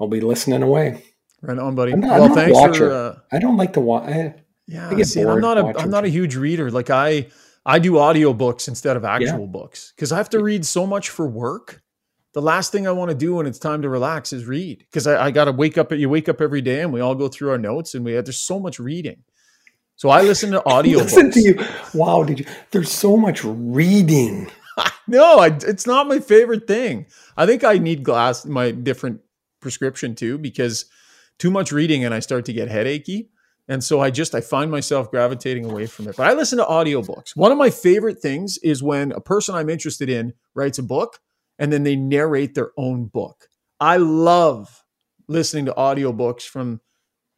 I'll 0.00 0.08
be 0.08 0.20
listening 0.20 0.62
away. 0.62 1.02
Right 1.42 1.58
on, 1.58 1.74
buddy. 1.74 1.92
I'm 1.92 2.00
not, 2.00 2.10
well, 2.10 2.24
I'm 2.24 2.28
not 2.28 2.38
a 2.38 2.40
thanks 2.40 2.58
watcher. 2.58 2.88
for. 2.90 2.92
Uh, 2.92 3.18
I 3.32 3.38
don't 3.38 3.56
like 3.56 3.72
to 3.74 3.80
watch. 3.80 4.34
Yeah, 4.70 4.88
I 4.88 4.94
get 4.94 5.08
see, 5.08 5.22
I'm 5.22 5.40
not 5.40 5.58
a 5.58 5.64
watching 5.64 5.82
I'm 5.82 5.90
not 5.90 6.04
a 6.04 6.08
huge 6.08 6.36
reader. 6.36 6.70
Like 6.70 6.90
I 6.90 7.26
I 7.66 7.80
do 7.80 7.92
audiobooks 7.92 8.68
instead 8.68 8.96
of 8.96 9.04
actual 9.04 9.46
books 9.46 9.92
because 9.96 10.12
I 10.12 10.16
have 10.16 10.30
to 10.30 10.42
read 10.42 10.64
so 10.64 10.86
much 10.86 11.10
for 11.10 11.26
work. 11.26 11.82
The 12.32 12.40
last 12.40 12.70
thing 12.70 12.86
I 12.86 12.92
want 12.92 13.10
to 13.10 13.16
do 13.16 13.34
when 13.34 13.46
it's 13.46 13.58
time 13.58 13.82
to 13.82 13.88
relax 13.88 14.32
is 14.32 14.44
read 14.44 14.78
because 14.78 15.08
I, 15.08 15.26
I 15.26 15.30
got 15.32 15.46
to 15.46 15.52
wake 15.52 15.76
up. 15.76 15.90
You 15.90 16.08
wake 16.08 16.28
up 16.28 16.40
every 16.40 16.60
day 16.60 16.82
and 16.82 16.92
we 16.92 17.00
all 17.00 17.16
go 17.16 17.26
through 17.26 17.50
our 17.50 17.58
notes 17.58 17.94
and 17.94 18.04
we 18.04 18.12
have, 18.12 18.24
there's 18.24 18.38
so 18.38 18.60
much 18.60 18.78
reading. 18.78 19.24
So 19.96 20.08
I 20.08 20.22
listen 20.22 20.52
to 20.52 20.60
audiobooks. 20.66 20.96
listen 20.96 21.30
to 21.32 21.40
you. 21.40 21.58
Wow, 21.92 22.22
did 22.22 22.38
you? 22.38 22.46
There's 22.70 22.92
so 22.92 23.16
much 23.16 23.42
reading. 23.42 24.48
no, 25.08 25.40
I, 25.40 25.48
it's 25.48 25.86
not 25.88 26.06
my 26.06 26.20
favorite 26.20 26.68
thing. 26.68 27.06
I 27.36 27.44
think 27.44 27.64
I 27.64 27.78
need 27.78 28.04
glass 28.04 28.46
my 28.46 28.70
different 28.70 29.20
prescription 29.58 30.14
too 30.14 30.38
because 30.38 30.84
too 31.40 31.50
much 31.50 31.72
reading 31.72 32.04
and 32.04 32.14
I 32.14 32.20
start 32.20 32.44
to 32.44 32.52
get 32.52 32.68
headachy. 32.68 33.30
And 33.70 33.82
so 33.82 34.00
I 34.00 34.10
just 34.10 34.34
I 34.34 34.40
find 34.42 34.70
myself 34.70 35.10
gravitating 35.10 35.64
away 35.64 35.86
from 35.86 36.08
it. 36.08 36.16
But 36.16 36.26
I 36.26 36.34
listen 36.34 36.58
to 36.58 36.64
audiobooks. 36.64 37.34
One 37.36 37.52
of 37.52 37.56
my 37.58 37.70
favorite 37.70 38.18
things 38.18 38.58
is 38.62 38.82
when 38.82 39.12
a 39.12 39.20
person 39.20 39.54
I'm 39.54 39.70
interested 39.70 40.10
in 40.10 40.34
writes 40.54 40.78
a 40.78 40.82
book 40.82 41.18
and 41.58 41.72
then 41.72 41.84
they 41.84 41.94
narrate 41.96 42.54
their 42.54 42.72
own 42.76 43.06
book. 43.06 43.46
I 43.80 43.96
love 43.96 44.84
listening 45.28 45.64
to 45.66 45.72
audiobooks 45.72 46.42
from 46.42 46.80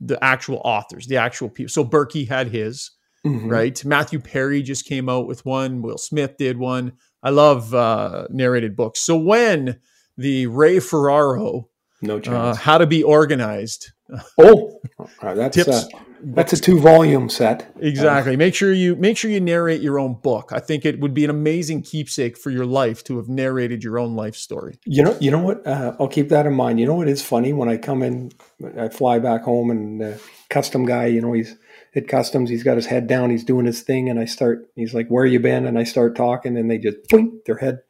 the 0.01 0.23
actual 0.25 0.61
authors, 0.65 1.07
the 1.07 1.19
actual 1.19 1.49
people. 1.49 1.69
So 1.69 1.85
Berkey 1.85 2.27
had 2.29 2.49
his, 2.49 2.91
Mhm. 3.27 3.49
right? 3.51 3.85
Matthew 3.85 4.19
Perry 4.19 4.63
just 4.63 4.85
came 4.87 5.09
out 5.09 5.27
with 5.29 5.45
one. 5.47 5.81
Will 5.83 5.99
Smith 5.99 6.37
did 6.39 6.57
one. 6.59 6.93
I 7.23 7.31
love 7.31 7.73
uh, 7.75 8.27
narrated 8.31 8.75
books. 8.75 9.01
So 9.01 9.17
when 9.17 9.79
the 10.17 10.47
Ray 10.49 10.81
Ferraro, 10.81 11.69
No 12.01 12.17
uh, 12.17 12.21
chance. 12.21 12.59
How 12.59 12.79
to 12.79 12.87
Be 12.87 13.03
Organized, 13.05 13.93
oh, 14.39 14.81
right, 15.23 15.37
that's 15.37 15.57
tips. 15.57 15.69
uh, 15.69 15.89
that's 16.25 16.53
a 16.53 16.57
two 16.57 16.79
volume 16.79 17.29
set. 17.29 17.73
Exactly. 17.81 18.37
Make 18.37 18.55
sure 18.55 18.73
you 18.73 18.97
make 18.97 19.17
sure 19.17 19.31
you 19.31 19.41
narrate 19.41 19.81
your 19.81 19.99
own 19.99 20.15
book. 20.15 20.51
I 20.53 20.61
think 20.61 20.85
it 20.85 21.01
would 21.01 21.15
be 21.15 21.25
an 21.25 21.31
amazing 21.31 21.83
keepsake 21.83 22.39
for 22.39 22.51
your 22.51 22.67
life 22.67 23.03
to 23.05 23.17
have 23.17 23.29
narrated 23.29 23.83
your 23.83 23.99
own 23.99 24.15
life 24.15 24.37
story. 24.37 24.79
You 24.85 25.03
know, 25.03 25.17
you 25.21 25.31
know 25.31 25.41
what? 25.41 25.67
Uh, 25.67 25.97
I'll 25.99 26.09
keep 26.09 26.29
that 26.29 26.47
in 26.47 26.55
mind. 26.55 26.81
You 26.81 26.87
know 26.87 26.95
what 26.95 27.09
is 27.09 27.23
funny 27.23 27.53
when 27.53 27.69
I 27.69 27.77
come 27.77 28.03
in, 28.03 28.33
I 28.79 28.89
fly 28.89 29.19
back 29.19 29.43
home 29.43 29.71
and 29.71 30.03
uh, 30.03 30.19
custom 30.49 30.85
guy, 30.87 31.07
you 31.07 31.21
know, 31.21 31.33
he's 31.33 31.57
at 31.95 32.09
customs. 32.09 32.51
He's 32.51 32.63
got 32.63 32.77
his 32.77 32.87
head 32.87 33.07
down. 33.07 33.31
He's 33.31 33.45
doing 33.45 33.67
his 33.67 33.83
thing, 33.83 34.09
and 34.09 34.19
I 34.19 34.25
start. 34.25 34.67
He's 34.75 34.95
like, 34.95 35.09
"Where 35.09 35.27
you 35.27 35.41
been?" 35.41 35.67
And 35.67 35.79
I 35.79 35.85
start 35.85 36.17
talking, 36.17 36.57
and 36.57 36.71
they 36.71 36.79
just 36.79 36.99
blink 37.09 37.45
their 37.45 37.57
head. 37.57 37.81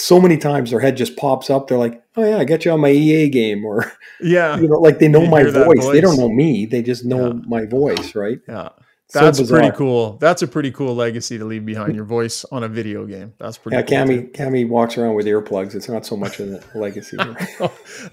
So 0.00 0.20
many 0.20 0.36
times 0.36 0.70
their 0.70 0.80
head 0.80 0.96
just 0.96 1.16
pops 1.16 1.50
up. 1.50 1.68
They're 1.68 1.78
like, 1.78 2.02
"Oh 2.16 2.24
yeah, 2.24 2.38
I 2.38 2.44
got 2.44 2.64
you 2.64 2.70
on 2.72 2.80
my 2.80 2.90
EA 2.90 3.28
game," 3.28 3.64
or 3.64 3.92
Yeah. 4.20 4.58
you 4.58 4.68
know, 4.68 4.78
like 4.78 4.98
they 4.98 5.08
know 5.08 5.22
You 5.22 5.28
my 5.30 5.42
that 5.44 5.64
voice. 5.64 5.86
They 5.88 6.00
don't 6.00 6.16
know 6.16 6.28
me. 6.28 6.66
They 6.66 6.82
just 6.82 7.04
know 7.04 7.28
Yeah. 7.28 7.40
my 7.46 7.66
voice, 7.66 8.14
right? 8.14 8.38
Yeah. 8.48 8.70
So 9.08 9.18
That's 9.22 9.42
pretty 9.50 9.72
cool. 9.72 10.18
That's 10.20 10.42
a 10.42 10.46
pretty 10.46 10.70
cool 10.70 10.94
legacy 10.94 11.36
to 11.36 11.44
leave 11.44 11.66
behind 11.66 11.96
your 11.96 12.04
voice 12.04 12.44
on 12.52 12.62
a 12.62 12.68
video 12.68 13.06
game. 13.06 13.32
That's 13.40 13.58
pretty 13.58 13.74
Yeah, 13.76 13.82
cool. 13.82 14.06
too. 14.06 14.22
Cammy, 14.22 14.32
Cammy 14.32 14.68
walks 14.68 14.96
around 14.96 15.14
with 15.14 15.26
earplugs. 15.26 15.74
It's 15.74 15.88
not 15.88 16.06
so 16.06 16.16
much 16.16 16.38
of 16.38 16.48
a 16.50 16.60
legacy. 16.78 17.16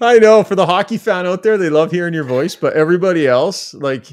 I 0.00 0.18
know 0.18 0.42
for 0.42 0.56
the 0.56 0.66
hockey 0.66 0.96
fan 0.98 1.24
out 1.24 1.44
there, 1.44 1.56
they 1.56 1.70
love 1.70 1.92
hearing 1.92 2.14
your 2.14 2.24
voice, 2.24 2.56
but 2.56 2.72
everybody 2.72 3.28
else, 3.28 3.74
like 3.74 4.06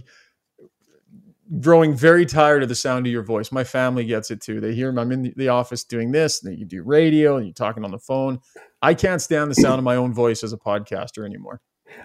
growing 1.60 1.94
very 1.96 2.26
tired 2.26 2.64
of 2.64 2.70
the 2.70 2.76
sound 2.76 3.06
of 3.06 3.12
your 3.12 3.24
voice. 3.24 3.52
My 3.52 3.64
family 3.64 4.06
gets 4.06 4.32
it 4.32 4.42
too. 4.42 4.60
They 4.60 4.74
hear 4.74 4.90
I'm 4.98 5.12
in 5.12 5.34
the 5.36 5.50
office 5.50 5.84
doing 5.84 6.12
this, 6.12 6.42
and 6.42 6.52
then 6.52 6.60
you 6.60 6.66
do 6.66 6.84
radio 6.84 7.38
and 7.38 7.46
you're 7.46 7.54
talking 7.54 7.84
on 7.84 7.92
the 7.92 8.00
phone. 8.00 8.40
I 8.82 8.94
can't 8.94 9.22
stand 9.22 9.50
the 9.52 9.56
sound 9.56 9.78
of 9.78 9.84
my 9.84 9.96
own 9.96 10.14
voice 10.14 10.44
as 10.44 10.54
a 10.54 10.58
podcaster 10.58 11.26
anymore. 11.26 11.62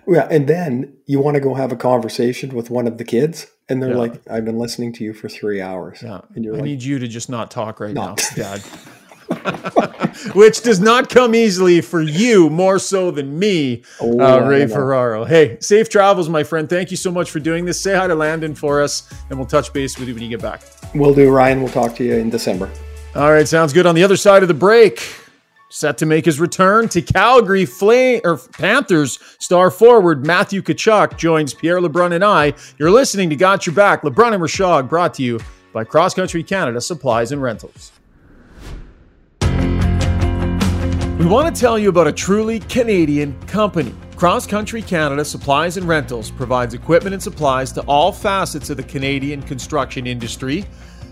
Yeah, 0.07 0.29
and 0.31 0.47
then 0.47 0.95
you 1.07 1.21
want 1.21 1.35
to 1.37 1.41
go 1.41 1.55
have 1.55 1.73
a 1.73 1.77
conversation 1.77 2.55
with 2.55 2.71
one 2.71 2.87
of 2.87 2.99
the 2.99 3.05
kids, 3.05 3.47
and 3.69 3.83
they're 3.83 3.91
Yeah. 3.91 3.97
like, 3.97 4.21
"I've 4.31 4.45
been 4.45 4.59
listening 4.59 4.93
to 4.95 5.05
you 5.05 5.13
for 5.15 5.29
three 5.29 5.61
hours," 5.61 6.03
Yeah. 6.03 6.21
and 6.35 6.45
you're 6.45 6.55
I 6.55 6.59
like, 6.59 6.65
need 6.67 6.83
you 6.83 6.99
to 6.99 7.09
just 7.09 7.29
not 7.31 7.51
talk 7.51 7.81
right 7.81 7.95
Not. 7.95 8.23
now, 8.37 8.43
Dad. 8.57 8.63
Which 10.35 10.63
does 10.63 10.81
not 10.81 11.09
come 11.09 11.35
easily 11.35 11.81
for 11.81 12.03
you 12.03 12.51
more 12.51 12.79
so 12.79 13.11
than 13.11 13.39
me, 13.39 13.83
"Oh, 14.01 14.21
uh, 14.21 14.47
Ray. 14.47 14.67
Ferraro. 14.67 15.25
Hey, 15.25 15.57
safe 15.61 15.89
travels, 15.89 16.29
my 16.29 16.43
friend. 16.43 16.69
Thank 16.69 16.91
you 16.91 16.97
so 16.97 17.11
much 17.11 17.31
for 17.31 17.41
doing 17.41 17.65
this. 17.65 17.81
Say 17.81 17.95
hi 17.95 18.07
to 18.07 18.15
Landon 18.15 18.55
for 18.55 18.83
us, 18.83 19.13
and 19.29 19.39
we'll 19.39 19.49
touch 19.49 19.73
base 19.73 19.99
with 19.99 20.09
you 20.09 20.15
when 20.15 20.23
you 20.23 20.29
get 20.29 20.43
back. 20.43 20.63
We'll 20.95 21.15
do, 21.15 21.31
Ryan. 21.31 21.63
We'll 21.63 21.73
talk 21.73 21.95
to 21.97 22.05
you 22.05 22.15
in 22.15 22.29
December. 22.31 22.71
All 23.15 23.33
right, 23.33 23.47
sounds 23.47 23.73
good. 23.73 23.87
On 23.87 23.95
the 23.95 24.05
other 24.05 24.17
side 24.17 24.43
of 24.43 24.49
the 24.49 24.55
break, 24.55 25.03
set 25.69 25.97
to 25.99 26.07
make 26.07 26.25
his 26.25 26.39
return 26.41 26.89
to 26.89 27.01
Calgary 27.01 27.65
Flame 27.65 28.21
or 28.25 28.37
Panthers 28.37 29.19
star 29.39 29.71
forward 29.71 30.27
Matthew 30.27 30.63
Tkachuk 30.63 31.17
joins 31.17 31.55
Pierre 31.55 31.81
LeBrun 31.81 32.13
and 32.13 32.25
I. 32.25 32.53
You're 32.79 32.91
listening 32.91 33.31
to 33.31 33.37
Got 33.37 33.67
Your 33.67 33.75
Back. 33.75 34.03
LeBrun 34.03 34.35
and 34.35 34.43
Rishaug 34.43 34.89
brought 34.89 35.15
to 35.15 35.23
you 35.23 35.41
by 35.73 35.85
Cross 35.85 36.15
Country 36.15 36.43
Canada 36.43 36.81
Supplies 36.81 37.33
and 37.33 37.41
Rentals. 37.43 37.93
We 41.21 41.27
want 41.27 41.55
to 41.55 41.61
tell 41.61 41.79
you 41.79 41.91
about 41.91 42.07
a 42.07 42.13
truly 42.13 42.61
Canadian 42.61 43.39
company. 43.43 43.95
Cross 44.17 44.47
Country 44.47 44.81
Canada 44.81 45.23
Supplies 45.23 45.77
and 45.77 45.87
Rentals 45.87 46.31
provides 46.31 46.73
equipment 46.73 47.13
and 47.13 47.23
supplies 47.23 47.73
to 47.73 47.83
all 47.83 48.11
facets 48.11 48.71
of 48.71 48.79
the 48.79 48.83
Canadian 48.83 49.43
construction 49.43 50.07
industry. 50.07 50.65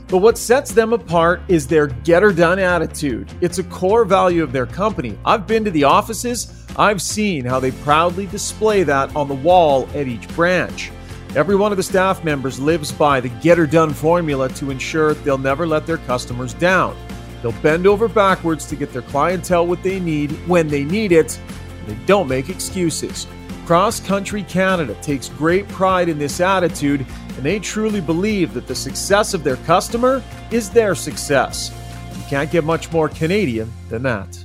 But 0.07 0.19
what 0.19 0.39
sets 0.39 0.73
them 0.73 0.95
apart 0.95 1.43
is 1.49 1.67
their 1.67 1.89
get 1.89 2.23
her 2.23 2.33
done 2.33 2.59
attitude. 2.59 3.31
It's 3.43 3.59
a 3.59 3.65
core 3.65 4.07
value 4.07 4.43
of 4.43 4.51
their 4.51 4.65
company. 4.65 5.19
I've 5.27 5.47
been 5.47 5.63
to 5.67 5.71
the 5.71 5.85
offices, 5.85 6.65
I've 6.79 7.03
seen 7.03 7.45
how 7.45 7.61
they 7.61 7.73
proudly 7.73 8.25
display 8.29 8.85
that 8.85 9.15
on 9.15 9.29
the 9.29 9.35
wall 9.35 9.87
at 9.95 10.09
each 10.09 10.27
branch. 10.29 10.91
Every 11.37 11.55
one 11.55 11.71
of 11.71 11.77
the 11.77 11.83
staff 11.83 12.25
members 12.25 12.59
lives 12.59 12.91
by 12.93 13.21
the 13.21 13.29
get 13.29 13.59
her 13.59 13.67
done 13.67 13.93
formula 13.93 14.49
to 14.55 14.71
ensure 14.71 15.13
they'll 15.13 15.37
never 15.37 15.67
let 15.67 15.87
their 15.87 15.99
customers 15.99 16.55
down. 16.55 16.97
They'll 17.43 17.53
bend 17.63 17.87
over 17.87 18.09
backwards 18.09 18.67
to 18.67 18.77
get 18.77 18.93
their 18.93 19.03
clientele 19.03 19.67
what 19.67 19.83
they 19.83 20.01
need 20.01 20.33
when 20.49 20.69
they 20.69 20.85
need 20.85 21.13
it. 21.13 21.41
They 21.87 21.97
don't 22.07 22.29
make 22.29 22.49
excuses. 22.49 23.27
Cross 23.67 24.01
Country 24.01 24.43
Canada 24.45 24.95
takes 25.03 25.29
great 25.29 25.69
pride 25.69 26.09
in 26.09 26.19
this 26.19 26.41
attitude, 26.41 27.05
and 27.37 27.45
they 27.45 27.59
truly 27.59 28.01
believe 28.01 28.55
that 28.55 28.67
the 28.67 28.75
success 28.75 29.35
of 29.35 29.45
their 29.45 29.57
customer 29.57 30.23
is 30.51 30.71
their 30.71 30.95
success. 30.95 31.71
You 32.17 32.23
can't 32.29 32.51
get 32.51 32.65
much 32.65 32.91
more 32.91 33.09
Canadian 33.09 33.71
than 33.91 34.03
that. 34.05 34.45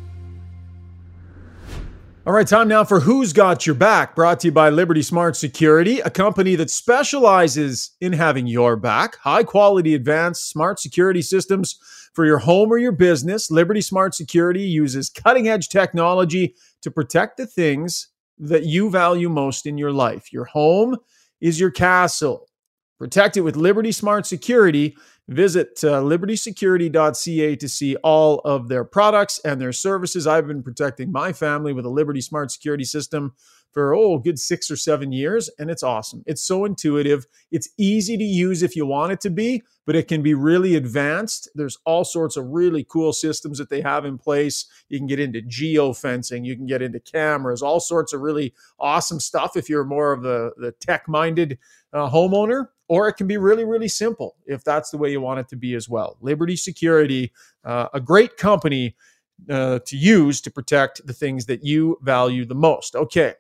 All 2.26 2.32
right, 2.32 2.48
time 2.48 2.70
now 2.70 2.86
for 2.86 3.02
Who's 3.02 3.34
Got 3.34 3.66
Your 3.66 3.76
Back, 3.76 4.16
brought 4.16 4.40
to 4.42 4.48
you 4.48 4.54
by 4.54 4.70
Liberty 4.70 5.02
Smart 5.02 5.36
Security, 5.36 6.00
a 6.00 6.10
company 6.10 6.56
that 6.56 6.70
specializes 6.70 7.92
in 8.00 8.14
having 8.14 8.48
your 8.48 8.78
back. 8.78 9.18
High 9.18 9.44
quality 9.44 9.94
advanced 9.94 10.50
smart 10.50 10.80
security 10.80 11.22
systems 11.22 11.78
for 12.14 12.26
your 12.26 12.40
home 12.40 12.72
or 12.72 12.78
your 12.78 12.92
business. 12.92 13.52
Liberty 13.52 13.82
Smart 13.82 14.16
Security 14.16 14.64
uses 14.64 15.10
cutting 15.10 15.48
edge 15.48 15.70
technology 15.70 16.56
to 16.82 16.92
protect 16.92 17.38
the 17.38 17.48
things 17.48 18.10
that 18.38 18.66
you 18.66 18.90
value 18.90 19.30
most 19.30 19.66
in 19.66 19.78
your 19.78 19.92
life. 19.92 20.32
Your 20.32 20.46
home 20.46 20.98
is 21.42 21.60
your 21.60 21.72
castle. 21.72 22.48
Protect 23.00 23.38
it 23.38 23.42
with 23.42 23.56
Liberty 23.56 23.92
Smart 23.92 24.26
Security. 24.26 24.96
Visit 25.28 25.80
uh, 25.84 26.02
libertysecurity.ca 26.02 27.56
to 27.56 27.70
see 27.70 27.96
all 27.98 28.40
of 28.40 28.68
their 28.68 28.84
products 28.84 29.40
and 29.46 29.60
their 29.60 29.72
services. 29.72 30.28
I've 30.28 30.48
been 30.48 30.64
protecting 30.64 31.12
my 31.12 31.34
family 31.34 31.74
with 31.74 31.86
a 31.86 31.90
Liberty 31.90 32.22
Smart 32.22 32.52
Security 32.52 32.84
system 32.84 33.34
for 33.74 33.96
oh, 33.96 34.20
good 34.20 34.40
six 34.40 34.70
or 34.70 34.76
seven 34.76 35.12
years, 35.12 35.50
and 35.58 35.70
it's 35.70 35.84
awesome. 35.84 36.24
It's 36.28 36.44
so 36.44 36.64
intuitive. 36.64 37.26
It's 37.52 37.70
easy 37.78 38.16
to 38.18 38.24
use 38.24 38.62
if 38.62 38.76
you 38.76 38.86
want 38.86 39.12
it 39.12 39.22
to 39.22 39.30
be, 39.32 39.64
but 39.86 39.96
it 39.96 40.08
can 40.08 40.22
be 40.22 40.36
really 40.36 40.76
advanced. 40.76 41.50
There's 41.56 41.78
all 41.84 42.06
sorts 42.06 42.38
of 42.38 42.46
really 42.46 42.86
cool 42.88 43.12
systems 43.12 43.58
that 43.58 43.70
they 43.70 43.82
have 43.82 44.06
in 44.06 44.18
place. 44.18 44.66
You 44.90 45.00
can 45.00 45.08
get 45.08 45.20
into 45.20 45.42
geo 45.42 45.92
fencing, 45.92 46.46
you 46.46 46.56
can 46.56 46.68
get 46.68 46.84
into 46.84 47.00
cameras, 47.00 47.62
all 47.62 47.80
sorts 47.80 48.14
of 48.14 48.22
really 48.22 48.54
awesome 48.80 49.20
stuff 49.20 49.58
if 49.58 49.70
you're 49.70 49.84
more 49.84 50.14
of 50.14 50.22
the, 50.22 50.52
the 50.58 50.72
tech 50.74 51.10
minded 51.10 51.58
uh, 51.92 52.10
homeowner, 52.10 52.68
or 52.88 53.08
it 53.08 53.14
can 53.14 53.28
be 53.28 53.38
really, 53.38 53.66
really 53.66 53.88
simple 53.88 54.36
if 54.46 54.64
that's 54.64 54.92
the 54.92 54.98
way 54.98 55.12
you 55.12 55.20
want 55.20 55.40
it 55.40 55.50
to 55.50 55.56
be 55.56 55.74
as 55.74 55.90
well. 55.90 56.18
Liberty 56.22 56.56
Security, 56.56 57.32
uh, 57.66 57.88
a 57.94 58.00
great 58.00 58.38
company 58.38 58.96
uh, 59.50 59.80
to 59.86 59.98
use 59.98 60.42
to 60.42 60.52
protect 60.52 61.06
the 61.06 61.14
things 61.14 61.46
that 61.48 61.64
you 61.64 61.98
value 62.02 62.46
the 62.46 62.56
most. 62.56 62.96
Okay. 62.96 63.34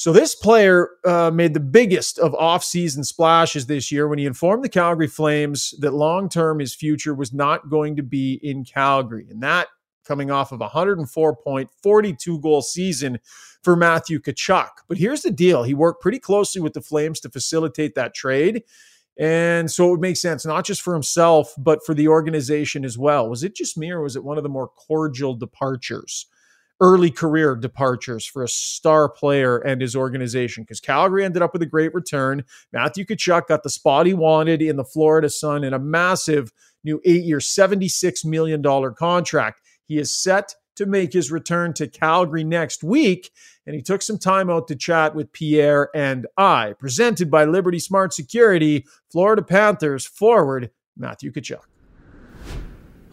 So 0.00 0.14
this 0.14 0.34
player 0.34 0.92
uh, 1.04 1.30
made 1.30 1.52
the 1.52 1.60
biggest 1.60 2.18
of 2.18 2.34
off-season 2.34 3.04
splashes 3.04 3.66
this 3.66 3.92
year 3.92 4.08
when 4.08 4.18
he 4.18 4.24
informed 4.24 4.64
the 4.64 4.70
Calgary 4.70 5.06
Flames 5.06 5.74
that 5.80 5.92
long-term 5.92 6.60
his 6.60 6.74
future 6.74 7.14
was 7.14 7.34
not 7.34 7.68
going 7.68 7.96
to 7.96 8.02
be 8.02 8.40
in 8.42 8.64
Calgary, 8.64 9.26
and 9.28 9.42
that 9.42 9.68
coming 10.06 10.30
off 10.30 10.52
of 10.52 10.62
a 10.62 10.72
104 10.72 11.36
point, 11.36 11.68
42 11.82 12.40
goal 12.40 12.62
season 12.62 13.18
for 13.62 13.76
Matthew 13.76 14.18
Tkachuk. 14.18 14.70
But 14.88 14.96
here's 14.96 15.20
the 15.20 15.30
deal 15.30 15.64
he 15.64 15.74
worked 15.74 16.00
pretty 16.00 16.18
closely 16.18 16.62
with 16.62 16.72
the 16.72 16.80
Flames 16.80 17.20
to 17.20 17.28
facilitate 17.28 17.94
that 17.96 18.14
trade. 18.14 18.62
And 19.18 19.70
so 19.70 19.88
it 19.88 19.90
would 19.90 20.00
make 20.00 20.16
sense, 20.16 20.46
not 20.46 20.64
just 20.64 20.80
for 20.80 20.94
himself, 20.94 21.52
but 21.58 21.84
for 21.84 21.92
the 21.92 22.08
organization 22.08 22.86
as 22.86 22.96
well. 22.96 23.28
Was 23.28 23.44
it 23.44 23.54
just 23.54 23.76
me 23.76 23.90
or 23.90 24.00
was 24.00 24.16
it 24.16 24.24
one 24.24 24.38
of 24.38 24.44
the 24.44 24.48
more 24.48 24.68
cordial 24.68 25.34
departures? 25.34 26.24
Early 26.80 27.10
career 27.10 27.54
departures 27.54 28.24
for 28.24 28.42
a 28.42 28.48
star 28.48 29.08
player 29.08 29.58
and 29.58 29.80
his 29.80 29.94
organization 29.94 30.64
because 30.64 30.80
Calgary 30.80 31.24
ended 31.24 31.42
up 31.42 31.52
with 31.52 31.62
a 31.62 31.66
great 31.66 31.94
return. 31.94 32.44
Matthew 32.72 33.04
Tkachuk 33.04 33.48
got 33.48 33.62
the 33.62 33.70
spot 33.70 34.06
he 34.06 34.14
wanted 34.14 34.62
in 34.62 34.76
the 34.76 34.84
Florida 34.84 35.28
Sun 35.28 35.64
in 35.64 35.74
a 35.74 35.78
massive 35.78 36.52
new 36.84 37.00
eight 37.04 37.24
year, 37.24 37.38
$76 37.38 38.24
million 38.24 38.62
contract. 38.94 39.60
He 39.86 39.98
is 39.98 40.16
set 40.16 40.54
to 40.76 40.86
make 40.86 41.12
his 41.12 41.30
return 41.30 41.74
to 41.74 41.86
Calgary 41.86 42.44
next 42.44 42.82
week. 42.82 43.30
And 43.66 43.76
he 43.76 43.82
took 43.82 44.00
some 44.00 44.18
time 44.18 44.48
out 44.48 44.66
to 44.68 44.76
chat 44.76 45.14
with 45.14 45.32
Pierre 45.32 45.90
and 45.94 46.26
I. 46.36 46.74
Presented 46.78 47.30
by 47.30 47.44
Liberty 47.44 47.78
Smart 47.78 48.14
Security, 48.14 48.86
Florida 49.10 49.42
Panthers 49.42 50.06
forward 50.06 50.70
Matthew 50.96 51.30
Tkachuk. 51.32 51.69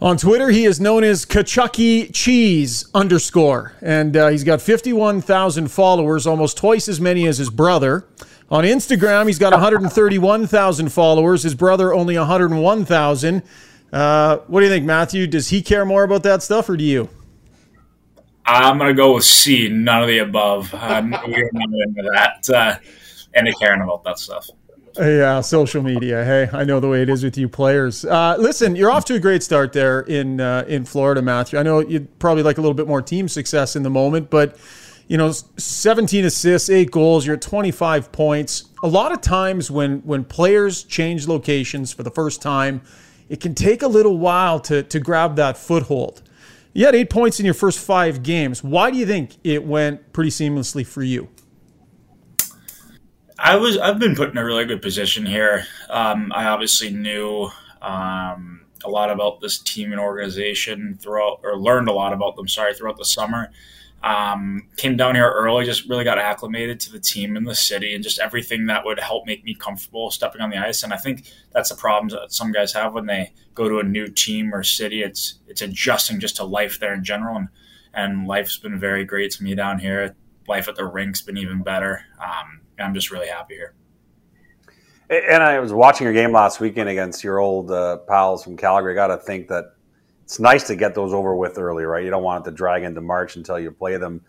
On 0.00 0.16
Twitter, 0.16 0.50
he 0.50 0.64
is 0.64 0.80
known 0.80 1.02
as 1.02 1.26
Kachucky 1.26 2.14
Cheese 2.14 2.88
underscore, 2.94 3.72
and 3.82 4.16
uh, 4.16 4.28
he's 4.28 4.44
got 4.44 4.62
51,000 4.62 5.66
followers, 5.68 6.24
almost 6.24 6.56
twice 6.56 6.88
as 6.88 7.00
many 7.00 7.26
as 7.26 7.38
his 7.38 7.50
brother. 7.50 8.06
On 8.48 8.62
Instagram, 8.62 9.26
he's 9.26 9.40
got 9.40 9.52
131,000 9.52 10.92
followers. 10.92 11.42
His 11.42 11.56
brother 11.56 11.92
only 11.92 12.16
101,000. 12.16 13.42
Uh, 13.92 14.36
what 14.46 14.60
do 14.60 14.66
you 14.66 14.72
think, 14.72 14.86
Matthew? 14.86 15.26
Does 15.26 15.48
he 15.48 15.62
care 15.62 15.84
more 15.84 16.04
about 16.04 16.22
that 16.22 16.44
stuff, 16.44 16.68
or 16.68 16.76
do 16.76 16.84
you? 16.84 17.08
I'm 18.46 18.78
gonna 18.78 18.94
go 18.94 19.14
with 19.14 19.24
C. 19.24 19.68
None 19.68 20.02
of 20.02 20.08
the 20.08 20.18
above. 20.18 20.72
I'm 20.74 21.10
not 21.10 21.24
into 21.24 22.10
that. 22.14 22.48
Uh, 22.48 22.76
and 23.34 23.48
caring 23.58 23.82
about 23.82 24.04
that 24.04 24.18
stuff. 24.18 24.48
Yeah, 24.98 25.40
social 25.42 25.82
media. 25.82 26.24
Hey, 26.24 26.48
I 26.52 26.64
know 26.64 26.80
the 26.80 26.88
way 26.88 27.02
it 27.02 27.08
is 27.08 27.22
with 27.22 27.38
you 27.38 27.48
players. 27.48 28.04
Uh, 28.04 28.34
listen, 28.36 28.74
you're 28.74 28.90
off 28.90 29.04
to 29.04 29.14
a 29.14 29.20
great 29.20 29.44
start 29.44 29.72
there 29.72 30.00
in 30.00 30.40
uh, 30.40 30.64
in 30.66 30.84
Florida, 30.84 31.22
Matthew. 31.22 31.56
I 31.58 31.62
know 31.62 31.78
you'd 31.78 32.18
probably 32.18 32.42
like 32.42 32.58
a 32.58 32.60
little 32.60 32.74
bit 32.74 32.88
more 32.88 33.00
team 33.00 33.28
success 33.28 33.76
in 33.76 33.84
the 33.84 33.90
moment, 33.90 34.28
but 34.28 34.58
you 35.06 35.16
know, 35.16 35.30
17 35.30 36.24
assists, 36.24 36.68
eight 36.68 36.90
goals. 36.90 37.24
You're 37.24 37.36
at 37.36 37.42
25 37.42 38.10
points. 38.10 38.64
A 38.82 38.88
lot 38.88 39.12
of 39.12 39.20
times 39.20 39.70
when 39.70 40.00
when 40.00 40.24
players 40.24 40.82
change 40.82 41.28
locations 41.28 41.92
for 41.92 42.02
the 42.02 42.10
first 42.10 42.42
time, 42.42 42.82
it 43.28 43.40
can 43.40 43.54
take 43.54 43.82
a 43.82 43.88
little 43.88 44.18
while 44.18 44.58
to 44.60 44.82
to 44.82 44.98
grab 44.98 45.36
that 45.36 45.56
foothold. 45.56 46.22
You 46.72 46.86
had 46.86 46.96
eight 46.96 47.08
points 47.08 47.38
in 47.38 47.44
your 47.44 47.54
first 47.54 47.78
five 47.78 48.24
games. 48.24 48.64
Why 48.64 48.90
do 48.90 48.98
you 48.98 49.06
think 49.06 49.36
it 49.44 49.64
went 49.64 50.12
pretty 50.12 50.30
seamlessly 50.30 50.84
for 50.84 51.04
you? 51.04 51.28
I 53.38 53.56
was 53.56 53.78
I've 53.78 54.00
been 54.00 54.16
put 54.16 54.30
in 54.30 54.36
a 54.36 54.44
really 54.44 54.64
good 54.64 54.82
position 54.82 55.24
here. 55.24 55.64
Um, 55.88 56.32
I 56.34 56.46
obviously 56.46 56.90
knew 56.90 57.50
um, 57.80 58.66
a 58.84 58.90
lot 58.90 59.10
about 59.10 59.40
this 59.40 59.58
team 59.58 59.92
and 59.92 60.00
organization 60.00 60.98
throughout, 61.00 61.40
or 61.44 61.56
learned 61.56 61.88
a 61.88 61.92
lot 61.92 62.12
about 62.12 62.34
them. 62.34 62.48
Sorry, 62.48 62.74
throughout 62.74 62.98
the 62.98 63.04
summer. 63.04 63.50
Um, 64.02 64.68
came 64.76 64.96
down 64.96 65.16
here 65.16 65.28
early, 65.28 65.64
just 65.64 65.88
really 65.88 66.04
got 66.04 66.18
acclimated 66.18 66.78
to 66.80 66.92
the 66.92 67.00
team 67.00 67.36
and 67.36 67.46
the 67.46 67.54
city, 67.54 67.94
and 67.94 68.02
just 68.02 68.20
everything 68.20 68.66
that 68.66 68.84
would 68.84 69.00
help 69.00 69.26
make 69.26 69.44
me 69.44 69.54
comfortable 69.54 70.10
stepping 70.10 70.40
on 70.40 70.50
the 70.50 70.56
ice. 70.56 70.82
And 70.82 70.92
I 70.92 70.96
think 70.96 71.30
that's 71.52 71.70
the 71.70 71.76
problems 71.76 72.12
that 72.12 72.32
some 72.32 72.52
guys 72.52 72.72
have 72.72 72.94
when 72.94 73.06
they 73.06 73.32
go 73.54 73.68
to 73.68 73.78
a 73.78 73.84
new 73.84 74.08
team 74.08 74.52
or 74.52 74.62
city. 74.64 75.02
It's 75.02 75.38
it's 75.46 75.62
adjusting 75.62 76.18
just 76.18 76.36
to 76.36 76.44
life 76.44 76.80
there 76.80 76.94
in 76.94 77.04
general, 77.04 77.36
and 77.36 77.48
and 77.94 78.26
life's 78.26 78.56
been 78.56 78.78
very 78.78 79.04
great 79.04 79.30
to 79.32 79.44
me 79.44 79.54
down 79.54 79.78
here. 79.78 80.16
Life 80.48 80.68
at 80.68 80.76
the 80.76 80.86
rink's 80.86 81.22
been 81.22 81.36
even 81.36 81.62
better. 81.62 82.04
Um, 82.20 82.60
I'm 82.78 82.94
just 82.94 83.10
really 83.10 83.28
happy 83.28 83.54
here. 83.54 83.74
And 85.10 85.42
I 85.42 85.58
was 85.58 85.72
watching 85.72 86.04
your 86.04 86.12
game 86.12 86.32
last 86.32 86.60
weekend 86.60 86.88
against 86.88 87.24
your 87.24 87.38
old 87.38 87.70
uh, 87.70 87.98
pals 88.08 88.44
from 88.44 88.56
Calgary. 88.56 88.92
I 88.92 88.94
got 88.94 89.06
to 89.06 89.16
think 89.16 89.48
that 89.48 89.72
it's 90.22 90.38
nice 90.38 90.66
to 90.66 90.76
get 90.76 90.94
those 90.94 91.14
over 91.14 91.34
with 91.34 91.58
early, 91.58 91.84
right? 91.84 92.04
You 92.04 92.10
don't 92.10 92.22
want 92.22 92.46
it 92.46 92.50
to 92.50 92.54
drag 92.54 92.82
into 92.82 93.00
March 93.00 93.36
until 93.36 93.58
you 93.58 93.70
play 93.70 93.96
them. 93.96 94.20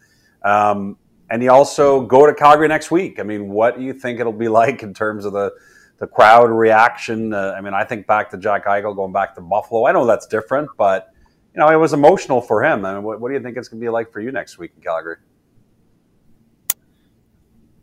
Um, 0.43 0.97
and 1.29 1.43
you 1.43 1.51
also 1.51 2.01
go 2.01 2.25
to 2.25 2.33
Calgary 2.33 2.69
next 2.69 2.91
week. 2.91 3.19
I 3.19 3.23
mean, 3.23 3.49
what 3.49 3.77
do 3.77 3.83
you 3.83 3.93
think 3.93 4.21
it'll 4.21 4.31
be 4.31 4.47
like 4.61 4.83
in 4.83 4.93
terms 4.93 5.25
of 5.25 5.33
the 5.33 5.51
the 5.97 6.07
crowd 6.07 6.49
reaction? 6.49 7.33
Uh, 7.33 7.53
I 7.57 7.59
mean, 7.59 7.73
I 7.73 7.83
think 7.83 8.07
back 8.07 8.29
to 8.29 8.37
Jack 8.37 8.65
Eichel 8.65 8.95
going 8.95 9.11
back 9.11 9.35
to 9.35 9.41
Buffalo. 9.41 9.85
I 9.85 9.91
know 9.91 10.05
that's 10.05 10.27
different, 10.27 10.69
but 10.77 11.09
you 11.53 11.59
know, 11.59 11.67
it 11.69 11.75
was 11.75 11.91
emotional 11.91 12.41
for 12.41 12.63
him. 12.63 12.85
I 12.85 12.93
mean, 12.93 13.03
what, 13.03 13.19
what 13.19 13.27
do 13.27 13.35
you 13.35 13.43
think 13.43 13.57
it's 13.57 13.67
going 13.67 13.81
to 13.81 13.83
be 13.83 13.89
like 13.89 14.13
for 14.13 14.21
you 14.21 14.31
next 14.31 14.57
week 14.57 14.71
in 14.77 14.81
Calgary? 14.81 15.17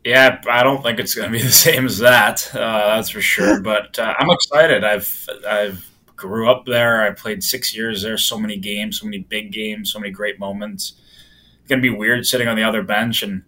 Yeah, 0.07 0.41
I 0.49 0.63
don't 0.63 0.81
think 0.81 0.99
it's 0.99 1.13
going 1.13 1.29
to 1.29 1.37
be 1.37 1.43
the 1.43 1.51
same 1.67 1.85
as 1.85 1.97
that. 1.97 2.49
Uh, 2.55 2.95
that's 2.95 3.09
for 3.09 3.19
sure. 3.19 3.61
But 3.67 3.99
uh, 3.99 4.13
I'm 4.17 4.29
excited. 4.29 4.85
I've 4.85 5.29
I've 5.45 5.85
grew 6.15 6.49
up 6.49 6.65
there. 6.65 7.03
I 7.03 7.11
played 7.11 7.43
six 7.43 7.75
years 7.75 8.03
there. 8.03 8.17
So 8.17 8.39
many 8.39 8.55
games, 8.55 9.01
so 9.01 9.05
many 9.05 9.19
big 9.19 9.51
games, 9.51 9.91
so 9.91 9.99
many 9.99 10.11
great 10.11 10.39
moments. 10.39 10.93
It's 11.59 11.67
going 11.67 11.81
to 11.81 11.91
be 11.91 11.95
weird 11.95 12.25
sitting 12.25 12.47
on 12.47 12.55
the 12.55 12.63
other 12.63 12.83
bench 12.83 13.21
and 13.21 13.43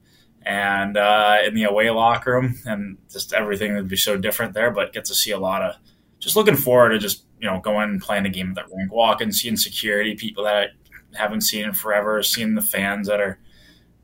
and 0.45 0.97
uh, 0.97 1.37
in 1.45 1.53
the 1.53 1.63
away 1.63 1.89
locker 1.91 2.33
room, 2.33 2.59
and 2.65 2.97
just 3.09 3.31
everything 3.31 3.75
would 3.75 3.87
be 3.87 3.95
so 3.95 4.17
different 4.17 4.53
there. 4.53 4.69
But 4.69 4.91
get 4.91 5.05
to 5.05 5.15
see 5.15 5.31
a 5.31 5.39
lot 5.39 5.61
of. 5.61 5.75
Just 6.19 6.35
looking 6.35 6.57
forward 6.57 6.89
to 6.89 6.99
just 6.99 7.23
you 7.39 7.49
know 7.49 7.61
going 7.61 7.89
and 7.89 8.01
playing 8.01 8.25
a 8.25 8.29
game 8.29 8.49
at 8.49 8.55
that 8.55 8.75
rink, 8.75 8.91
walking, 8.91 9.31
seeing 9.31 9.55
security, 9.55 10.15
people 10.15 10.43
that 10.43 10.71
I 11.15 11.17
haven't 11.17 11.41
seen 11.41 11.63
in 11.63 11.73
forever, 11.73 12.21
seeing 12.21 12.55
the 12.55 12.61
fans 12.61 13.07
that 13.07 13.21
are, 13.21 13.39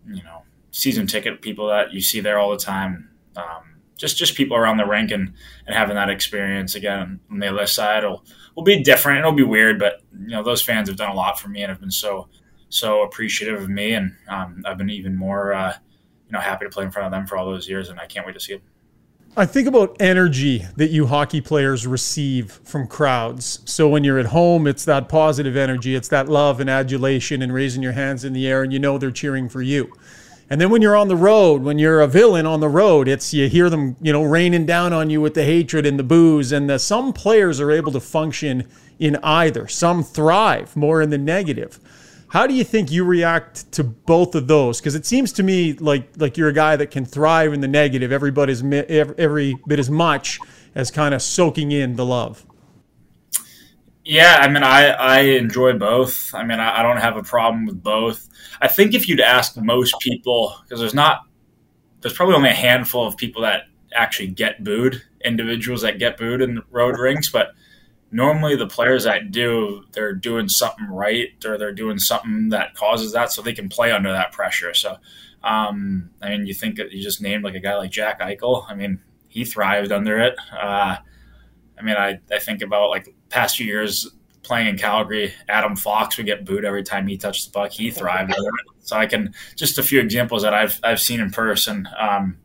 you 0.08 0.24
know 0.24 0.35
season 0.76 1.08
ticket 1.08 1.42
people 1.42 1.68
that 1.68 1.94
you 1.94 2.02
see 2.02 2.20
there 2.20 2.38
all 2.38 2.52
the 2.52 2.58
time. 2.58 3.10
Um, 3.38 3.78
just 3.98 4.18
just 4.18 4.36
people 4.36 4.58
around 4.58 4.76
the 4.76 4.86
rink 4.86 5.10
and, 5.12 5.34
and 5.66 5.76
having 5.76 5.96
that 5.96 6.10
experience 6.10 6.76
again 6.76 7.22
on 7.32 7.40
the 7.40 7.48
other 7.48 7.66
side 7.66 8.04
will 8.04 8.26
will 8.56 8.64
be 8.64 8.84
different. 8.84 9.20
It'll 9.20 9.32
be 9.32 9.44
weird, 9.44 9.80
but 9.80 10.02
you 10.12 10.28
know 10.28 10.44
those 10.44 10.62
fans 10.62 10.90
have 10.90 10.98
done 10.98 11.12
a 11.12 11.16
lot 11.16 11.40
for 11.40 11.48
me 11.48 11.62
and 11.62 11.70
have 11.70 11.80
been 11.80 11.92
so 11.92 12.28
so 12.68 13.04
appreciative 13.04 13.62
of 13.62 13.70
me, 13.70 13.94
and 13.94 14.14
um, 14.28 14.64
I've 14.66 14.78
been 14.78 14.90
even 14.90 15.16
more 15.16 15.54
uh, 15.54 15.74
you 16.28 16.34
know 16.34 16.40
happy 16.42 16.66
to 16.66 16.70
play 16.70 16.84
in 16.84 16.92
front 16.92 17.06
of 17.06 17.12
them 17.12 17.26
for 17.26 17.38
all 17.38 17.46
those 17.46 17.70
years, 17.70 17.88
and 17.88 17.98
I 17.98 18.06
can't 18.06 18.26
wait 18.26 18.34
to 18.34 18.42
see 18.42 18.54
them. 18.54 18.64
I 19.38 19.46
think 19.46 19.68
about 19.68 19.98
energy 20.00 20.66
that 20.78 20.92
you 20.92 21.08
hockey 21.08 21.42
players 21.42 21.86
receive 21.86 22.54
from 22.64 22.88
crowds. 22.88 23.60
So 23.66 23.90
when 23.90 24.06
you're 24.06 24.18
at 24.18 24.28
home, 24.28 24.66
it's 24.66 24.86
that 24.86 25.10
positive 25.10 25.58
energy, 25.58 25.94
it's 25.94 26.08
that 26.08 26.30
love 26.30 26.62
and 26.62 26.70
adulation 26.70 27.42
and 27.42 27.54
raising 27.54 27.84
your 27.84 27.92
hands 27.92 28.24
in 28.24 28.32
the 28.34 28.48
air, 28.48 28.64
and 28.64 28.74
you 28.74 28.80
know 28.80 28.98
they're 28.98 29.12
cheering 29.12 29.48
for 29.48 29.62
you. 29.62 29.92
And 30.50 30.62
then 30.62 30.70
when 30.70 30.82
you're 30.82 30.96
on 30.96 31.08
the 31.08 31.16
road, 31.16 31.64
when 31.64 31.80
you're 31.80 32.02
a 32.02 32.08
villain 32.08 32.46
on 32.46 32.60
the 32.60 32.70
road, 32.70 33.08
it's 33.08 33.34
you 33.34 33.50
hear 33.50 33.70
them, 33.70 33.96
you 34.00 34.14
know, 34.14 34.24
raining 34.24 34.66
down 34.66 34.94
on 34.94 35.10
you 35.10 35.20
with 35.20 35.34
the 35.34 35.44
hatred 35.44 35.86
and 35.86 35.98
the 35.98 36.04
booze. 36.04 36.52
And 36.52 36.70
the, 36.70 36.78
some 36.78 37.14
players 37.14 37.60
are 37.60 37.72
able 37.72 37.92
to 37.94 38.00
function 38.00 38.68
in 39.00 39.18
either. 39.24 39.68
Some 39.68 40.04
thrive 40.04 40.76
more 40.76 41.02
in 41.02 41.10
the 41.10 41.18
negative. 41.18 41.80
How 42.28 42.48
do 42.48 42.54
you 42.54 42.64
think 42.64 42.92
you 42.92 43.06
react 43.06 43.72
to 43.74 43.84
both 43.84 44.36
of 44.36 44.48
those? 44.48 44.80
Because 44.80 44.94
it 44.94 45.06
seems 45.06 45.32
to 45.34 45.44
me 45.44 45.74
like 45.74 46.10
like 46.18 46.38
you're 46.38 46.50
a 46.50 46.54
guy 46.54 46.76
that 46.76 46.92
can 46.92 47.06
thrive 47.06 47.54
in 47.54 47.62
the 47.62 47.68
negative 47.68 48.12
every 48.12 48.32
bit 48.32 48.50
as 48.50 48.64
every 48.64 49.56
bit 49.68 49.80
as 49.80 49.90
much 49.90 50.40
as 50.74 50.92
kind 50.92 51.14
of 51.14 51.22
soaking 51.22 51.72
in 51.72 51.96
the 51.96 52.06
love. 52.06 52.46
Yeah, 54.06 54.38
I 54.40 54.48
mean, 54.48 54.62
I, 54.64 54.90
I 54.90 55.20
enjoy 55.22 55.74
both. 55.74 56.34
I 56.36 56.44
mean, 56.44 56.60
I, 56.60 56.80
I 56.80 56.84
don't 56.84 56.98
have 56.98 57.18
a 57.18 57.24
problem 57.24 57.66
with 57.66 57.82
both. 57.82 58.30
I 58.62 58.68
think 58.68 58.94
if 58.94 59.08
you'd 59.08 59.20
ask 59.20 59.58
most 59.58 59.96
people, 60.00 60.56
because 60.64 60.80
there's 60.80 60.94
not, 60.94 61.22
there's 62.02 62.14
probably 62.14 62.36
only 62.36 62.52
a 62.52 62.54
handful 62.54 63.08
of 63.08 63.18
people 63.18 63.42
that 63.44 63.64
actually 63.94 64.28
get 64.28 64.64
booed, 64.64 65.02
individuals 65.24 65.82
that 65.82 65.98
get 65.98 66.18
booed 66.18 66.42
in 66.42 66.62
road 66.70 67.00
rinks, 67.00 67.32
but 67.32 67.50
normally 68.12 68.56
the 68.56 68.68
players 68.68 69.06
that 69.06 69.32
do, 69.32 69.84
they're 69.94 70.14
doing 70.14 70.50
something 70.50 70.88
right 70.88 71.30
or 71.46 71.58
they're 71.58 71.74
doing 71.74 71.98
something 71.98 72.50
that 72.50 72.76
causes 72.76 73.14
that 73.14 73.32
so 73.32 73.42
they 73.42 73.54
can 73.54 73.70
play 73.70 73.92
under 73.92 74.12
that 74.12 74.32
pressure. 74.32 74.74
So, 74.76 74.98
um, 75.44 76.12
I 76.22 76.30
mean, 76.30 76.46
you 76.46 76.54
think 76.54 76.78
you 76.78 77.02
just 77.02 77.22
named 77.22 77.44
like 77.44 77.56
a 77.56 77.60
guy 77.60 77.76
like 77.76 77.92
Jack 77.92 78.22
Eichel. 78.22 78.66
I 78.70 78.76
mean, 78.76 79.02
he 79.30 79.46
thrived 79.46 79.92
under 79.92 80.20
it. 80.20 80.36
Uh, 80.52 80.98
I 81.78 81.82
mean, 81.82 81.96
I, 81.98 82.20
I 82.32 82.40
think 82.40 82.62
about 82.62 82.90
like 82.90 83.14
past 83.36 83.58
few 83.58 83.66
years 83.66 84.10
playing 84.44 84.68
in 84.68 84.78
Calgary, 84.78 85.34
Adam 85.50 85.76
Fox 85.76 86.18
would 86.18 86.26
get 86.26 86.46
booed 86.46 86.64
every 86.64 86.84
time 86.84 87.06
he 87.06 87.18
touched 87.18 87.46
the 87.46 87.52
puck. 87.52 87.72
He 87.72 87.92
thrived. 87.92 88.34
so 88.80 88.96
I 88.96 89.06
can 89.06 89.34
just 89.56 89.78
a 89.78 89.84
few 89.84 90.00
examples 90.00 90.44
that 90.44 90.54
I've 90.54 90.80
I've 90.84 91.02
seen 91.02 91.20
in 91.20 91.32
person. 91.32 91.88
Um, 92.00 92.38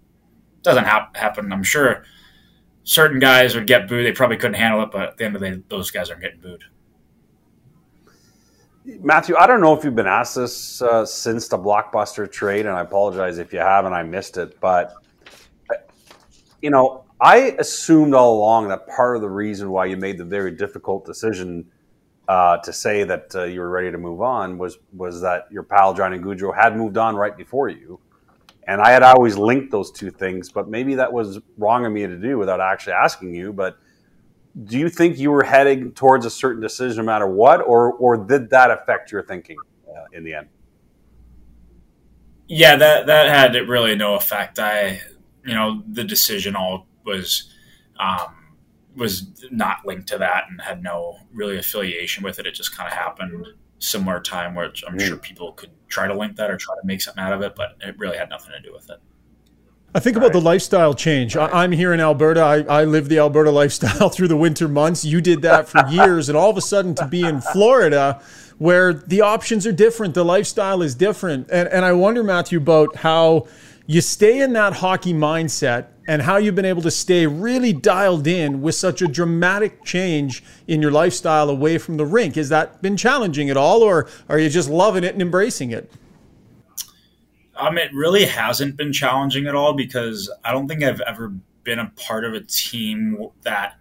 doesn't 0.62 0.84
ha- 0.84 1.10
happen. 1.14 1.52
I'm 1.52 1.62
sure 1.62 2.04
certain 2.82 3.20
guys 3.20 3.54
would 3.54 3.66
get 3.66 3.88
booed. 3.88 4.04
They 4.04 4.12
probably 4.12 4.36
couldn't 4.36 4.54
handle 4.54 4.82
it, 4.82 4.90
but 4.90 5.10
at 5.10 5.16
the 5.16 5.24
end 5.24 5.36
of 5.36 5.40
the 5.40 5.50
day, 5.50 5.62
those 5.68 5.90
guys 5.90 6.10
aren't 6.10 6.22
getting 6.22 6.40
booed. 6.40 6.64
Matthew, 8.84 9.36
I 9.36 9.46
don't 9.46 9.60
know 9.60 9.76
if 9.76 9.84
you've 9.84 9.94
been 9.94 10.06
asked 10.06 10.34
this 10.34 10.82
uh, 10.82 11.06
since 11.06 11.48
the 11.48 11.58
blockbuster 11.58 12.30
trade, 12.30 12.66
and 12.66 12.74
I 12.74 12.80
apologize 12.80 13.38
if 13.38 13.52
you 13.52 13.60
haven't. 13.60 13.92
I 13.92 14.02
missed 14.02 14.36
it, 14.38 14.58
but 14.60 14.94
you 16.60 16.70
know, 16.70 17.04
I 17.20 17.54
assumed 17.58 18.14
all 18.14 18.38
along 18.38 18.68
that 18.68 18.88
part 18.88 19.16
of 19.16 19.22
the 19.22 19.28
reason 19.28 19.70
why 19.70 19.86
you 19.86 19.96
made 19.96 20.16
the 20.16 20.24
very 20.24 20.52
difficult 20.52 21.04
decision 21.04 21.70
uh, 22.28 22.58
to 22.58 22.72
say 22.72 23.04
that 23.04 23.34
uh, 23.34 23.44
you 23.44 23.60
were 23.60 23.68
ready 23.68 23.90
to 23.90 23.98
move 23.98 24.22
on 24.22 24.56
was 24.56 24.78
was 24.92 25.20
that 25.20 25.48
your 25.50 25.62
pal 25.62 25.92
Johnny 25.92 26.18
Gaudreau 26.18 26.54
had 26.54 26.76
moved 26.76 26.96
on 26.96 27.16
right 27.16 27.36
before 27.36 27.68
you, 27.68 28.00
and 28.66 28.80
I 28.80 28.90
had 28.90 29.02
always 29.02 29.36
linked 29.36 29.70
those 29.70 29.90
two 29.90 30.10
things, 30.10 30.50
but 30.50 30.68
maybe 30.68 30.94
that 30.94 31.12
was 31.12 31.40
wrong 31.58 31.84
of 31.84 31.92
me 31.92 32.06
to 32.06 32.16
do 32.16 32.38
without 32.38 32.60
actually 32.60 32.92
asking 32.92 33.34
you. 33.34 33.52
But 33.52 33.78
do 34.64 34.78
you 34.78 34.88
think 34.88 35.18
you 35.18 35.30
were 35.30 35.42
heading 35.42 35.92
towards 35.92 36.24
a 36.24 36.30
certain 36.30 36.62
decision 36.62 37.04
no 37.04 37.12
matter 37.12 37.26
what, 37.26 37.60
or 37.60 37.92
or 37.94 38.16
did 38.16 38.48
that 38.50 38.70
affect 38.70 39.12
your 39.12 39.24
thinking 39.24 39.56
uh, 39.88 40.04
in 40.12 40.24
the 40.24 40.34
end? 40.34 40.48
Yeah, 42.46 42.76
that 42.76 43.06
that 43.06 43.28
had 43.28 43.68
really 43.68 43.94
no 43.94 44.14
effect. 44.14 44.58
I, 44.58 45.00
you 45.44 45.54
know, 45.54 45.82
the 45.88 46.04
decision 46.04 46.56
all 46.56 46.86
was. 47.04 47.52
Um, 47.98 48.36
was 48.96 49.46
not 49.52 49.86
linked 49.86 50.08
to 50.08 50.18
that 50.18 50.44
and 50.50 50.60
had 50.60 50.82
no 50.82 51.16
really 51.32 51.56
affiliation 51.56 52.24
with 52.24 52.40
it. 52.40 52.46
It 52.46 52.54
just 52.54 52.76
kind 52.76 52.88
of 52.88 52.92
happened 52.92 53.46
similar 53.78 54.20
time, 54.20 54.54
which 54.54 54.84
I'm 54.86 54.98
sure 54.98 55.16
people 55.16 55.52
could 55.52 55.70
try 55.88 56.06
to 56.06 56.14
link 56.14 56.36
that 56.36 56.50
or 56.50 56.56
try 56.56 56.74
to 56.74 56.86
make 56.86 57.00
something 57.00 57.22
out 57.22 57.32
of 57.32 57.42
it, 57.42 57.54
but 57.56 57.76
it 57.80 57.98
really 57.98 58.16
had 58.16 58.28
nothing 58.30 58.52
to 58.52 58.60
do 58.60 58.72
with 58.72 58.90
it. 58.90 59.00
I 59.92 59.98
think 59.98 60.16
right. 60.16 60.26
about 60.26 60.32
the 60.32 60.40
lifestyle 60.40 60.94
change. 60.94 61.34
Right. 61.34 61.52
I'm 61.52 61.72
here 61.72 61.92
in 61.92 62.00
Alberta. 62.00 62.40
I, 62.40 62.80
I 62.80 62.84
live 62.84 63.08
the 63.08 63.18
Alberta 63.18 63.50
lifestyle 63.62 64.08
through 64.08 64.28
the 64.28 64.36
winter 64.36 64.68
months. 64.68 65.04
You 65.04 65.20
did 65.20 65.42
that 65.42 65.68
for 65.68 65.84
years. 65.90 66.28
And 66.28 66.38
all 66.38 66.50
of 66.50 66.56
a 66.56 66.60
sudden 66.60 66.94
to 66.96 67.06
be 67.06 67.22
in 67.22 67.40
Florida 67.40 68.22
where 68.58 68.92
the 68.92 69.22
options 69.22 69.66
are 69.66 69.72
different, 69.72 70.12
the 70.12 70.24
lifestyle 70.24 70.82
is 70.82 70.94
different. 70.94 71.48
And, 71.50 71.66
and 71.70 71.82
I 71.82 71.92
wonder, 71.94 72.22
Matthew, 72.22 72.58
about 72.58 72.96
how 72.96 73.46
you 73.90 74.00
stay 74.00 74.40
in 74.40 74.52
that 74.52 74.72
hockey 74.74 75.12
mindset 75.12 75.86
and 76.06 76.22
how 76.22 76.36
you've 76.36 76.54
been 76.54 76.64
able 76.64 76.80
to 76.80 76.92
stay 76.92 77.26
really 77.26 77.72
dialed 77.72 78.24
in 78.24 78.62
with 78.62 78.76
such 78.76 79.02
a 79.02 79.08
dramatic 79.08 79.84
change 79.84 80.44
in 80.68 80.80
your 80.80 80.92
lifestyle 80.92 81.50
away 81.50 81.76
from 81.76 81.96
the 81.96 82.06
rink. 82.06 82.36
Has 82.36 82.50
that 82.50 82.80
been 82.82 82.96
challenging 82.96 83.50
at 83.50 83.56
all, 83.56 83.82
or 83.82 84.08
are 84.28 84.38
you 84.38 84.48
just 84.48 84.70
loving 84.70 85.02
it 85.02 85.14
and 85.14 85.20
embracing 85.20 85.72
it? 85.72 85.90
Um, 87.56 87.78
it 87.78 87.92
really 87.92 88.26
hasn't 88.26 88.76
been 88.76 88.92
challenging 88.92 89.48
at 89.48 89.56
all 89.56 89.72
because 89.72 90.32
I 90.44 90.52
don't 90.52 90.68
think 90.68 90.84
I've 90.84 91.00
ever 91.00 91.32
been 91.64 91.80
a 91.80 91.90
part 91.96 92.24
of 92.24 92.32
a 92.32 92.42
team 92.42 93.26
that 93.42 93.76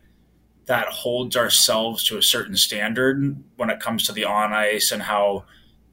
that 0.65 0.87
holds 0.87 1.37
ourselves 1.37 2.03
to 2.05 2.17
a 2.17 2.23
certain 2.23 2.57
standard 2.57 3.37
when 3.57 3.69
it 3.69 3.79
comes 3.79 4.07
to 4.07 4.11
the 4.11 4.25
on 4.25 4.53
ice 4.53 4.91
and 4.91 5.03
how 5.03 5.43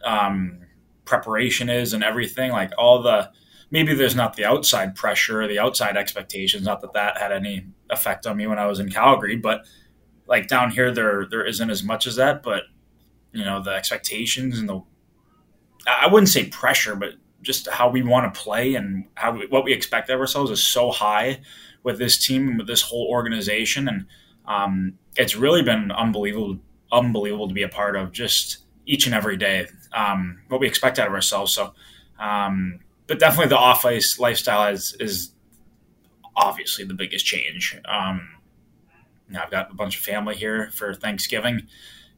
um, 0.03 0.61
preparation 1.05 1.69
is 1.69 1.93
and 1.93 2.03
everything. 2.03 2.51
Like 2.51 2.73
all 2.79 3.03
the 3.03 3.31
maybe 3.71 3.95
there's 3.95 4.15
not 4.15 4.37
the 4.37 4.45
outside 4.45 4.95
pressure 4.95 5.43
or 5.43 5.49
the 5.49 5.59
outside 5.59 5.97
expectations. 5.97 6.65
Not 6.65 6.81
that 6.83 6.93
that 6.95 7.19
had 7.19 7.33
any 7.33 7.67
effect 7.91 8.27
on 8.27 8.37
me 8.37 8.47
when 8.47 8.59
I 8.59 8.67
was 8.67 8.81
in 8.81 8.91
Calgary, 8.91 9.37
but 9.37 9.67
like 10.27 10.49
down 10.49 10.71
here, 10.71 10.93
there 10.93 11.27
there 11.31 11.45
isn't 11.45 11.71
as 11.71 11.83
much 11.83 12.07
as 12.07 12.17
that. 12.17 12.43
But 12.43 12.65
you 13.33 13.45
know, 13.45 13.63
the 13.63 13.71
expectations 13.71 14.59
and 14.59 14.69
the 14.69 14.83
I 15.87 16.09
wouldn't 16.09 16.31
say 16.31 16.47
pressure, 16.47 16.97
but 16.97 17.15
just 17.43 17.69
how 17.71 17.89
we 17.89 18.03
want 18.03 18.33
to 18.33 18.41
play 18.41 18.75
and 18.75 19.07
how 19.15 19.33
we, 19.33 19.47
what 19.47 19.65
we 19.65 19.73
expect 19.73 20.11
of 20.11 20.19
ourselves 20.19 20.51
is 20.51 20.63
so 20.63 20.91
high 20.91 21.41
with 21.85 21.99
this 21.99 22.19
team 22.19 22.49
and 22.49 22.59
with 22.59 22.67
this 22.67 22.83
whole 22.83 23.07
organization, 23.09 23.89
and 23.89 24.07
um, 24.47 24.99
it's 25.17 25.37
really 25.37 25.63
been 25.63 25.93
unbelievable, 25.93 26.59
unbelievable 26.91 27.47
to 27.47 27.55
be 27.55 27.63
a 27.63 27.69
part 27.69 27.95
of 27.95 28.11
just 28.11 28.59
each 28.87 29.07
and 29.07 29.15
every 29.15 29.37
day. 29.37 29.67
Um, 29.93 30.41
what 30.49 30.61
we 30.61 30.67
expect 30.67 30.99
out 30.99 31.07
of 31.07 31.13
ourselves. 31.13 31.53
So 31.53 31.75
um, 32.19 32.81
but 33.07 33.19
definitely 33.19 33.49
the 33.49 33.59
off 33.59 33.85
ice 33.85 34.19
lifestyle 34.19 34.73
is 34.73 34.97
is 35.01 35.33
obviously 36.35 36.85
the 36.85 36.95
biggest 36.95 37.25
change. 37.25 37.79
Um, 37.87 38.29
now 39.29 39.43
I've 39.45 39.51
got 39.51 39.71
a 39.71 39.75
bunch 39.75 39.97
of 39.97 40.05
family 40.05 40.37
here 40.37 40.71
for 40.73 40.95
Thanksgiving. 40.95 41.67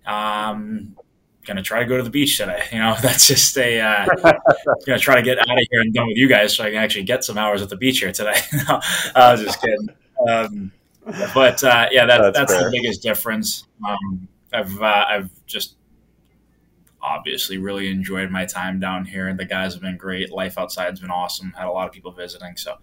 Um, 0.06 0.96
gonna 1.44 1.62
try 1.62 1.80
to 1.80 1.86
go 1.86 1.96
to 1.96 2.02
the 2.02 2.10
beach 2.10 2.36
today. 2.36 2.62
You 2.72 2.78
know, 2.78 2.96
that's 3.02 3.26
just 3.26 3.56
a 3.56 3.80
uh, 3.80 4.06
gonna 4.86 4.98
try 4.98 5.16
to 5.16 5.22
get 5.22 5.38
out 5.38 5.50
of 5.50 5.66
here 5.70 5.80
and 5.80 5.92
done 5.92 6.08
with 6.08 6.16
you 6.16 6.28
guys 6.28 6.56
so 6.56 6.64
I 6.64 6.70
can 6.70 6.78
actually 6.78 7.04
get 7.04 7.24
some 7.24 7.38
hours 7.38 7.62
at 7.62 7.68
the 7.68 7.76
beach 7.76 7.98
here 7.98 8.12
today. 8.12 8.38
no, 8.68 8.80
I 9.14 9.32
was 9.32 9.42
just 9.42 9.60
kidding. 9.60 9.88
Um, 10.28 10.72
but 11.34 11.62
uh, 11.64 11.88
yeah, 11.90 12.04
that, 12.06 12.20
that's, 12.34 12.52
that's 12.52 12.52
the 12.52 12.70
biggest 12.70 13.02
difference. 13.02 13.64
Um, 13.86 14.28
I've 14.52 14.82
uh, 14.82 15.04
I've 15.08 15.46
just 15.46 15.76
obviously 17.00 17.58
really 17.58 17.90
enjoyed 17.90 18.30
my 18.30 18.44
time 18.44 18.80
down 18.80 19.04
here. 19.04 19.32
The 19.34 19.44
guys 19.44 19.74
have 19.74 19.82
been 19.82 19.96
great. 19.96 20.32
Life 20.32 20.58
outside 20.58 20.90
has 20.90 21.00
been 21.00 21.10
awesome. 21.10 21.52
Had 21.56 21.66
a 21.66 21.70
lot 21.70 21.86
of 21.86 21.92
people 21.92 22.12
visiting, 22.12 22.56
so 22.56 22.76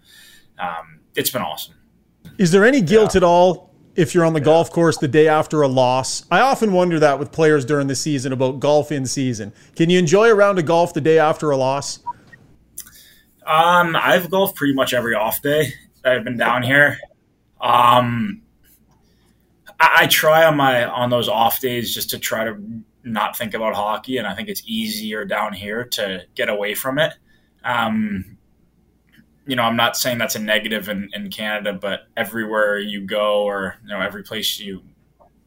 um, 0.58 1.00
it's 1.14 1.30
been 1.30 1.42
awesome. 1.42 1.74
Is 2.38 2.50
there 2.52 2.64
any 2.64 2.80
guilt 2.80 3.14
yeah. 3.14 3.18
at 3.18 3.22
all 3.22 3.74
if 3.94 4.14
you're 4.14 4.24
on 4.24 4.32
the 4.32 4.40
yeah. 4.40 4.44
golf 4.44 4.70
course 4.70 4.98
the 4.98 5.08
day 5.08 5.28
after 5.28 5.62
a 5.62 5.68
loss? 5.68 6.24
I 6.30 6.40
often 6.40 6.72
wonder 6.72 6.98
that 7.00 7.18
with 7.18 7.32
players 7.32 7.64
during 7.64 7.86
the 7.86 7.94
season 7.94 8.32
about 8.32 8.60
golf 8.60 8.92
in 8.92 9.06
season. 9.06 9.52
Can 9.74 9.90
you 9.90 9.98
enjoy 9.98 10.30
a 10.30 10.34
round 10.34 10.58
of 10.58 10.66
golf 10.66 10.94
the 10.94 11.00
day 11.00 11.18
after 11.18 11.50
a 11.50 11.56
loss? 11.56 12.00
Um, 13.46 13.94
I've 13.94 14.28
golfed 14.28 14.56
pretty 14.56 14.74
much 14.74 14.92
every 14.92 15.14
off 15.14 15.40
day 15.40 15.72
I've 16.04 16.24
been 16.24 16.36
down 16.36 16.62
here. 16.62 16.98
Um, 17.60 18.42
I, 19.78 19.98
I 20.00 20.06
try 20.08 20.44
on 20.44 20.56
my 20.56 20.84
on 20.84 21.10
those 21.10 21.28
off 21.28 21.60
days 21.60 21.94
just 21.94 22.10
to 22.10 22.18
try 22.18 22.44
to 22.44 22.56
not 23.06 23.36
think 23.36 23.54
about 23.54 23.74
hockey, 23.74 24.18
and 24.18 24.26
I 24.26 24.34
think 24.34 24.48
it's 24.48 24.62
easier 24.66 25.24
down 25.24 25.52
here 25.52 25.84
to 25.84 26.24
get 26.34 26.48
away 26.48 26.74
from 26.74 26.98
it. 26.98 27.14
Um, 27.64 28.36
you 29.46 29.54
know, 29.54 29.62
I'm 29.62 29.76
not 29.76 29.96
saying 29.96 30.18
that's 30.18 30.34
a 30.34 30.40
negative 30.40 30.88
in, 30.88 31.08
in 31.14 31.30
Canada, 31.30 31.72
but 31.72 32.08
everywhere 32.16 32.78
you 32.78 33.06
go, 33.06 33.44
or 33.44 33.76
you 33.82 33.88
know, 33.88 34.00
every 34.00 34.24
place 34.24 34.58
you 34.58 34.82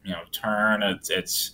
you 0.04 0.12
know 0.12 0.22
turn, 0.32 0.82
it's, 0.82 1.10
it's 1.10 1.50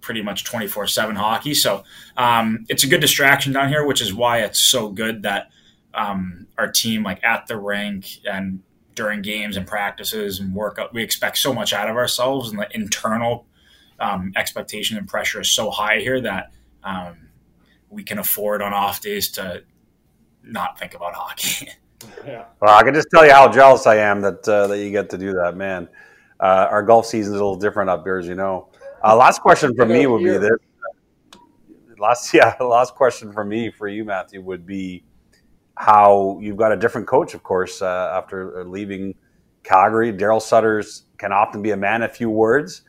pretty 0.00 0.22
much 0.22 0.44
24 0.44 0.88
7 0.88 1.16
hockey. 1.16 1.54
So 1.54 1.84
um, 2.16 2.64
it's 2.68 2.84
a 2.84 2.88
good 2.88 3.00
distraction 3.00 3.52
down 3.52 3.68
here, 3.68 3.86
which 3.86 4.00
is 4.00 4.12
why 4.12 4.38
it's 4.38 4.58
so 4.58 4.88
good 4.88 5.22
that 5.22 5.50
um, 5.94 6.46
our 6.58 6.70
team, 6.70 7.02
like 7.02 7.22
at 7.24 7.46
the 7.46 7.56
rink 7.56 8.18
and 8.24 8.62
during 8.94 9.22
games 9.22 9.56
and 9.56 9.66
practices 9.66 10.40
and 10.40 10.54
workout, 10.54 10.92
we 10.92 11.02
expect 11.02 11.38
so 11.38 11.52
much 11.52 11.72
out 11.72 11.88
of 11.88 11.96
ourselves 11.96 12.50
and 12.50 12.58
the 12.58 12.68
internal 12.74 13.46
um, 13.98 14.32
expectation 14.36 14.96
and 14.96 15.08
pressure 15.08 15.40
is 15.40 15.48
so 15.48 15.70
high 15.70 15.98
here 15.98 16.20
that 16.20 16.52
um, 16.84 17.28
we 17.88 18.02
can 18.02 18.18
afford 18.18 18.62
on 18.62 18.72
off 18.72 19.00
days 19.00 19.30
to 19.32 19.62
not 20.42 20.78
think 20.78 20.94
about 20.94 21.14
hockey. 21.14 21.68
yeah. 22.26 22.44
Well, 22.60 22.74
I 22.74 22.82
can 22.82 22.94
just 22.94 23.08
tell 23.12 23.24
you 23.24 23.32
how 23.32 23.50
jealous 23.50 23.86
I 23.86 23.96
am 23.96 24.20
that 24.20 24.48
uh, 24.48 24.66
that 24.68 24.78
you 24.78 24.90
get 24.90 25.10
to 25.10 25.18
do 25.18 25.32
that, 25.32 25.56
man. 25.56 25.88
Uh, 26.38 26.68
our 26.70 26.82
golf 26.82 27.06
season 27.06 27.34
is 27.34 27.40
a 27.40 27.44
little 27.44 27.58
different 27.58 27.90
up 27.90 28.04
here, 28.04 28.18
as 28.18 28.26
you 28.26 28.34
know. 28.34 28.68
Uh, 29.02 29.16
last 29.16 29.40
question 29.40 29.74
for 29.74 29.86
me 29.86 30.06
would 30.06 30.22
be 30.22 30.36
this. 30.36 30.50
Last, 31.98 32.32
yeah, 32.34 32.54
last 32.60 32.94
question 32.94 33.32
for 33.32 33.44
me 33.44 33.70
for 33.70 33.88
you, 33.88 34.04
Matthew, 34.04 34.42
would 34.42 34.66
be 34.66 35.02
how 35.76 36.38
you've 36.40 36.56
got 36.56 36.72
a 36.72 36.76
different 36.76 37.06
coach, 37.06 37.34
of 37.34 37.42
course, 37.42 37.82
uh, 37.82 38.12
after 38.14 38.64
leaving 38.64 39.14
Calgary. 39.62 40.12
Daryl 40.12 40.40
Sutters 40.40 41.04
can 41.18 41.32
often 41.32 41.62
be 41.62 41.70
a 41.70 41.76
man 41.76 42.02
of 42.02 42.14
few 42.14 42.30
words. 42.30 42.82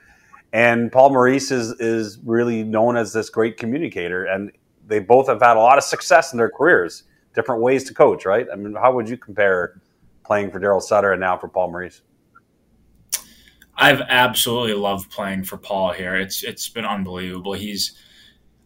And 0.54 0.92
Paul 0.92 1.12
Maurice 1.12 1.52
is 1.52 1.72
is 1.80 2.20
really 2.24 2.64
known 2.64 2.98
as 2.98 3.14
this 3.14 3.30
great 3.30 3.58
communicator, 3.58 4.26
and 4.26 4.52
they 4.86 5.00
both 5.00 5.28
have 5.28 5.42
had 5.42 5.58
a 5.58 5.60
lot 5.60 5.78
of 5.78 5.84
success 5.84 6.32
in 6.32 6.38
their 6.38 6.50
careers. 6.50 7.04
Different 7.36 7.62
ways 7.62 7.84
to 7.86 7.94
coach, 7.94 8.26
right? 8.26 8.48
I 8.52 8.56
mean, 8.56 8.74
how 8.74 8.94
would 8.94 9.10
you 9.10 9.18
compare 9.18 9.82
playing 10.26 10.52
for 10.52 10.60
Daryl 10.60 10.82
Sutter 10.82 11.12
and 11.12 11.20
now 11.20 11.38
for 11.38 11.48
Paul 11.48 11.72
Maurice? 11.72 12.02
I've 13.76 14.02
absolutely 14.02 14.74
loved 14.74 15.12
playing 15.12 15.44
for 15.44 15.58
Paul 15.58 15.94
here. 15.94 16.16
It's 16.16 16.44
it's 16.44 16.68
been 16.68 16.86
unbelievable. 16.86 17.54
He's 17.54 17.94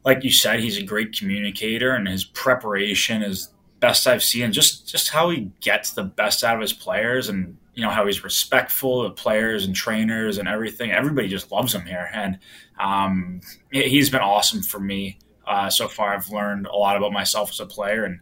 like 0.06 0.24
you 0.24 0.32
said, 0.32 0.62
he's 0.62 0.78
a 0.78 0.84
great 0.84 1.18
communicator, 1.18 1.94
and 1.94 2.08
his 2.08 2.24
preparation 2.24 3.22
is 3.22 3.50
best 3.80 4.08
I've 4.08 4.24
seen. 4.24 4.54
Just 4.54 4.88
just 4.88 5.10
how 5.10 5.30
he 5.30 5.52
gets 5.60 5.92
the 5.92 6.04
best 6.04 6.44
out 6.44 6.56
of 6.56 6.62
his 6.62 6.74
players, 6.74 7.28
and 7.28 7.58
you 7.82 7.88
know 7.88 7.92
how 7.92 8.06
he's 8.06 8.24
respectful 8.24 9.02
of 9.02 9.16
players 9.16 9.66
and 9.66 9.76
trainers 9.76 10.38
and 10.38 10.48
everything. 10.48 10.92
Everybody 10.92 11.28
just 11.28 11.52
loves 11.52 11.74
him 11.74 11.82
here, 11.82 12.12
and 12.14 12.38
um, 12.80 13.42
he's 13.72 14.12
been 14.12 14.22
awesome 14.22 14.62
for 14.62 14.80
me 14.80 15.18
uh, 15.48 15.68
so 15.68 15.88
far. 15.88 16.14
I've 16.14 16.30
learned 16.30 16.68
a 16.68 16.76
lot 16.76 16.96
about 16.96 17.12
myself 17.12 17.50
as 17.50 17.60
a 17.60 17.66
player, 17.66 18.04
and 18.04 18.20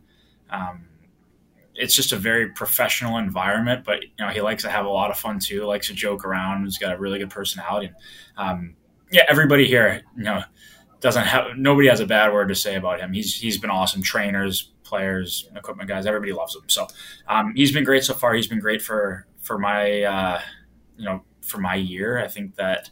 um, 0.49 0.85
it's 1.75 1.93
just 1.93 2.13
a 2.13 2.15
very 2.15 2.51
professional 2.51 3.17
environment. 3.17 3.83
But 3.83 4.01
you 4.03 4.25
know, 4.25 4.29
he 4.29 4.39
likes 4.39 4.63
to 4.63 4.69
have 4.69 4.85
a 4.85 4.89
lot 4.89 5.11
of 5.11 5.17
fun 5.17 5.39
too. 5.39 5.65
Likes 5.65 5.87
to 5.87 5.93
joke 5.93 6.23
around. 6.23 6.63
He's 6.63 6.77
got 6.77 6.95
a 6.95 6.97
really 6.97 7.19
good 7.19 7.29
personality. 7.29 7.87
And, 7.87 7.95
um, 8.37 8.75
yeah, 9.11 9.25
everybody 9.27 9.67
here, 9.67 10.03
you 10.15 10.23
know, 10.23 10.41
doesn't 11.01 11.25
have 11.25 11.57
nobody 11.57 11.89
has 11.89 11.99
a 11.99 12.05
bad 12.05 12.31
word 12.31 12.47
to 12.47 12.55
say 12.55 12.77
about 12.77 13.01
him. 13.01 13.11
He's 13.11 13.35
he's 13.35 13.57
been 13.57 13.71
awesome. 13.71 14.03
Trainers, 14.03 14.71
players, 14.83 15.49
equipment 15.53 15.89
guys, 15.89 16.05
everybody 16.05 16.31
loves 16.31 16.55
him. 16.55 16.63
So 16.67 16.87
um, 17.27 17.51
he's 17.57 17.73
been 17.73 17.83
great 17.83 18.05
so 18.05 18.13
far. 18.13 18.33
He's 18.35 18.47
been 18.47 18.61
great 18.61 18.81
for 18.81 19.25
for 19.41 19.57
my 19.57 20.03
uh, 20.03 20.41
you 20.97 21.05
know 21.05 21.23
for 21.41 21.59
my 21.59 21.75
year. 21.75 22.23
I 22.23 22.27
think 22.27 22.55
that 22.55 22.89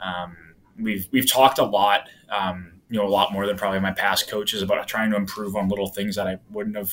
um, 0.00 0.36
we've 0.78 1.08
we've 1.12 1.30
talked 1.30 1.58
a 1.58 1.64
lot, 1.64 2.08
um, 2.30 2.72
you 2.88 2.98
know, 2.98 3.06
a 3.06 3.08
lot 3.08 3.32
more 3.32 3.46
than 3.46 3.56
probably 3.56 3.80
my 3.80 3.92
past 3.92 4.28
coaches 4.28 4.62
about 4.62 4.86
trying 4.88 5.10
to 5.10 5.16
improve 5.16 5.56
on 5.56 5.68
little 5.68 5.88
things 5.88 6.16
that 6.16 6.26
I 6.26 6.38
wouldn't 6.50 6.76
have 6.76 6.92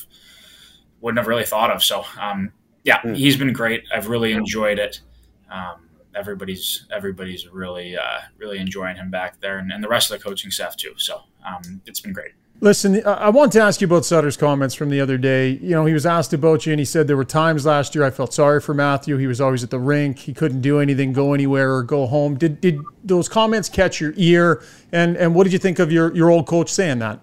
wouldn't 1.01 1.20
have 1.20 1.28
really 1.28 1.45
thought 1.45 1.72
of. 1.72 1.84
So 1.84 2.05
um, 2.20 2.51
yeah, 2.84 2.99
mm. 3.01 3.16
he's 3.16 3.38
been 3.38 3.53
great. 3.53 3.84
I've 3.93 4.08
really 4.08 4.34
enjoyed 4.34 4.80
it. 4.80 5.01
Um, 5.49 5.89
everybody's 6.16 6.88
everybody's 6.91 7.47
really 7.47 7.95
uh, 7.97 8.20
really 8.38 8.58
enjoying 8.60 8.95
him 8.95 9.10
back 9.12 9.39
there, 9.39 9.58
and, 9.60 9.72
and, 9.72 9.84
the 9.84 9.88
rest 9.88 10.12
of 10.12 10.18
the 10.18 10.24
coaching 10.24 10.51
staff 10.51 10.76
too. 10.76 10.93
So 10.97 11.22
um, 11.45 11.82
it's 11.86 11.99
been 11.99 12.14
great. 12.14 12.32
Listen, 12.60 13.05
I 13.05 13.30
want 13.30 13.51
to 13.51 13.62
ask 13.62 13.82
you 13.82 13.86
about 13.86 14.03
Sutter's 14.03 14.36
comments 14.36 14.74
from 14.74 14.89
the 14.89 14.99
other 14.99 15.20
day. 15.20 15.51
You 15.62 15.70
know, 15.72 15.86
he 15.86 15.93
was 15.93 16.08
asked 16.08 16.34
about 16.34 16.66
you, 16.66 16.74
and 16.74 16.80
he 16.80 16.86
said 16.86 17.08
there 17.08 17.16
were 17.16 17.24
times 17.24 17.68
last 17.68 17.93
year 17.93 18.03
I 18.03 18.10
felt 18.10 18.34
sorry 18.34 18.60
for 18.62 18.74
Matthew. 18.74 19.18
He 19.18 19.28
was 19.28 19.39
always 19.39 19.64
at 19.64 19.70
the 19.70 19.80
rink. 19.80 20.18
He 20.18 20.34
couldn't 20.34 20.62
do 20.62 20.80
anything, 20.80 21.14
go 21.14 21.34
anywhere, 21.34 21.76
or 21.76 21.84
go 21.84 22.08
home. 22.08 22.36
Did 22.36 22.60
did 22.60 22.80
those 23.03 23.30
comments 23.30 23.70
catch 23.70 24.01
your 24.01 24.14
ear? 24.16 24.64
And 24.91 25.16
and 25.18 25.36
what 25.36 25.43
did 25.43 25.53
you 25.53 25.60
think 25.60 25.78
of 25.78 25.91
your 25.91 26.16
your 26.16 26.32
old 26.32 26.47
coach 26.47 26.72
saying 26.72 26.97
that? 26.99 27.20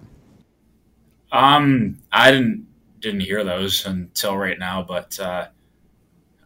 Um, 1.33 1.99
I 2.13 2.31
didn't 2.31 2.69
didn't 3.01 3.21
hear 3.21 3.43
those 3.43 3.85
until 3.87 4.37
right 4.37 4.59
now, 4.59 4.85
but 4.85 5.19
uh, 5.19 5.49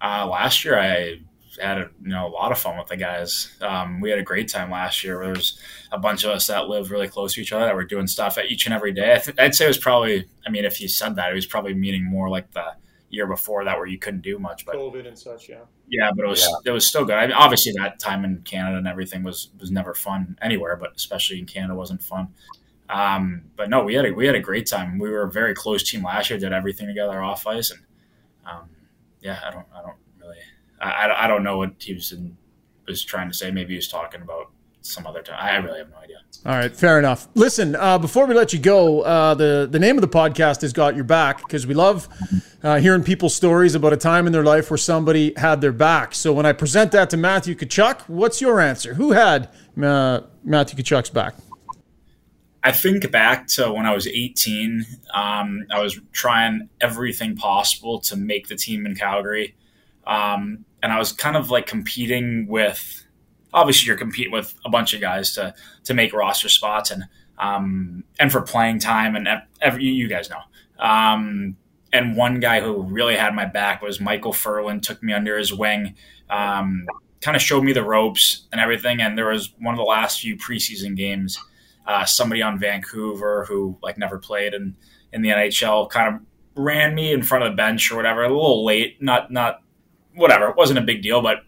uh, 0.00 0.26
last 0.26 0.64
year 0.64 0.78
I 0.78 1.20
had 1.60 1.78
a, 1.78 1.90
you 2.02 2.10
know 2.10 2.26
a 2.26 2.30
lot 2.30 2.52
of 2.52 2.58
fun 2.58 2.78
with 2.78 2.88
the 2.88 2.96
guys. 2.96 3.56
Um, 3.60 4.00
we 4.00 4.10
had 4.10 4.18
a 4.18 4.22
great 4.22 4.48
time 4.48 4.70
last 4.70 5.04
year. 5.04 5.18
There 5.18 5.30
was 5.30 5.58
a 5.92 5.98
bunch 5.98 6.24
of 6.24 6.30
us 6.30 6.46
that 6.46 6.68
lived 6.68 6.90
really 6.90 7.08
close 7.08 7.34
to 7.34 7.40
each 7.40 7.52
other 7.52 7.64
that 7.64 7.74
were 7.74 7.84
doing 7.84 8.06
stuff 8.06 8.38
at 8.38 8.46
each 8.46 8.66
and 8.66 8.74
every 8.74 8.92
day. 8.92 9.14
I 9.14 9.18
th- 9.18 9.38
I'd 9.38 9.54
say 9.54 9.64
it 9.66 9.68
was 9.68 9.78
probably. 9.78 10.26
I 10.46 10.50
mean, 10.50 10.64
if 10.64 10.80
you 10.80 10.88
said 10.88 11.16
that, 11.16 11.30
it 11.30 11.34
was 11.34 11.46
probably 11.46 11.74
meaning 11.74 12.04
more 12.04 12.28
like 12.28 12.52
the 12.52 12.72
year 13.10 13.26
before 13.26 13.64
that 13.64 13.76
where 13.76 13.86
you 13.86 13.98
couldn't 13.98 14.20
do 14.20 14.38
much. 14.38 14.66
But 14.66 14.76
COVID 14.76 15.06
and 15.06 15.18
such, 15.18 15.48
yeah. 15.48 15.60
Yeah, 15.88 16.10
but 16.14 16.24
it 16.24 16.28
was 16.28 16.40
yeah. 16.40 16.70
it 16.70 16.70
was 16.70 16.86
still 16.86 17.04
good. 17.04 17.16
I 17.16 17.26
mean, 17.26 17.36
obviously 17.36 17.72
that 17.78 17.98
time 17.98 18.24
in 18.24 18.42
Canada 18.42 18.78
and 18.78 18.86
everything 18.86 19.22
was 19.22 19.50
was 19.58 19.70
never 19.70 19.94
fun 19.94 20.38
anywhere, 20.42 20.76
but 20.76 20.92
especially 20.96 21.38
in 21.38 21.46
Canada 21.46 21.74
wasn't 21.74 22.02
fun. 22.02 22.28
Um, 22.90 23.42
but 23.56 23.68
no, 23.68 23.84
we 23.84 23.94
had 23.94 24.06
a 24.06 24.12
we 24.12 24.26
had 24.26 24.34
a 24.34 24.40
great 24.40 24.66
time. 24.66 24.98
We 24.98 25.10
were 25.10 25.22
a 25.22 25.30
very 25.30 25.54
close 25.54 25.88
team 25.88 26.02
last 26.02 26.30
year. 26.30 26.38
Did 26.38 26.52
everything 26.52 26.86
together 26.86 27.22
off 27.22 27.46
ice, 27.46 27.70
and 27.70 27.80
um, 28.46 28.70
yeah, 29.20 29.40
I 29.44 29.50
don't 29.50 29.66
I 29.74 29.82
don't 29.82 29.96
I, 30.80 31.24
I 31.24 31.26
don't 31.26 31.42
know 31.42 31.58
what 31.58 31.72
he 31.78 31.94
was 31.94 32.12
in, 32.12 32.36
was 32.86 33.04
trying 33.04 33.28
to 33.28 33.34
say. 33.34 33.50
Maybe 33.50 33.70
he 33.70 33.76
was 33.76 33.88
talking 33.88 34.22
about 34.22 34.50
some 34.80 35.06
other 35.06 35.22
time. 35.22 35.36
I 35.40 35.56
really 35.56 35.78
have 35.78 35.90
no 35.90 35.96
idea. 35.98 36.18
All 36.46 36.54
right, 36.54 36.74
fair 36.74 36.98
enough. 36.98 37.28
Listen, 37.34 37.74
uh, 37.76 37.98
before 37.98 38.26
we 38.26 38.34
let 38.34 38.52
you 38.52 38.58
go, 38.58 39.02
uh, 39.02 39.34
the 39.34 39.68
the 39.70 39.78
name 39.78 39.96
of 39.96 40.02
the 40.02 40.08
podcast 40.08 40.60
has 40.62 40.72
got 40.72 40.94
your 40.94 41.04
back 41.04 41.38
because 41.38 41.66
we 41.66 41.74
love 41.74 42.08
uh, 42.62 42.78
hearing 42.78 43.02
people's 43.02 43.34
stories 43.34 43.74
about 43.74 43.92
a 43.92 43.96
time 43.96 44.26
in 44.26 44.32
their 44.32 44.44
life 44.44 44.70
where 44.70 44.78
somebody 44.78 45.32
had 45.36 45.60
their 45.60 45.72
back. 45.72 46.14
So 46.14 46.32
when 46.32 46.46
I 46.46 46.52
present 46.52 46.92
that 46.92 47.10
to 47.10 47.16
Matthew 47.16 47.54
Tkachuk, 47.54 48.08
what's 48.08 48.40
your 48.40 48.60
answer? 48.60 48.94
Who 48.94 49.12
had 49.12 49.48
uh, 49.82 50.20
Matthew 50.44 50.82
Tkachuk's 50.82 51.10
back? 51.10 51.34
I 52.62 52.72
think 52.72 53.10
back 53.10 53.46
to 53.48 53.72
when 53.72 53.86
I 53.86 53.94
was 53.94 54.06
18. 54.06 54.84
Um, 55.14 55.66
I 55.70 55.80
was 55.80 55.98
trying 56.12 56.68
everything 56.80 57.36
possible 57.36 58.00
to 58.00 58.16
make 58.16 58.48
the 58.48 58.56
team 58.56 58.84
in 58.84 58.94
Calgary. 58.94 59.54
Um, 60.08 60.64
and 60.82 60.92
I 60.92 60.98
was 60.98 61.12
kind 61.12 61.36
of 61.36 61.50
like 61.50 61.66
competing 61.66 62.46
with. 62.48 63.04
Obviously, 63.52 63.86
you're 63.86 63.96
competing 63.96 64.32
with 64.32 64.54
a 64.64 64.70
bunch 64.70 64.92
of 64.92 65.00
guys 65.00 65.32
to 65.34 65.54
to 65.84 65.94
make 65.94 66.12
roster 66.12 66.48
spots 66.48 66.90
and 66.90 67.04
um, 67.38 68.04
and 68.18 68.32
for 68.32 68.42
playing 68.42 68.80
time, 68.80 69.14
and 69.14 69.28
every, 69.60 69.84
you 69.84 70.08
guys 70.08 70.28
know. 70.28 70.40
Um, 70.84 71.56
and 71.92 72.16
one 72.16 72.40
guy 72.40 72.60
who 72.60 72.82
really 72.82 73.16
had 73.16 73.34
my 73.34 73.46
back 73.46 73.80
was 73.80 74.00
Michael 74.00 74.32
Ferland. 74.32 74.82
Took 74.82 75.02
me 75.02 75.12
under 75.12 75.38
his 75.38 75.52
wing, 75.52 75.94
um, 76.28 76.86
kind 77.20 77.36
of 77.36 77.42
showed 77.42 77.64
me 77.64 77.72
the 77.72 77.84
ropes 77.84 78.46
and 78.52 78.60
everything. 78.60 79.00
And 79.00 79.16
there 79.16 79.28
was 79.28 79.54
one 79.58 79.74
of 79.74 79.78
the 79.78 79.84
last 79.84 80.20
few 80.20 80.36
preseason 80.36 80.96
games. 80.96 81.38
Uh, 81.86 82.04
somebody 82.04 82.42
on 82.42 82.58
Vancouver 82.58 83.46
who 83.46 83.78
like 83.82 83.96
never 83.96 84.18
played 84.18 84.52
in 84.52 84.76
in 85.12 85.22
the 85.22 85.30
NHL 85.30 85.88
kind 85.88 86.14
of 86.14 86.20
ran 86.54 86.94
me 86.94 87.12
in 87.12 87.22
front 87.22 87.44
of 87.44 87.52
the 87.52 87.56
bench 87.56 87.90
or 87.90 87.96
whatever. 87.96 88.24
A 88.24 88.28
little 88.28 88.64
late, 88.64 89.00
not 89.02 89.30
not 89.30 89.62
whatever. 90.18 90.48
It 90.48 90.56
wasn't 90.56 90.78
a 90.78 90.82
big 90.82 91.02
deal, 91.02 91.22
but 91.22 91.38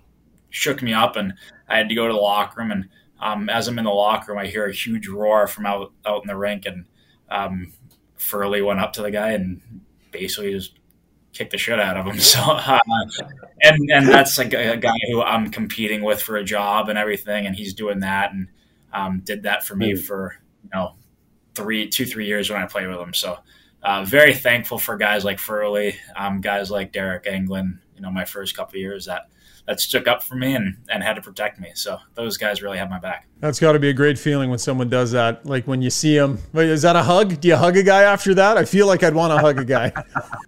shook 0.50 0.82
me 0.82 0.92
up, 0.92 1.16
and 1.16 1.34
I 1.68 1.78
had 1.78 1.88
to 1.88 1.94
go 1.94 2.06
to 2.06 2.12
the 2.12 2.18
locker 2.18 2.60
room. 2.60 2.70
And 2.70 2.88
um, 3.20 3.48
as 3.48 3.68
I'm 3.68 3.78
in 3.78 3.84
the 3.84 3.90
locker 3.90 4.32
room, 4.32 4.40
I 4.40 4.46
hear 4.46 4.66
a 4.66 4.72
huge 4.72 5.08
roar 5.08 5.46
from 5.46 5.66
out 5.66 5.92
out 6.04 6.22
in 6.22 6.28
the 6.28 6.36
rink, 6.36 6.66
and 6.66 6.84
um, 7.30 7.72
Furley 8.16 8.62
went 8.62 8.80
up 8.80 8.92
to 8.94 9.02
the 9.02 9.10
guy 9.10 9.30
and 9.32 9.60
basically 10.10 10.52
just 10.52 10.78
kicked 11.32 11.52
the 11.52 11.58
shit 11.58 11.78
out 11.78 11.96
of 11.96 12.06
him. 12.06 12.18
So, 12.20 12.40
uh, 12.40 12.78
and 13.62 13.90
and 13.90 14.08
that's 14.08 14.38
like 14.38 14.52
a, 14.52 14.72
a, 14.72 14.76
guy 14.76 14.96
who 15.10 15.22
I'm 15.22 15.50
competing 15.50 16.02
with 16.02 16.20
for 16.20 16.36
a 16.36 16.44
job 16.44 16.88
and 16.88 16.98
everything, 16.98 17.46
and 17.46 17.54
he's 17.54 17.74
doing 17.74 18.00
that, 18.00 18.32
and 18.32 18.48
um, 18.92 19.20
did 19.24 19.44
that 19.44 19.64
for 19.64 19.76
me 19.76 19.92
hmm. 19.92 20.00
for 20.00 20.36
you 20.64 20.70
know 20.74 20.94
three, 21.54 21.88
two, 21.88 22.06
three 22.06 22.26
years 22.26 22.50
when 22.50 22.60
I 22.60 22.66
played 22.66 22.88
with 22.88 22.98
him. 22.98 23.14
So. 23.14 23.38
Uh, 23.82 24.04
very 24.04 24.34
thankful 24.34 24.78
for 24.78 24.98
guys 24.98 25.24
like 25.24 25.38
Furley, 25.38 25.94
um, 26.14 26.42
guys 26.42 26.70
like 26.70 26.92
Deryk 26.92 27.24
Engelland, 27.24 27.78
you 28.01 28.07
know 28.07 28.11
my 28.11 28.24
first 28.24 28.57
couple 28.57 28.76
of 28.76 28.80
years 28.80 29.05
that 29.05 29.28
that 29.66 29.78
stuck 29.78 30.09
up 30.09 30.22
for 30.22 30.36
me 30.36 30.55
and, 30.55 30.74
and 30.88 31.03
had 31.03 31.14
to 31.14 31.20
protect 31.20 31.61
me. 31.61 31.70
So 31.74 31.98
those 32.14 32.38
guys 32.38 32.62
really 32.62 32.78
have 32.78 32.88
my 32.88 32.98
back. 32.98 33.28
That's 33.40 33.61
got 33.61 33.72
to 33.72 33.78
be 33.78 33.90
a 33.90 33.92
great 33.92 34.18
feeling 34.18 34.48
when 34.48 34.59
someone 34.59 34.88
does 34.88 35.12
that. 35.12 35.44
Like 35.44 35.66
when 35.66 35.82
you 35.82 35.90
see 35.90 36.16
them, 36.16 36.38
is 36.55 36.82
that 36.82 36.96
a 36.96 37.03
hug? 37.03 37.40
Do 37.40 37.48
you 37.48 37.57
hug 37.57 37.76
a 37.76 37.82
guy 37.82 38.03
after 38.03 38.32
that? 38.34 38.57
I 38.57 38.64
feel 38.64 38.86
like 38.86 39.03
I'd 39.03 39.14
want 39.14 39.32
to 39.32 39.38
hug 39.38 39.61
a 39.61 39.64
guy. 39.64 39.92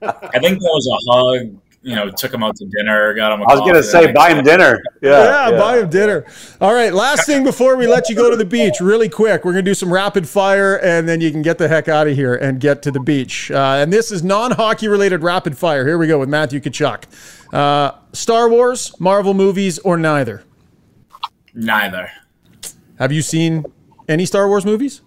I 0.02 0.38
think 0.38 0.58
that 0.58 0.70
was 0.72 0.88
a 0.88 1.12
hug. 1.12 1.61
You 1.84 1.96
know, 1.96 2.08
took 2.10 2.32
him 2.32 2.44
out 2.44 2.54
to 2.56 2.64
dinner, 2.66 3.12
got 3.14 3.32
him. 3.32 3.42
I 3.42 3.54
was 3.54 3.60
going 3.60 3.74
to 3.74 3.82
say, 3.82 4.12
buy 4.12 4.30
him 4.30 4.44
dinner. 4.44 4.80
Yeah, 5.02 5.10
yeah, 5.10 5.50
yeah, 5.50 5.58
buy 5.58 5.78
him 5.80 5.90
dinner. 5.90 6.24
All 6.60 6.72
right, 6.72 6.94
last 6.94 7.26
thing 7.26 7.42
before 7.42 7.76
we 7.76 7.88
let 7.88 8.08
you 8.08 8.14
go 8.14 8.30
to 8.30 8.36
the 8.36 8.44
beach, 8.44 8.78
really 8.80 9.08
quick, 9.08 9.44
we're 9.44 9.50
going 9.52 9.64
to 9.64 9.68
do 9.68 9.74
some 9.74 9.92
rapid 9.92 10.28
fire, 10.28 10.76
and 10.76 11.08
then 11.08 11.20
you 11.20 11.32
can 11.32 11.42
get 11.42 11.58
the 11.58 11.66
heck 11.66 11.88
out 11.88 12.06
of 12.06 12.14
here 12.14 12.36
and 12.36 12.60
get 12.60 12.82
to 12.82 12.92
the 12.92 13.00
beach. 13.00 13.50
Uh, 13.50 13.78
and 13.80 13.92
this 13.92 14.12
is 14.12 14.22
non-hockey 14.22 14.86
related 14.86 15.24
rapid 15.24 15.58
fire. 15.58 15.84
Here 15.84 15.98
we 15.98 16.06
go 16.06 16.20
with 16.20 16.28
Matthew 16.28 16.60
Tkachuk. 16.60 17.02
Uh, 17.52 17.98
Star 18.12 18.48
Wars, 18.48 18.94
Marvel 19.00 19.34
movies, 19.34 19.80
or 19.80 19.96
neither? 19.96 20.44
Neither. 21.52 22.12
Have 23.00 23.10
you 23.10 23.22
seen 23.22 23.64
any 24.08 24.24
Star 24.24 24.46
Wars 24.46 24.64
movies? 24.64 25.02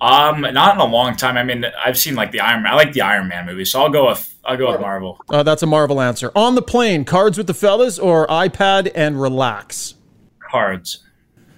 Um, 0.00 0.40
not 0.40 0.74
in 0.74 0.80
a 0.80 0.86
long 0.86 1.14
time. 1.16 1.36
I 1.36 1.42
mean, 1.42 1.64
I've 1.84 1.98
seen 1.98 2.14
like 2.14 2.32
the 2.32 2.40
Iron 2.40 2.62
Man. 2.62 2.72
I 2.72 2.76
like 2.76 2.92
the 2.92 3.02
Iron 3.02 3.28
Man 3.28 3.44
movies, 3.44 3.70
so 3.70 3.82
I'll 3.82 3.90
go 3.90 4.06
with 4.08 4.34
I'll 4.44 4.56
go 4.56 4.72
with 4.72 4.80
Marvel. 4.80 5.18
Uh, 5.28 5.42
that's 5.42 5.62
a 5.62 5.66
Marvel 5.66 6.00
answer. 6.00 6.32
On 6.34 6.54
the 6.54 6.62
plane, 6.62 7.04
cards 7.04 7.36
with 7.36 7.46
the 7.46 7.54
fellas 7.54 7.98
or 7.98 8.26
iPad 8.28 8.90
and 8.94 9.20
relax. 9.20 9.94
Cards. 10.38 11.04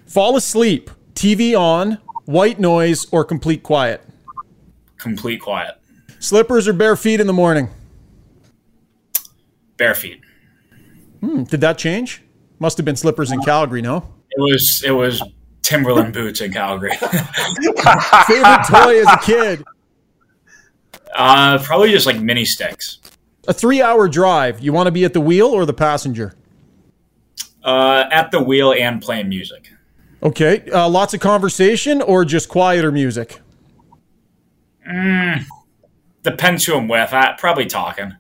Fall 0.07 0.37
asleep, 0.37 0.91
TV 1.15 1.59
on, 1.59 1.99
white 2.25 2.59
noise, 2.59 3.07
or 3.13 3.25
complete 3.25 3.63
quiet. 3.63 4.03
Complete 4.99 5.41
quiet. 5.41 5.77
Slippers 6.19 6.67
or 6.67 6.73
bare 6.73 6.97
feet 6.97 7.21
in 7.21 7.27
the 7.27 7.33
morning. 7.33 7.69
Bare 9.77 9.95
feet. 9.95 10.21
Hmm, 11.21 11.45
did 11.45 11.61
that 11.61 11.79
change? 11.79 12.23
Must 12.59 12.77
have 12.77 12.85
been 12.85 12.97
slippers 12.97 13.31
in 13.31 13.41
Calgary, 13.43 13.83
no? 13.83 14.13
It 14.31 14.41
was. 14.41 14.83
It 14.85 14.91
was 14.93 15.23
Timberland 15.63 16.13
boots 16.13 16.41
in 16.41 16.53
Calgary. 16.53 16.97
Favorite 16.97 18.65
toy 18.69 19.01
as 19.01 19.07
a 19.07 19.19
kid? 19.23 19.65
Uh, 21.15 21.59
probably 21.63 21.91
just 21.91 22.07
like 22.07 22.21
mini 22.21 22.45
sticks. 22.45 22.99
A 23.49 23.53
three-hour 23.53 24.09
drive. 24.09 24.61
You 24.61 24.73
want 24.73 24.87
to 24.87 24.93
be 24.93 25.05
at 25.05 25.13
the 25.13 25.21
wheel 25.21 25.49
or 25.49 25.67
the 25.67 25.75
passenger? 25.75 26.35
Uh, 27.65 28.05
at 28.11 28.31
the 28.31 28.43
wheel 28.43 28.73
and 28.73 29.01
playing 29.01 29.29
music. 29.29 29.73
Okay. 30.23 30.69
Uh, 30.71 30.89
lots 30.89 31.15
of 31.15 31.21
conversation 31.21 32.03
or 32.03 32.25
just 32.25 32.49
quieter 32.49 32.93
music? 32.93 33.41
Mm, 34.89 35.45
depends 36.23 36.65
who 36.65 36.77
I'm 36.77 36.89
with. 36.89 37.13
I, 37.13 37.35
probably 37.39 37.67
talking. 37.67 38.17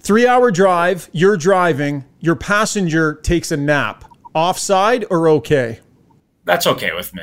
Three 0.00 0.26
hour 0.26 0.52
drive, 0.52 1.08
you're 1.12 1.36
driving, 1.36 2.04
your 2.20 2.36
passenger 2.36 3.14
takes 3.14 3.50
a 3.50 3.56
nap. 3.56 4.04
Offside 4.34 5.04
or 5.10 5.28
okay? 5.30 5.80
That's 6.46 6.66
okay 6.66 6.94
with 6.94 7.12
me. 7.14 7.22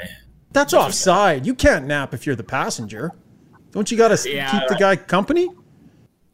That's, 0.52 0.72
That's 0.72 0.74
offside. 0.76 1.38
Okay. 1.38 1.48
You 1.48 1.56
can't 1.56 1.88
nap 1.88 2.14
if 2.14 2.28
you're 2.28 2.36
the 2.36 2.44
passenger. 2.44 3.12
Don't 3.72 3.90
you 3.90 3.98
got 3.98 4.16
to 4.16 4.32
yeah, 4.32 4.52
keep 4.52 4.70
the 4.70 4.76
guy 4.76 4.96
company? 4.96 5.50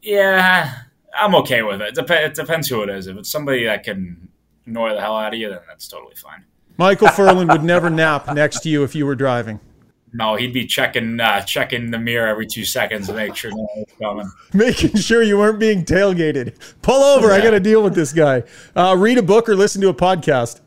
Yeah, 0.02 0.74
I'm 1.18 1.34
okay 1.36 1.62
with 1.62 1.80
it. 1.80 1.94
Dep- 1.94 2.10
it 2.10 2.34
depends 2.34 2.68
who 2.68 2.82
it 2.82 2.90
is. 2.90 3.06
If 3.06 3.16
it's 3.16 3.30
somebody 3.30 3.64
that 3.64 3.82
can 3.84 4.28
annoy 4.66 4.92
the 4.94 5.00
hell 5.00 5.16
out 5.16 5.32
of 5.32 5.40
you, 5.40 5.48
then 5.48 5.60
that's 5.66 5.88
totally 5.88 6.16
fine. 6.16 6.44
Michael 6.76 7.08
Ferland 7.16 7.50
would 7.50 7.64
never 7.64 7.88
nap 7.88 8.34
next 8.34 8.60
to 8.60 8.68
you 8.68 8.84
if 8.84 8.94
you 8.94 9.06
were 9.06 9.14
driving. 9.14 9.60
No, 10.12 10.34
he'd 10.34 10.52
be 10.52 10.66
checking 10.66 11.20
uh, 11.20 11.40
checking 11.42 11.92
the 11.92 11.98
mirror 11.98 12.26
every 12.26 12.46
two 12.46 12.64
seconds 12.64 13.06
to 13.06 13.14
make 13.14 13.36
sure 13.36 13.52
no 13.52 13.68
one's 13.76 13.86
coming. 14.02 14.30
Making 14.52 14.96
sure 14.96 15.22
you 15.22 15.38
weren't 15.38 15.60
being 15.60 15.84
tailgated. 15.84 16.56
Pull 16.82 17.00
over. 17.02 17.28
Yeah. 17.28 17.34
I 17.34 17.40
got 17.40 17.52
to 17.52 17.60
deal 17.60 17.82
with 17.82 17.94
this 17.94 18.12
guy. 18.12 18.42
Uh, 18.74 18.96
read 18.98 19.18
a 19.18 19.22
book 19.22 19.48
or 19.48 19.54
listen 19.54 19.80
to 19.82 19.88
a 19.88 19.94
podcast. 19.94 20.60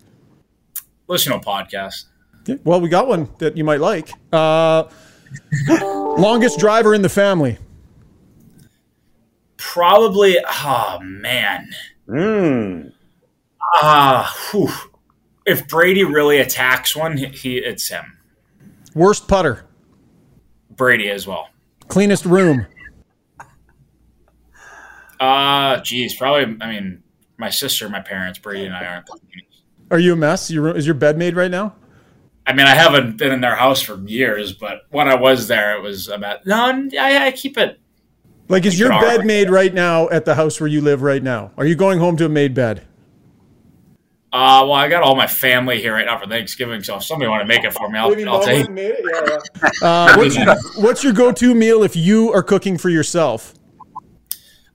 Listen 1.07 1.33
to 1.33 1.39
a 1.39 1.41
podcast. 1.41 2.05
Yeah, 2.45 2.55
well, 2.63 2.81
we 2.81 2.89
got 2.89 3.07
one 3.07 3.29
that 3.39 3.55
you 3.55 3.63
might 3.63 3.79
like. 3.79 4.09
Uh, 4.31 4.83
longest 6.17 6.59
driver 6.59 6.93
in 6.93 7.01
the 7.01 7.09
family. 7.09 7.57
Probably. 9.57 10.37
Oh 10.45 10.99
man. 11.01 11.69
Hmm. 12.07 12.89
Ah. 13.75 14.35
Uh, 14.53 14.67
if 15.45 15.67
Brady 15.67 16.03
really 16.03 16.39
attacks 16.39 16.95
one, 16.95 17.17
he 17.17 17.57
it's 17.57 17.89
him. 17.89 18.17
Worst 18.93 19.27
putter. 19.27 19.65
Brady 20.71 21.09
as 21.09 21.27
well. 21.27 21.49
Cleanest 21.87 22.25
room. 22.25 22.65
Uh, 25.19 25.79
geez, 25.81 26.15
probably. 26.15 26.57
I 26.61 26.69
mean, 26.69 27.03
my 27.37 27.49
sister, 27.49 27.87
my 27.89 28.01
parents, 28.01 28.39
Brady, 28.39 28.65
and 28.65 28.75
I 28.75 28.85
aren't. 28.85 29.09
Are 29.91 29.99
you 29.99 30.13
a 30.13 30.15
mess? 30.15 30.49
Your, 30.49 30.75
Is 30.75 30.85
your 30.85 30.95
bed 30.95 31.17
made 31.17 31.35
right 31.35 31.51
now? 31.51 31.75
I 32.45 32.53
mean, 32.53 32.65
I 32.65 32.75
haven't 32.75 33.17
been 33.17 33.31
in 33.31 33.41
their 33.41 33.55
house 33.55 33.81
for 33.81 33.97
years, 34.05 34.53
but 34.53 34.81
when 34.89 35.07
I 35.07 35.15
was 35.15 35.47
there, 35.47 35.77
it 35.77 35.81
was 35.81 36.09
about 36.09 36.45
no. 36.45 36.89
I, 36.99 37.27
I 37.27 37.31
keep 37.31 37.57
it. 37.57 37.79
Like, 38.49 38.65
is 38.65 38.77
your 38.77 38.89
bed 38.89 39.25
made 39.25 39.49
right 39.49 39.73
now 39.73 40.09
at 40.09 40.25
the 40.25 40.35
house 40.35 40.59
where 40.59 40.67
you 40.67 40.81
live 40.81 41.01
right 41.01 41.23
now? 41.23 41.51
Are 41.57 41.65
you 41.65 41.75
going 41.75 41.99
home 41.99 42.17
to 42.17 42.25
a 42.25 42.29
made 42.29 42.53
bed? 42.53 42.85
Uh, 44.33 44.65
well, 44.65 44.73
I 44.73 44.89
got 44.89 45.03
all 45.03 45.15
my 45.15 45.27
family 45.27 45.79
here 45.79 45.93
right 45.93 46.05
now 46.05 46.17
for 46.17 46.27
Thanksgiving, 46.27 46.83
so 46.83 46.97
if 46.97 47.03
somebody 47.03 47.29
want 47.29 47.41
to 47.41 47.47
make 47.47 47.63
it 47.63 47.71
for 47.71 47.87
me, 47.87 47.99
I'll, 47.99 48.29
I'll 48.29 48.43
take 48.43 48.67
it. 48.67 49.05
Yeah, 49.05 49.37
yeah. 49.81 49.87
uh, 49.87 50.17
what's, 50.17 50.35
your, 50.35 50.55
what's 50.83 51.03
your 51.03 51.13
go-to 51.13 51.53
meal 51.53 51.83
if 51.83 51.95
you 51.95 52.33
are 52.33 52.41
cooking 52.41 52.79
for 52.79 52.89
yourself? 52.89 53.53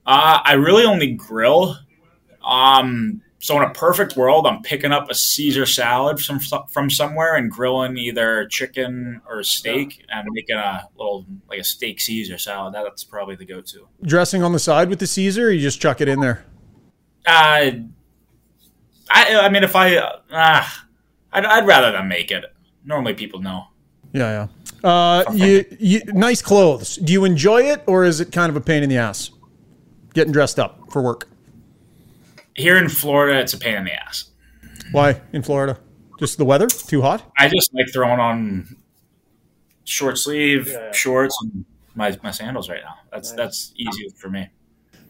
Uh, 0.06 0.38
I 0.44 0.52
really 0.52 0.84
only 0.84 1.12
grill. 1.12 1.76
Um, 2.42 3.20
so 3.41 3.57
in 3.57 3.62
a 3.62 3.72
perfect 3.72 4.16
world, 4.16 4.47
I'm 4.47 4.62
picking 4.62 4.91
up 4.91 5.11
a 5.11 5.14
Caesar 5.14 5.64
salad 5.64 6.20
from 6.20 6.41
from 6.70 6.91
somewhere 6.91 7.36
and 7.36 7.51
grilling 7.51 7.97
either 7.97 8.47
chicken 8.47 9.20
or 9.28 9.43
steak 9.45 10.05
and 10.09 10.26
making 10.32 10.57
a 10.57 10.89
little 10.97 11.24
like 11.49 11.61
a 11.61 11.64
steak 11.64 12.01
Caesar 12.01 12.36
salad. 12.36 12.74
That's 12.74 13.05
probably 13.05 13.36
the 13.36 13.45
go-to. 13.45 13.86
Dressing 14.03 14.43
on 14.43 14.53
the 14.53 14.59
side 14.59 14.89
with 14.89 14.99
the 14.99 15.07
Caesar, 15.07 15.53
you 15.53 15.61
just 15.61 15.80
chuck 15.80 16.01
it 16.01 16.09
in 16.09 16.20
there. 16.20 16.45
Uh, 17.26 17.70
I 19.11 19.39
I 19.41 19.49
mean, 19.51 19.62
if 19.62 19.76
I 19.76 19.97
uh, 19.97 20.66
I'd, 21.32 21.45
I'd 21.45 21.66
rather 21.66 21.93
than 21.93 22.09
make 22.09 22.30
it. 22.30 22.45
Normally, 22.84 23.14
people 23.14 23.41
know. 23.41 23.64
Yeah, 24.12 24.49
yeah. 24.82 24.89
Uh, 24.89 25.24
you, 25.32 25.64
you 25.78 26.01
nice 26.07 26.41
clothes. 26.41 26.97
Do 26.97 27.12
you 27.12 27.24
enjoy 27.24 27.62
it, 27.62 27.82
or 27.86 28.05
is 28.05 28.20
it 28.20 28.32
kind 28.32 28.51
of 28.51 28.57
a 28.57 28.61
pain 28.61 28.82
in 28.82 28.89
the 28.89 28.97
ass 28.97 29.30
getting 30.14 30.32
dressed 30.32 30.59
up 30.59 30.91
for 30.91 31.03
work? 31.03 31.28
Here 32.59 32.76
in 32.76 32.88
Florida, 32.88 33.40
it's 33.40 33.54
a 33.54 33.59
pain 33.59 33.76
in 33.76 33.84
the 33.84 33.92
ass. 33.92 34.30
Why 34.92 35.20
in 35.32 35.42
Florida? 35.42 35.78
Just 36.18 36.38
the 36.38 36.44
weather? 36.44 36.66
Too 36.66 37.02
hot? 37.02 37.30
I 37.38 37.48
just 37.48 37.72
like 37.74 37.86
throwing 37.92 38.20
on 38.20 38.76
short 39.84 40.18
sleeve 40.18 40.68
yeah. 40.68 40.92
shorts 40.92 41.36
and 41.42 41.64
my, 41.94 42.16
my 42.22 42.30
sandals 42.30 42.68
right 42.68 42.82
now. 42.82 42.96
That's 43.11 43.30
nice. 43.30 43.36
that's 43.36 43.72
easy 43.76 44.09
for 44.16 44.28
me. 44.28 44.48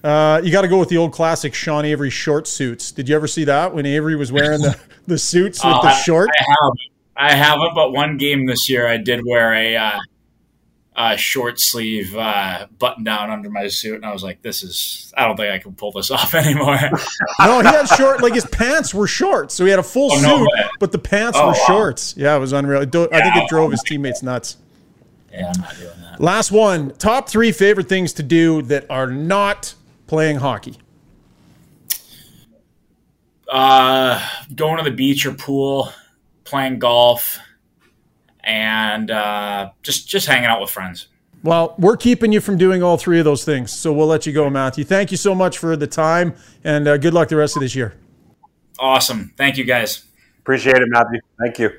Uh, 0.04 0.40
you 0.44 0.52
got 0.52 0.62
to 0.62 0.68
go 0.68 0.78
with 0.78 0.88
the 0.88 0.96
old 0.96 1.12
classic 1.12 1.54
Sean 1.54 1.84
Avery 1.84 2.10
short 2.10 2.46
suits. 2.46 2.92
Did 2.92 3.08
you 3.08 3.16
ever 3.16 3.26
see 3.26 3.44
that 3.44 3.74
when 3.74 3.84
Avery 3.84 4.14
was 4.14 4.30
wearing 4.30 4.60
the, 4.60 4.78
the 5.06 5.18
suits 5.18 5.64
with 5.64 5.74
uh, 5.74 5.82
the 5.82 5.92
short? 5.94 6.28
I, 6.30 6.42
I 6.42 6.46
haven't. 6.46 6.80
I 7.20 7.34
haven't, 7.34 7.74
but 7.74 7.92
one 7.92 8.16
game 8.16 8.46
this 8.46 8.68
year 8.68 8.86
I 8.86 8.96
did 8.96 9.22
wear 9.26 9.52
a 9.52 9.76
uh, 9.76 9.98
uh, 10.98 11.14
short 11.14 11.60
sleeve 11.60 12.16
uh, 12.16 12.66
button 12.76 13.04
down 13.04 13.30
under 13.30 13.48
my 13.48 13.68
suit, 13.68 13.94
and 13.94 14.04
I 14.04 14.12
was 14.12 14.24
like, 14.24 14.42
"This 14.42 14.64
is. 14.64 15.14
I 15.16 15.26
don't 15.26 15.36
think 15.36 15.52
I 15.52 15.58
can 15.58 15.74
pull 15.76 15.92
this 15.92 16.10
off 16.10 16.34
anymore." 16.34 16.76
no, 17.38 17.60
he 17.60 17.66
had 17.66 17.86
short. 17.86 18.20
Like 18.20 18.34
his 18.34 18.44
pants 18.46 18.92
were 18.92 19.06
short, 19.06 19.52
so 19.52 19.64
he 19.64 19.70
had 19.70 19.78
a 19.78 19.84
full 19.84 20.12
oh, 20.12 20.16
suit, 20.16 20.26
no 20.26 20.68
but 20.80 20.90
the 20.90 20.98
pants 20.98 21.38
oh, 21.40 21.46
were 21.46 21.52
wow. 21.52 21.64
shorts. 21.66 22.14
Yeah, 22.16 22.34
it 22.34 22.40
was 22.40 22.52
unreal. 22.52 22.80
I 22.82 22.84
think 22.84 23.36
it 23.36 23.48
drove 23.48 23.70
his 23.70 23.82
teammates 23.82 24.24
nuts. 24.24 24.56
Yeah, 25.30 25.52
I'm 25.54 25.60
not 25.60 25.76
doing 25.76 26.00
that. 26.00 26.20
Last 26.20 26.50
one. 26.50 26.90
Top 26.96 27.28
three 27.28 27.52
favorite 27.52 27.88
things 27.88 28.12
to 28.14 28.24
do 28.24 28.62
that 28.62 28.84
are 28.90 29.06
not 29.06 29.74
playing 30.08 30.38
hockey. 30.38 30.78
Uh, 33.48 34.20
going 34.52 34.78
to 34.78 34.90
the 34.90 34.94
beach 34.94 35.24
or 35.24 35.32
pool, 35.32 35.92
playing 36.42 36.80
golf 36.80 37.38
and 38.48 39.10
uh, 39.10 39.70
just 39.82 40.08
just 40.08 40.26
hanging 40.26 40.46
out 40.46 40.60
with 40.60 40.70
friends. 40.70 41.08
Well, 41.44 41.76
we're 41.78 41.96
keeping 41.96 42.32
you 42.32 42.40
from 42.40 42.58
doing 42.58 42.82
all 42.82 42.96
three 42.96 43.20
of 43.20 43.24
those 43.24 43.44
things, 43.44 43.70
so 43.70 43.92
we'll 43.92 44.08
let 44.08 44.26
you 44.26 44.32
go, 44.32 44.50
Matthew. 44.50 44.82
Thank 44.82 45.12
you 45.12 45.16
so 45.16 45.36
much 45.36 45.58
for 45.58 45.76
the 45.76 45.86
time, 45.86 46.34
and 46.64 46.88
uh, 46.88 46.96
good 46.96 47.14
luck 47.14 47.28
the 47.28 47.36
rest 47.36 47.54
of 47.54 47.62
this 47.62 47.76
year. 47.76 47.94
Awesome. 48.80 49.32
Thank 49.36 49.56
you, 49.56 49.64
guys. 49.64 50.04
Appreciate 50.40 50.76
it, 50.76 50.88
Matthew. 50.88 51.20
Thank 51.38 51.58
you. 51.60 51.70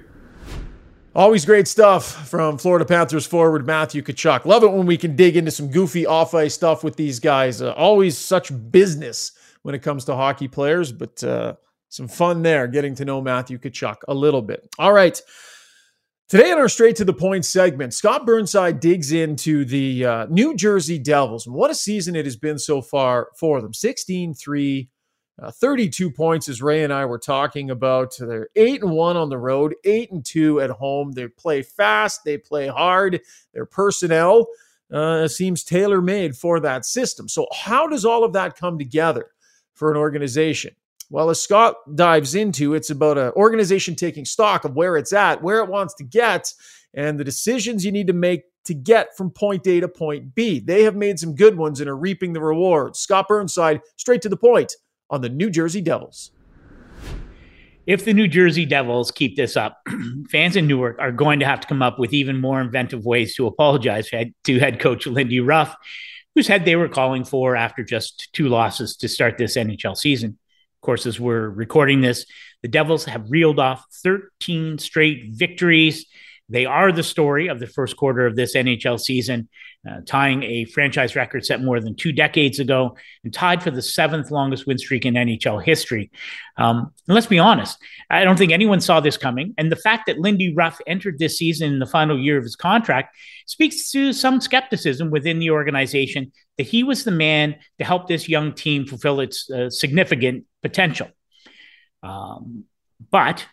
Always 1.15 1.43
great 1.43 1.67
stuff 1.67 2.29
from 2.29 2.57
Florida 2.57 2.85
Panthers 2.85 3.25
forward 3.25 3.65
Matthew 3.65 4.01
Tkachuk. 4.03 4.45
Love 4.45 4.63
it 4.63 4.71
when 4.71 4.85
we 4.85 4.95
can 4.95 5.15
dig 5.15 5.35
into 5.35 5.51
some 5.51 5.69
goofy 5.69 6.05
off 6.05 6.33
ice 6.35 6.53
stuff 6.53 6.83
with 6.83 6.95
these 6.95 7.19
guys. 7.19 7.61
Uh, 7.61 7.73
always 7.73 8.17
such 8.17 8.51
business 8.71 9.31
when 9.63 9.73
it 9.75 9.79
comes 9.79 10.05
to 10.05 10.15
hockey 10.15 10.47
players, 10.47 10.91
but 10.91 11.21
uh, 11.23 11.55
some 11.89 12.07
fun 12.07 12.43
there 12.43 12.67
getting 12.67 12.95
to 12.95 13.05
know 13.05 13.19
Matthew 13.21 13.57
Tkachuk 13.57 13.97
a 14.07 14.13
little 14.13 14.41
bit. 14.41 14.69
All 14.77 14.93
right. 14.93 15.19
Today, 16.29 16.51
in 16.51 16.59
our 16.59 16.69
straight 16.69 16.95
to 16.97 17.05
the 17.05 17.11
point 17.11 17.43
segment, 17.43 17.91
Scott 17.91 18.23
Burnside 18.23 18.79
digs 18.79 19.11
into 19.11 19.65
the 19.65 20.05
uh, 20.05 20.25
New 20.29 20.55
Jersey 20.55 20.99
Devils 20.99 21.47
and 21.47 21.55
what 21.55 21.71
a 21.71 21.75
season 21.75 22.15
it 22.15 22.25
has 22.25 22.35
been 22.35 22.59
so 22.59 22.83
far 22.83 23.29
for 23.35 23.59
them 23.63 23.73
16 23.73 24.35
3, 24.35 24.89
uh, 25.41 25.49
32 25.49 26.11
points, 26.11 26.47
as 26.47 26.61
Ray 26.61 26.83
and 26.83 26.93
I 26.93 27.05
were 27.05 27.17
talking 27.17 27.71
about. 27.71 28.15
They're 28.19 28.49
8 28.55 28.83
and 28.83 28.91
1 28.91 29.17
on 29.17 29.29
the 29.29 29.39
road, 29.39 29.73
8 29.83 30.11
and 30.11 30.23
2 30.23 30.61
at 30.61 30.69
home. 30.69 31.13
They 31.13 31.27
play 31.29 31.63
fast, 31.63 32.23
they 32.23 32.37
play 32.37 32.67
hard. 32.67 33.21
Their 33.55 33.65
personnel 33.65 34.45
uh, 34.93 35.27
seems 35.27 35.63
tailor 35.63 35.99
made 35.99 36.37
for 36.37 36.59
that 36.59 36.85
system. 36.85 37.27
So, 37.27 37.47
how 37.51 37.87
does 37.87 38.05
all 38.05 38.23
of 38.23 38.33
that 38.33 38.55
come 38.55 38.77
together 38.77 39.31
for 39.73 39.89
an 39.89 39.97
organization? 39.97 40.75
Well, 41.11 41.31
as 41.31 41.41
Scott 41.41 41.75
dives 41.95 42.35
into, 42.35 42.75
it's 42.75 42.91
about 42.91 43.17
an 43.17 43.31
organization 43.31 43.95
taking 43.95 44.25
stock 44.25 44.63
of 44.63 44.75
where 44.75 44.95
it's 44.95 45.11
at, 45.11 45.41
where 45.41 45.63
it 45.63 45.69
wants 45.69 45.95
to 45.95 46.03
get, 46.03 46.53
and 46.93 47.19
the 47.19 47.23
decisions 47.23 47.83
you 47.83 47.91
need 47.91 48.07
to 48.07 48.13
make 48.13 48.43
to 48.65 48.75
get 48.75 49.17
from 49.17 49.31
point 49.31 49.65
A 49.65 49.79
to 49.79 49.87
point 49.87 50.35
B. 50.35 50.59
They 50.59 50.83
have 50.83 50.95
made 50.95 51.19
some 51.19 51.33
good 51.33 51.57
ones 51.57 51.79
and 51.79 51.89
are 51.89 51.97
reaping 51.97 52.33
the 52.33 52.41
rewards. 52.41 52.99
Scott 52.99 53.27
Burnside, 53.27 53.81
straight 53.97 54.21
to 54.21 54.29
the 54.29 54.37
point 54.37 54.75
on 55.09 55.21
the 55.21 55.29
New 55.29 55.49
Jersey 55.49 55.81
Devils. 55.81 56.31
If 57.87 58.05
the 58.05 58.13
New 58.13 58.27
Jersey 58.27 58.65
Devils 58.65 59.09
keep 59.09 59.35
this 59.35 59.57
up, 59.57 59.81
fans 60.29 60.55
in 60.55 60.67
Newark 60.67 60.97
are 60.99 61.11
going 61.11 61.39
to 61.39 61.45
have 61.47 61.61
to 61.61 61.67
come 61.67 61.81
up 61.81 61.97
with 61.97 62.13
even 62.13 62.39
more 62.39 62.61
inventive 62.61 63.03
ways 63.03 63.35
to 63.35 63.47
apologize 63.47 64.11
to 64.43 64.59
head 64.59 64.79
coach 64.79 65.07
Lindy 65.07 65.39
Ruff, 65.39 65.75
whose 66.35 66.47
head 66.47 66.65
they 66.65 66.75
were 66.75 66.87
calling 66.87 67.23
for 67.23 67.55
after 67.55 67.83
just 67.83 68.29
two 68.33 68.47
losses 68.47 68.95
to 68.97 69.07
start 69.09 69.39
this 69.39 69.57
NHL 69.57 69.97
season. 69.97 70.37
Of 70.79 70.85
course, 70.85 71.05
as 71.05 71.19
we're 71.19 71.49
recording 71.49 71.99
this, 71.99 72.25
the 72.61 72.69
Devils 72.69 73.03
have 73.03 73.29
reeled 73.29 73.59
off 73.59 73.83
13 74.01 74.77
straight 74.77 75.25
victories. 75.31 76.05
They 76.47 76.65
are 76.65 76.93
the 76.93 77.03
story 77.03 77.49
of 77.49 77.59
the 77.59 77.67
first 77.67 77.97
quarter 77.97 78.25
of 78.25 78.37
this 78.37 78.55
NHL 78.55 78.97
season, 78.97 79.49
uh, 79.89 80.01
tying 80.05 80.43
a 80.43 80.65
franchise 80.65 81.15
record 81.15 81.45
set 81.45 81.61
more 81.61 81.79
than 81.79 81.95
two 81.95 82.11
decades 82.11 82.59
ago 82.59 82.97
and 83.23 83.33
tied 83.33 83.63
for 83.63 83.71
the 83.71 83.81
seventh 83.81 84.29
longest 84.29 84.67
win 84.67 84.77
streak 84.77 85.05
in 85.05 85.13
NHL 85.13 85.63
history. 85.63 86.11
Um, 86.57 86.91
and 87.07 87.15
let's 87.15 87.27
be 87.27 87.39
honest, 87.39 87.77
I 88.09 88.23
don't 88.25 88.37
think 88.37 88.51
anyone 88.51 88.81
saw 88.81 88.99
this 88.99 89.15
coming. 89.15 89.53
And 89.57 89.71
the 89.71 89.77
fact 89.77 90.07
that 90.07 90.19
Lindy 90.19 90.53
Ruff 90.53 90.79
entered 90.85 91.17
this 91.17 91.37
season 91.37 91.71
in 91.71 91.79
the 91.79 91.85
final 91.85 92.19
year 92.19 92.37
of 92.37 92.43
his 92.43 92.57
contract 92.57 93.15
speaks 93.45 93.89
to 93.91 94.11
some 94.11 94.41
skepticism 94.41 95.11
within 95.11 95.39
the 95.39 95.51
organization 95.51 96.31
that 96.57 96.67
he 96.67 96.83
was 96.83 97.05
the 97.05 97.11
man 97.11 97.55
to 97.77 97.85
help 97.85 98.07
this 98.07 98.27
young 98.27 98.53
team 98.53 98.85
fulfill 98.85 99.21
its 99.21 99.49
uh, 99.49 99.69
significant 99.69 100.45
potential. 100.61 101.07
Um, 102.03 102.65
but 103.11 103.45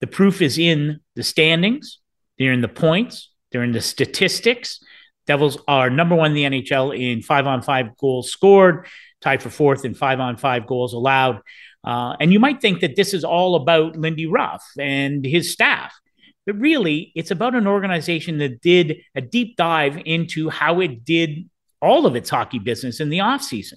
the 0.00 0.06
proof 0.06 0.42
is 0.42 0.58
in 0.58 1.00
the 1.16 1.22
standings, 1.22 2.00
they're 2.38 2.52
in 2.52 2.60
the 2.60 2.68
points, 2.68 3.30
they're 3.50 3.64
in 3.64 3.72
the 3.72 3.80
statistics. 3.80 4.80
Devils 5.28 5.58
are 5.68 5.90
number 5.90 6.16
one 6.16 6.34
in 6.34 6.52
the 6.52 6.62
NHL 6.62 6.98
in 6.98 7.20
five 7.20 7.46
on 7.46 7.60
five 7.60 7.96
goals 7.98 8.32
scored, 8.32 8.86
tied 9.20 9.42
for 9.42 9.50
fourth 9.50 9.84
in 9.84 9.94
five 9.94 10.20
on 10.20 10.38
five 10.38 10.66
goals 10.66 10.94
allowed. 10.94 11.42
Uh, 11.84 12.16
and 12.18 12.32
you 12.32 12.40
might 12.40 12.62
think 12.62 12.80
that 12.80 12.96
this 12.96 13.12
is 13.12 13.24
all 13.24 13.54
about 13.54 13.94
Lindy 13.94 14.26
Ruff 14.26 14.64
and 14.78 15.24
his 15.24 15.52
staff. 15.52 15.94
But 16.46 16.58
really, 16.58 17.12
it's 17.14 17.30
about 17.30 17.54
an 17.54 17.66
organization 17.66 18.38
that 18.38 18.62
did 18.62 19.02
a 19.14 19.20
deep 19.20 19.56
dive 19.56 20.00
into 20.06 20.48
how 20.48 20.80
it 20.80 21.04
did 21.04 21.48
all 21.82 22.06
of 22.06 22.16
its 22.16 22.30
hockey 22.30 22.58
business 22.58 22.98
in 22.98 23.10
the 23.10 23.18
offseason. 23.18 23.74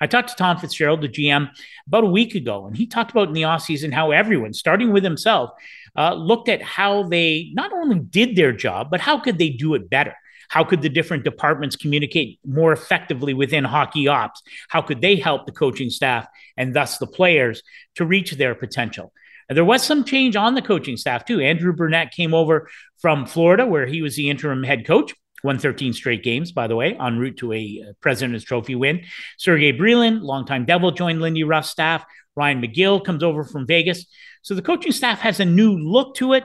I 0.00 0.06
talked 0.06 0.30
to 0.30 0.34
Tom 0.34 0.56
Fitzgerald, 0.56 1.02
the 1.02 1.08
GM, 1.08 1.50
about 1.86 2.04
a 2.04 2.08
week 2.08 2.34
ago, 2.34 2.66
and 2.66 2.74
he 2.74 2.86
talked 2.86 3.10
about 3.10 3.28
in 3.28 3.34
the 3.34 3.42
offseason 3.42 3.92
how 3.92 4.10
everyone, 4.10 4.54
starting 4.54 4.90
with 4.90 5.04
himself, 5.04 5.50
uh, 5.96 6.14
looked 6.14 6.48
at 6.48 6.62
how 6.62 7.02
they 7.04 7.50
not 7.52 7.72
only 7.74 8.00
did 8.00 8.36
their 8.36 8.52
job, 8.52 8.90
but 8.90 9.00
how 9.00 9.18
could 9.18 9.38
they 9.38 9.50
do 9.50 9.74
it 9.74 9.90
better? 9.90 10.14
How 10.48 10.64
could 10.64 10.82
the 10.82 10.88
different 10.88 11.24
departments 11.24 11.76
communicate 11.76 12.38
more 12.44 12.72
effectively 12.72 13.34
within 13.34 13.64
hockey 13.64 14.08
ops? 14.08 14.42
How 14.68 14.82
could 14.82 15.00
they 15.00 15.16
help 15.16 15.46
the 15.46 15.52
coaching 15.52 15.90
staff 15.90 16.26
and 16.56 16.74
thus 16.74 16.98
the 16.98 17.06
players 17.06 17.62
to 17.96 18.04
reach 18.04 18.32
their 18.32 18.54
potential? 18.54 19.12
And 19.48 19.56
there 19.56 19.64
was 19.64 19.82
some 19.82 20.04
change 20.04 20.36
on 20.36 20.54
the 20.54 20.62
coaching 20.62 20.96
staff 20.96 21.24
too. 21.24 21.40
Andrew 21.40 21.72
Brunette 21.72 22.12
came 22.12 22.32
over 22.32 22.68
from 22.98 23.26
Florida, 23.26 23.66
where 23.66 23.86
he 23.86 24.00
was 24.00 24.16
the 24.16 24.30
interim 24.30 24.62
head 24.62 24.86
coach 24.86 25.14
won 25.44 25.58
13 25.58 25.92
straight 25.92 26.24
games, 26.24 26.50
by 26.50 26.66
the 26.66 26.74
way, 26.74 26.96
en 26.98 27.18
route 27.18 27.36
to 27.36 27.52
a 27.52 27.84
uh, 27.86 27.92
President's 28.00 28.44
Trophy 28.44 28.74
win. 28.74 29.02
Sergey 29.36 29.72
Brylin, 29.72 30.22
longtime 30.22 30.64
Devil, 30.64 30.90
joined 30.90 31.20
Lindy 31.20 31.44
Ruff's 31.44 31.68
staff. 31.68 32.04
Ryan 32.34 32.62
McGill 32.62 33.04
comes 33.04 33.22
over 33.22 33.44
from 33.44 33.66
Vegas. 33.66 34.06
So 34.42 34.54
the 34.54 34.62
coaching 34.62 34.90
staff 34.90 35.20
has 35.20 35.38
a 35.38 35.44
new 35.44 35.78
look 35.78 36.16
to 36.16 36.32
it, 36.32 36.44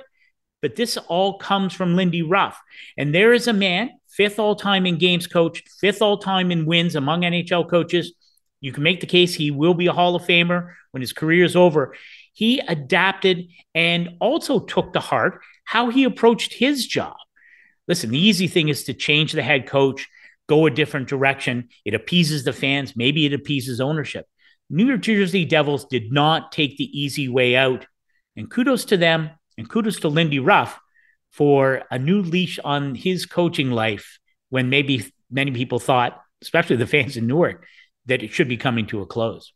but 0.62 0.76
this 0.76 0.98
all 0.98 1.38
comes 1.38 1.74
from 1.74 1.96
Lindy 1.96 2.22
Ruff. 2.22 2.60
And 2.98 3.14
there 3.14 3.34
is 3.34 3.48
a 3.48 3.54
man, 3.54 3.92
fifth 4.10 4.40
all 4.40 4.56
time 4.56 4.86
in 4.86 4.98
games 4.98 5.28
coached, 5.28 5.70
fifth 5.80 6.02
all 6.02 6.18
time 6.18 6.52
in 6.52 6.66
wins 6.66 6.96
among 6.96 7.22
NHL 7.22 7.70
coaches. 7.70 8.14
You 8.62 8.74
can 8.74 8.84
make 8.84 9.00
the 9.00 9.08
case 9.08 9.34
he 9.34 9.52
will 9.52 9.74
be 9.74 9.88
a 9.88 9.94
Hall 9.94 10.16
of 10.16 10.24
Famer 10.24 10.74
when 10.92 11.02
his 11.02 11.14
career 11.14 11.46
is 11.46 11.56
over. 11.56 11.96
he 12.34 12.60
adapted 12.60 13.48
and 13.76 14.10
also 14.20 14.60
took 14.60 14.94
to 14.94 15.00
heart 15.00 15.42
how 15.66 15.90
he 15.90 16.04
approached 16.04 16.54
his 16.54 16.88
job. 16.88 17.16
Listen, 17.88 18.12
the 18.12 18.20
easy 18.20 18.48
thing 18.48 18.70
is 18.70 18.84
to 18.86 18.94
change 18.94 19.34
the 19.34 19.44
head 19.44 19.68
coach, 19.68 20.08
go 20.48 20.66
a 20.66 20.72
different 20.72 21.08
direction. 21.08 21.70
It 21.86 21.94
appeases 21.94 22.44
the 22.44 22.54
fans, 22.54 22.96
maybe 22.96 23.26
it 23.26 23.34
appeases 23.34 23.82
ownership. 23.82 24.26
New 24.70 24.98
Jersey 24.98 25.46
Devils 25.46 25.86
did 25.86 26.12
not 26.12 26.52
take 26.52 26.78
the 26.78 27.00
easy 27.00 27.28
way 27.28 27.56
out. 27.56 27.88
And 28.36 28.50
kudos 28.50 28.86
to 28.86 28.98
them 28.98 29.32
and 29.60 29.70
kudos 29.70 30.00
to 30.00 30.08
Lindy 30.08 30.40
Ruff 30.40 30.80
for 31.30 31.84
a 31.92 32.00
new 32.00 32.22
leash 32.22 32.60
on 32.64 32.96
his 32.96 33.26
coaching 33.26 33.70
life 33.70 34.18
when 34.50 34.70
maybe 34.70 35.06
many 35.30 35.52
people 35.52 35.80
thought, 35.80 36.20
especially 36.42 36.78
the 36.78 36.88
fans 36.88 37.18
in 37.18 37.28
Newark, 37.28 37.66
that 38.06 38.24
it 38.24 38.32
should 38.32 38.48
be 38.48 38.58
coming 38.58 38.88
to 38.88 39.02
a 39.02 39.06
close. 39.06 39.52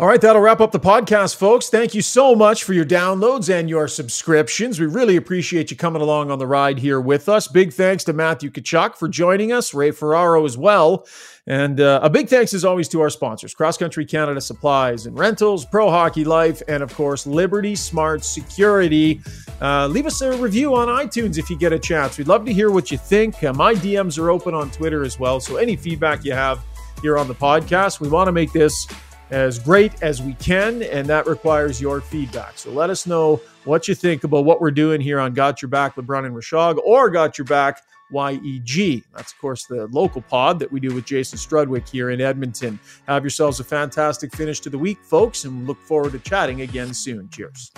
All 0.00 0.08
right, 0.08 0.20
that'll 0.20 0.42
wrap 0.42 0.60
up 0.60 0.72
the 0.72 0.80
podcast, 0.80 1.36
folks. 1.36 1.68
Thank 1.68 1.94
you 1.94 2.02
so 2.02 2.34
much 2.34 2.64
for 2.64 2.72
your 2.72 2.84
downloads 2.84 3.48
and 3.48 3.70
your 3.70 3.86
subscriptions. 3.86 4.80
We 4.80 4.86
really 4.86 5.14
appreciate 5.14 5.70
you 5.70 5.76
coming 5.76 6.02
along 6.02 6.32
on 6.32 6.40
the 6.40 6.46
ride 6.46 6.80
here 6.80 7.00
with 7.00 7.28
us. 7.28 7.46
Big 7.46 7.72
thanks 7.72 8.02
to 8.04 8.12
Matthew 8.12 8.50
Tkachuk 8.50 8.96
for 8.96 9.08
joining 9.08 9.52
us, 9.52 9.72
Ray 9.72 9.92
Ferraro 9.92 10.44
as 10.44 10.58
well. 10.58 11.06
And 11.48 11.80
uh, 11.80 11.98
a 12.02 12.08
big 12.08 12.28
thanks, 12.28 12.54
as 12.54 12.64
always, 12.64 12.88
to 12.90 13.00
our 13.00 13.10
sponsors 13.10 13.52
Cross 13.52 13.78
Country 13.78 14.04
Canada 14.04 14.40
Supplies 14.40 15.06
and 15.06 15.18
Rentals, 15.18 15.64
Pro 15.64 15.90
Hockey 15.90 16.24
Life, 16.24 16.62
and 16.68 16.82
of 16.82 16.94
course, 16.94 17.26
Liberty 17.26 17.74
Smart 17.74 18.24
Security. 18.24 19.20
Uh, 19.60 19.88
leave 19.88 20.06
us 20.06 20.20
a 20.20 20.36
review 20.36 20.74
on 20.76 20.86
iTunes 20.86 21.38
if 21.38 21.50
you 21.50 21.58
get 21.58 21.72
a 21.72 21.78
chance. 21.78 22.16
We'd 22.16 22.28
love 22.28 22.44
to 22.44 22.52
hear 22.52 22.70
what 22.70 22.92
you 22.92 22.98
think. 22.98 23.42
Uh, 23.42 23.52
my 23.52 23.74
DMs 23.74 24.18
are 24.18 24.30
open 24.30 24.54
on 24.54 24.70
Twitter 24.70 25.02
as 25.02 25.18
well. 25.18 25.40
So 25.40 25.56
any 25.56 25.74
feedback 25.74 26.24
you 26.24 26.32
have 26.32 26.64
here 27.00 27.18
on 27.18 27.26
the 27.26 27.34
podcast, 27.34 27.98
we 27.98 28.08
want 28.08 28.28
to 28.28 28.32
make 28.32 28.52
this 28.52 28.86
as 29.32 29.58
great 29.58 30.00
as 30.02 30.22
we 30.22 30.34
can, 30.34 30.82
and 30.84 31.08
that 31.08 31.26
requires 31.26 31.80
your 31.80 32.00
feedback. 32.00 32.56
So 32.56 32.70
let 32.70 32.90
us 32.90 33.06
know 33.06 33.40
what 33.64 33.88
you 33.88 33.94
think 33.94 34.24
about 34.24 34.44
what 34.44 34.60
we're 34.60 34.70
doing 34.70 35.00
here 35.00 35.18
on 35.18 35.32
Got 35.32 35.62
Your 35.62 35.70
Back, 35.70 35.96
LeBrun 35.96 36.26
and 36.26 36.36
Rishaug, 36.36 36.78
or 36.84 37.10
Got 37.10 37.38
Your 37.38 37.46
Back, 37.46 37.82
YEG. 38.12 39.04
That's, 39.14 39.32
of 39.32 39.38
course, 39.38 39.66
the 39.66 39.86
local 39.88 40.22
pod 40.22 40.58
that 40.58 40.70
we 40.70 40.80
do 40.80 40.94
with 40.94 41.04
Jason 41.04 41.38
Strudwick 41.38 41.88
here 41.88 42.10
in 42.10 42.20
Edmonton. 42.20 42.78
Have 43.08 43.24
yourselves 43.24 43.60
a 43.60 43.64
fantastic 43.64 44.34
finish 44.34 44.60
to 44.60 44.70
the 44.70 44.78
week, 44.78 44.98
folks, 45.02 45.44
and 45.44 45.66
look 45.66 45.80
forward 45.82 46.12
to 46.12 46.18
chatting 46.18 46.62
again 46.62 46.94
soon. 46.94 47.28
Cheers. 47.30 47.72